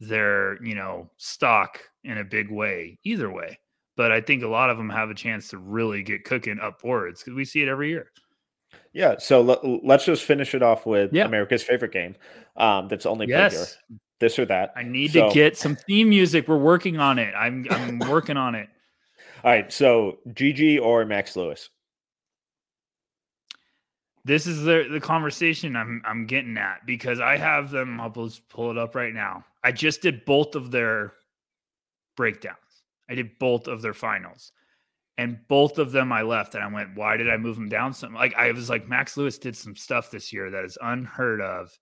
their, 0.00 0.62
you 0.64 0.74
know, 0.74 1.10
stock 1.16 1.78
in 2.02 2.18
a 2.18 2.24
big 2.24 2.50
way, 2.50 2.98
either 3.04 3.30
way. 3.30 3.58
But 3.96 4.10
I 4.10 4.20
think 4.20 4.42
a 4.42 4.48
lot 4.48 4.70
of 4.70 4.76
them 4.76 4.90
have 4.90 5.10
a 5.10 5.14
chance 5.14 5.48
to 5.50 5.58
really 5.58 6.02
get 6.02 6.24
cooking 6.24 6.58
upwards 6.60 7.22
because 7.22 7.34
we 7.34 7.44
see 7.44 7.62
it 7.62 7.68
every 7.68 7.90
year. 7.90 8.10
Yeah, 8.92 9.16
so 9.18 9.40
let, 9.40 10.00
us 10.00 10.04
just 10.04 10.24
finish 10.24 10.54
it 10.54 10.62
off 10.62 10.84
with 10.84 11.12
yeah. 11.12 11.24
America's 11.24 11.62
favorite 11.62 11.92
game. 11.92 12.14
Um, 12.56 12.88
that's 12.88 13.06
only 13.06 13.26
yes. 13.26 13.54
played 13.54 13.60
here. 13.60 13.98
This 14.20 14.38
or 14.38 14.44
that. 14.46 14.72
I 14.76 14.82
need 14.84 15.12
so, 15.12 15.28
to 15.28 15.34
get 15.34 15.56
some 15.56 15.76
theme 15.76 16.08
music. 16.08 16.46
We're 16.46 16.56
working 16.56 16.98
on 16.98 17.18
it. 17.18 17.34
I'm 17.36 17.66
I'm 17.70 17.98
working 18.10 18.36
on 18.36 18.54
it. 18.54 18.68
All 19.44 19.50
right, 19.50 19.72
so 19.72 20.18
GG 20.28 20.80
or 20.80 21.04
Max 21.04 21.34
Lewis 21.34 21.70
this 24.24 24.46
is 24.46 24.62
the 24.62 24.86
the 24.90 25.00
conversation 25.00 25.76
I'm 25.76 26.02
I'm 26.04 26.26
getting 26.26 26.56
at 26.56 26.86
because 26.86 27.20
I 27.20 27.36
have 27.36 27.70
them. 27.70 28.00
I'll 28.00 28.10
pull 28.10 28.70
it 28.70 28.78
up 28.78 28.94
right 28.94 29.12
now. 29.12 29.44
I 29.64 29.72
just 29.72 30.02
did 30.02 30.24
both 30.24 30.54
of 30.54 30.70
their 30.70 31.14
breakdowns. 32.16 32.56
I 33.10 33.14
did 33.14 33.38
both 33.38 33.66
of 33.66 33.82
their 33.82 33.94
finals, 33.94 34.52
and 35.18 35.38
both 35.48 35.78
of 35.78 35.92
them 35.92 36.12
I 36.12 36.22
left 36.22 36.54
and 36.54 36.62
I 36.62 36.68
went, 36.68 36.94
why 36.94 37.16
did 37.16 37.28
I 37.28 37.36
move 37.36 37.56
them 37.56 37.68
down? 37.68 37.92
Some 37.92 38.14
like 38.14 38.34
I 38.34 38.52
was 38.52 38.70
like 38.70 38.88
Max 38.88 39.16
Lewis 39.16 39.38
did 39.38 39.56
some 39.56 39.74
stuff 39.74 40.10
this 40.10 40.32
year 40.32 40.50
that 40.50 40.64
is 40.64 40.78
unheard 40.80 41.40
of. 41.40 41.76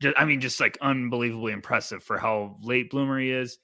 Just, 0.00 0.18
I 0.18 0.24
mean, 0.24 0.40
just 0.40 0.60
like 0.60 0.78
unbelievably 0.80 1.52
impressive 1.52 2.02
for 2.02 2.18
how 2.18 2.56
late 2.62 2.90
bloomer 2.90 3.18
he 3.18 3.30
is. 3.30 3.58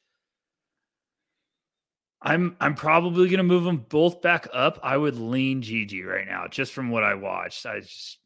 I'm 2.23 2.57
I'm 2.61 2.75
probably 2.75 3.29
gonna 3.29 3.43
move 3.43 3.65
them 3.65 3.85
both 3.89 4.23
back 4.23 4.49
up. 4.53 4.79
I 4.83 4.97
would 4.97 5.19
lean 5.19 5.61
GG 5.61 6.05
right 6.07 6.27
now, 6.27 6.47
just 6.49 6.73
from 6.73 6.91
what 6.91 7.03
I 7.03 7.15
watched. 7.15 7.67
I 7.67 7.81
just 7.81 8.19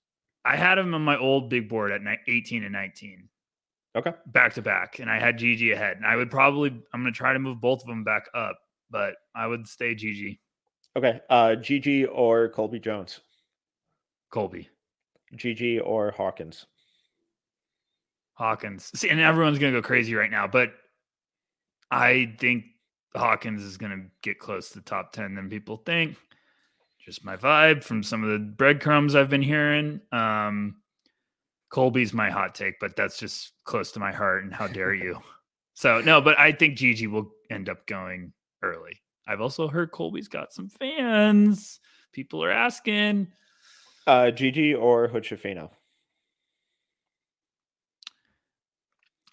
I 0.45 0.55
had 0.57 0.79
him 0.79 0.95
on 0.95 1.03
my 1.03 1.19
old 1.19 1.49
big 1.49 1.69
board 1.69 1.91
at 1.91 2.01
18 2.29 2.63
and 2.63 2.73
19. 2.73 3.29
Okay. 3.97 4.13
Back 4.27 4.55
to 4.55 4.63
back. 4.63 4.99
And 4.99 5.11
I 5.11 5.19
had 5.19 5.39
GG 5.39 5.73
ahead. 5.73 5.97
And 5.97 6.07
I 6.07 6.15
would 6.15 6.31
probably 6.31 6.71
I'm 6.71 7.01
gonna 7.01 7.13
try 7.13 7.33
to 7.33 7.39
move 7.39 7.61
both 7.61 7.81
of 7.81 7.89
them 7.89 8.05
back 8.05 8.27
up, 8.35 8.59
but 8.91 9.15
I 9.35 9.47
would 9.47 9.67
stay 9.67 9.95
GG. 9.95 10.39
Okay. 10.97 11.21
Uh 11.31 11.57
GG 11.59 12.09
or 12.13 12.51
Colby 12.51 12.79
Jones. 12.79 13.21
Colby. 14.31 14.69
GG 15.35 15.81
or 15.85 16.11
Hawkins. 16.11 16.67
Hawkins. 18.37 18.91
See, 18.95 19.09
and 19.09 19.21
everyone's 19.21 19.59
gonna 19.59 19.73
go 19.73 19.83
crazy 19.83 20.15
right 20.15 20.31
now, 20.31 20.47
but 20.47 20.73
I 21.91 22.35
think 22.39 22.65
Hawkins 23.17 23.63
is 23.63 23.77
going 23.77 23.93
to 23.93 24.07
get 24.23 24.39
close 24.39 24.71
to 24.71 24.79
the 24.79 24.85
top 24.85 25.13
10 25.13 25.35
than 25.35 25.49
people 25.49 25.79
think. 25.79 26.17
Just 27.05 27.25
my 27.25 27.37
vibe 27.37 27.85
from 27.85 28.03
some 28.03 28.25
of 28.25 28.31
the 28.31 28.39
breadcrumbs 28.39 29.15
I've 29.15 29.31
been 29.31 29.43
hearing. 29.43 30.01
Um, 30.11 30.77
Colby's 31.71 32.13
my 32.13 32.31
hot 32.31 32.55
take, 32.55 32.81
but 32.81 32.97
that's 32.97 33.19
just 33.19 33.53
close 33.65 33.93
to 33.93 34.01
my 34.01 34.13
heart. 34.13 34.45
And 34.45 34.53
how 34.53 34.67
dare 34.67 34.95
you? 34.95 35.21
so, 35.75 36.01
no, 36.01 36.21
but 36.21 36.39
I 36.39 36.53
think 36.53 36.77
GG 36.77 37.09
will 37.09 37.31
end 37.51 37.69
up 37.69 37.87
going 37.87 38.33
early. 38.63 39.01
I've 39.29 39.41
also 39.41 39.69
heard 39.69 39.93
Colby's 39.93 40.29
got 40.29 40.53
some 40.53 40.69
fans. 40.69 41.81
People 42.13 42.43
are 42.43 42.51
asking. 42.51 43.29
Uh, 44.07 44.31
GG 44.33 44.81
or 44.81 45.09
Hood-Schifino? 45.09 45.71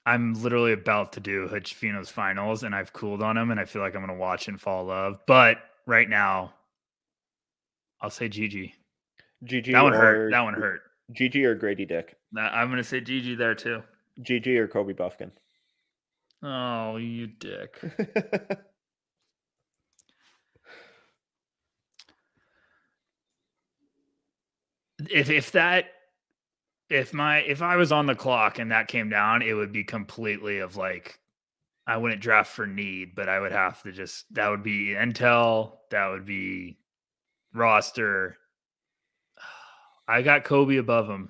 I'm 0.05 0.33
literally 0.33 0.73
about 0.73 1.13
to 1.13 1.19
do 1.19 1.47
Hood-Schifino's 1.47 2.09
finals, 2.09 2.63
and 2.63 2.75
I've 2.75 2.91
cooled 2.91 3.23
on 3.23 3.37
him, 3.37 3.51
and 3.51 3.59
I 3.59 3.65
feel 3.65 3.81
like 3.81 3.95
I'm 3.95 4.01
going 4.05 4.13
to 4.13 4.19
watch 4.19 4.47
and 4.47 4.59
fall 4.59 4.81
in 4.81 4.87
love. 4.87 5.19
But 5.27 5.59
right 5.85 6.09
now, 6.09 6.53
I'll 8.01 8.09
say 8.09 8.27
GG. 8.27 8.73
GG. 9.45 9.71
That 9.71 9.81
one 9.81 9.93
hurt. 9.93 10.31
That 10.31 10.41
one 10.41 10.55
hurt. 10.55 10.81
GG 11.13 11.43
or 11.45 11.55
Grady 11.55 11.85
Dick. 11.85 12.17
I'm 12.37 12.67
going 12.67 12.77
to 12.77 12.83
say 12.83 12.99
GG 12.99 13.37
there 13.37 13.55
too. 13.55 13.81
GG 14.21 14.47
or 14.57 14.67
Kobe 14.67 14.93
Bufkin. 14.93 15.31
Oh, 16.43 16.97
you 16.97 17.27
dick. 17.27 17.79
if 25.09 25.29
if 25.29 25.53
that 25.53 25.85
if 26.93 27.13
my 27.13 27.39
if 27.39 27.61
I 27.61 27.75
was 27.75 27.91
on 27.91 28.05
the 28.05 28.15
clock 28.15 28.59
and 28.59 28.71
that 28.71 28.87
came 28.87 29.09
down, 29.09 29.41
it 29.41 29.53
would 29.53 29.71
be 29.71 29.83
completely 29.83 30.59
of 30.59 30.77
like 30.77 31.19
I 31.87 31.97
wouldn't 31.97 32.21
draft 32.21 32.51
for 32.51 32.67
need, 32.67 33.15
but 33.15 33.27
I 33.27 33.39
would 33.39 33.51
have 33.51 33.81
to 33.83 33.91
just 33.91 34.25
that 34.33 34.49
would 34.49 34.63
be 34.63 34.89
Intel, 34.89 35.73
that 35.91 36.07
would 36.09 36.25
be 36.25 36.77
roster. 37.53 38.37
I 40.07 40.21
got 40.21 40.43
Kobe 40.43 40.77
above 40.77 41.09
him. 41.09 41.29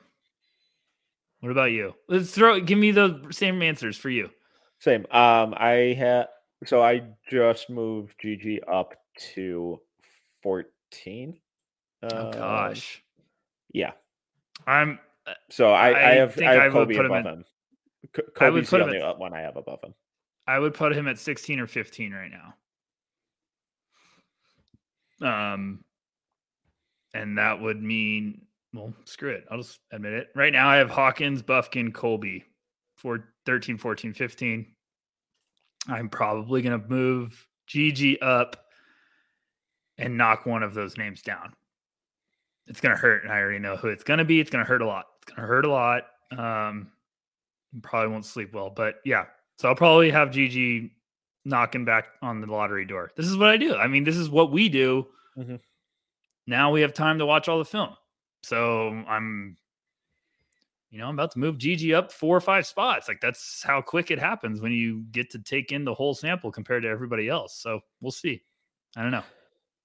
What 1.39 1.51
about 1.51 1.71
you? 1.71 1.93
Let's 2.09 2.31
throw 2.31 2.59
give 2.59 2.77
me 2.77 2.91
the 2.91 3.25
same 3.31 3.61
answers 3.61 3.97
for 3.97 4.09
you. 4.09 4.29
Same. 4.79 5.05
Um 5.11 5.53
I 5.57 5.95
had 5.97 6.27
so 6.65 6.81
I 6.83 7.03
just 7.29 7.69
moved 7.69 8.19
GG 8.21 8.59
up 8.71 8.95
to 9.33 9.79
14. 10.41 11.39
Oh 12.03 12.31
gosh. 12.31 13.01
Um, 13.01 13.23
yeah. 13.73 13.91
I'm 14.67 14.99
so 15.49 15.71
I, 15.71 15.89
I, 15.89 16.09
I 16.11 16.13
have 16.15 16.41
I 16.41 16.53
have 16.53 16.61
I 16.61 16.69
Kobe 16.69 16.95
above 16.95 17.25
him. 17.25 17.25
him. 17.25 17.45
Kobe's 18.35 18.69
the 18.69 18.83
only 18.83 19.01
at, 19.01 19.17
one 19.17 19.33
I 19.33 19.41
have 19.41 19.57
above 19.57 19.79
him. 19.83 19.93
I 20.47 20.59
would 20.59 20.73
put 20.73 20.93
him 20.93 21.07
at 21.07 21.17
16 21.17 21.59
or 21.59 21.67
15 21.67 22.11
right 22.11 22.31
now. 22.31 22.53
Um, 25.53 25.83
and 27.13 27.37
that 27.37 27.61
would 27.61 27.81
mean, 27.81 28.41
well, 28.73 28.93
screw 29.05 29.31
it. 29.31 29.45
I'll 29.49 29.59
just 29.59 29.79
admit 29.91 30.13
it. 30.13 30.29
Right 30.35 30.51
now, 30.51 30.67
I 30.67 30.77
have 30.77 30.89
Hawkins, 30.89 31.41
Bufkin, 31.41 31.93
Colby 31.93 32.43
for 32.97 33.29
13, 33.45 33.77
14, 33.77 34.13
15. 34.13 34.65
I'm 35.87 36.09
probably 36.09 36.61
going 36.61 36.79
to 36.79 36.87
move 36.87 37.47
GG 37.69 38.17
up 38.21 38.57
and 39.97 40.17
knock 40.17 40.45
one 40.45 40.63
of 40.63 40.73
those 40.73 40.97
names 40.97 41.21
down. 41.21 41.53
It's 42.67 42.81
going 42.81 42.95
to 42.95 43.01
hurt. 43.01 43.23
And 43.23 43.31
I 43.31 43.39
already 43.39 43.59
know 43.59 43.75
who 43.75 43.89
it's 43.89 44.03
going 44.03 44.19
to 44.19 44.25
be. 44.25 44.39
It's 44.39 44.49
going 44.49 44.63
to 44.63 44.67
hurt 44.67 44.81
a 44.81 44.87
lot. 44.87 45.05
It's 45.23 45.33
gonna 45.33 45.47
hurt 45.47 45.65
a 45.65 45.71
lot. 45.71 46.03
Um, 46.37 46.91
probably 47.81 48.11
won't 48.11 48.25
sleep 48.25 48.53
well, 48.53 48.69
but 48.69 48.95
yeah. 49.05 49.25
So 49.57 49.69
I'll 49.69 49.75
probably 49.75 50.11
have 50.11 50.29
GG 50.29 50.91
knocking 51.45 51.85
back 51.85 52.05
on 52.21 52.41
the 52.41 52.47
lottery 52.47 52.85
door. 52.85 53.11
This 53.15 53.27
is 53.27 53.37
what 53.37 53.49
I 53.49 53.57
do. 53.57 53.75
I 53.75 53.87
mean, 53.87 54.03
this 54.03 54.17
is 54.17 54.29
what 54.29 54.51
we 54.51 54.69
do. 54.69 55.07
Mm-hmm. 55.37 55.55
Now 56.47 56.71
we 56.71 56.81
have 56.81 56.93
time 56.93 57.19
to 57.19 57.25
watch 57.25 57.47
all 57.47 57.59
the 57.59 57.65
film. 57.65 57.95
So 58.41 58.89
I'm, 59.07 59.55
you 60.91 60.99
know, 60.99 61.07
I'm 61.07 61.13
about 61.13 61.31
to 61.31 61.39
move 61.39 61.57
GG 61.57 61.95
up 61.95 62.11
four 62.11 62.35
or 62.35 62.41
five 62.41 62.65
spots. 62.65 63.07
Like 63.07 63.21
that's 63.21 63.63
how 63.63 63.81
quick 63.81 64.11
it 64.11 64.19
happens 64.19 64.61
when 64.61 64.71
you 64.71 65.03
get 65.11 65.29
to 65.31 65.39
take 65.39 65.71
in 65.71 65.85
the 65.85 65.93
whole 65.93 66.13
sample 66.13 66.51
compared 66.51 66.83
to 66.83 66.89
everybody 66.89 67.29
else. 67.29 67.55
So 67.55 67.79
we'll 68.01 68.11
see. 68.11 68.41
I 68.97 69.01
don't 69.01 69.11
know. 69.11 69.23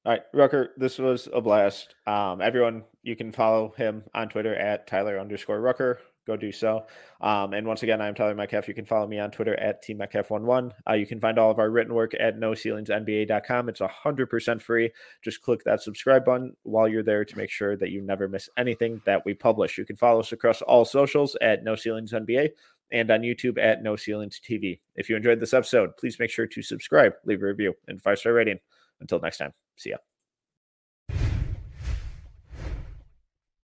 All 0.05 0.13
right, 0.13 0.23
Rucker, 0.33 0.71
this 0.77 0.99
was 0.99 1.29
a 1.33 1.41
blast. 1.41 1.95
Um, 2.07 2.41
everyone, 2.41 2.85
you 3.09 3.17
can 3.17 3.33
follow 3.33 3.71
him 3.71 4.05
on 4.15 4.29
Twitter 4.29 4.55
at 4.55 4.87
Tyler 4.87 5.19
underscore 5.19 5.61
Rucker. 5.61 5.99
Go 6.27 6.37
do 6.37 6.53
so. 6.53 6.85
Um, 7.23 7.55
and 7.55 7.67
once 7.67 7.83
again, 7.83 8.03
I'm 8.03 8.15
Tyler 8.15 8.35
Metcalf. 8.35 8.69
You 8.69 8.75
can 8.75 8.85
follow 8.85 9.07
me 9.07 9.19
on 9.19 9.31
Twitter 9.31 9.59
at 9.59 9.83
TMetcalf11. 9.83 10.73
Uh, 10.87 10.93
you 10.93 11.07
can 11.07 11.19
find 11.19 11.39
all 11.39 11.51
of 11.51 11.59
our 11.59 11.71
written 11.71 11.95
work 11.95 12.13
at 12.21 12.39
NoCeilingsNBA.com. 12.39 13.71
It's 13.71 13.81
100% 13.81 14.61
free. 14.61 14.91
Just 15.25 15.41
click 15.41 15.65
that 15.65 15.81
subscribe 15.81 16.27
button 16.27 16.55
while 16.65 16.87
you're 16.87 17.03
there 17.03 17.25
to 17.25 17.39
make 17.39 17.49
sure 17.49 17.79
that 17.79 17.89
you 17.89 18.03
never 18.03 18.29
miss 18.29 18.51
anything 18.59 19.01
that 19.07 19.25
we 19.25 19.33
publish. 19.33 19.79
You 19.79 19.87
can 19.87 19.97
follow 19.97 20.21
us 20.21 20.33
across 20.33 20.61
all 20.61 20.85
socials 20.85 21.35
at 21.41 21.65
No 21.65 21.77
Ceilings 21.77 22.13
NBA 22.13 22.51
and 22.93 23.11
on 23.11 23.23
YouTube 23.23 23.59
at 23.59 23.83
No 23.83 23.97
Ceilings 23.97 24.39
TV. 24.39 24.81
If 24.97 25.09
you 25.09 25.17
enjoyed 25.17 25.41
this 25.41 25.55
episode, 25.55 25.97
please 25.97 26.19
make 26.19 26.31
sure 26.31 26.47
to 26.47 26.63
subscribe, 26.63 27.15
leave 27.25 27.43
a 27.43 27.47
review, 27.47 27.73
and 27.87 28.03
five 28.03 28.19
star 28.19 28.35
rating. 28.35 28.59
Until 29.01 29.19
next 29.19 29.39
time, 29.39 29.55
see 29.77 29.91
ya. 29.91 30.08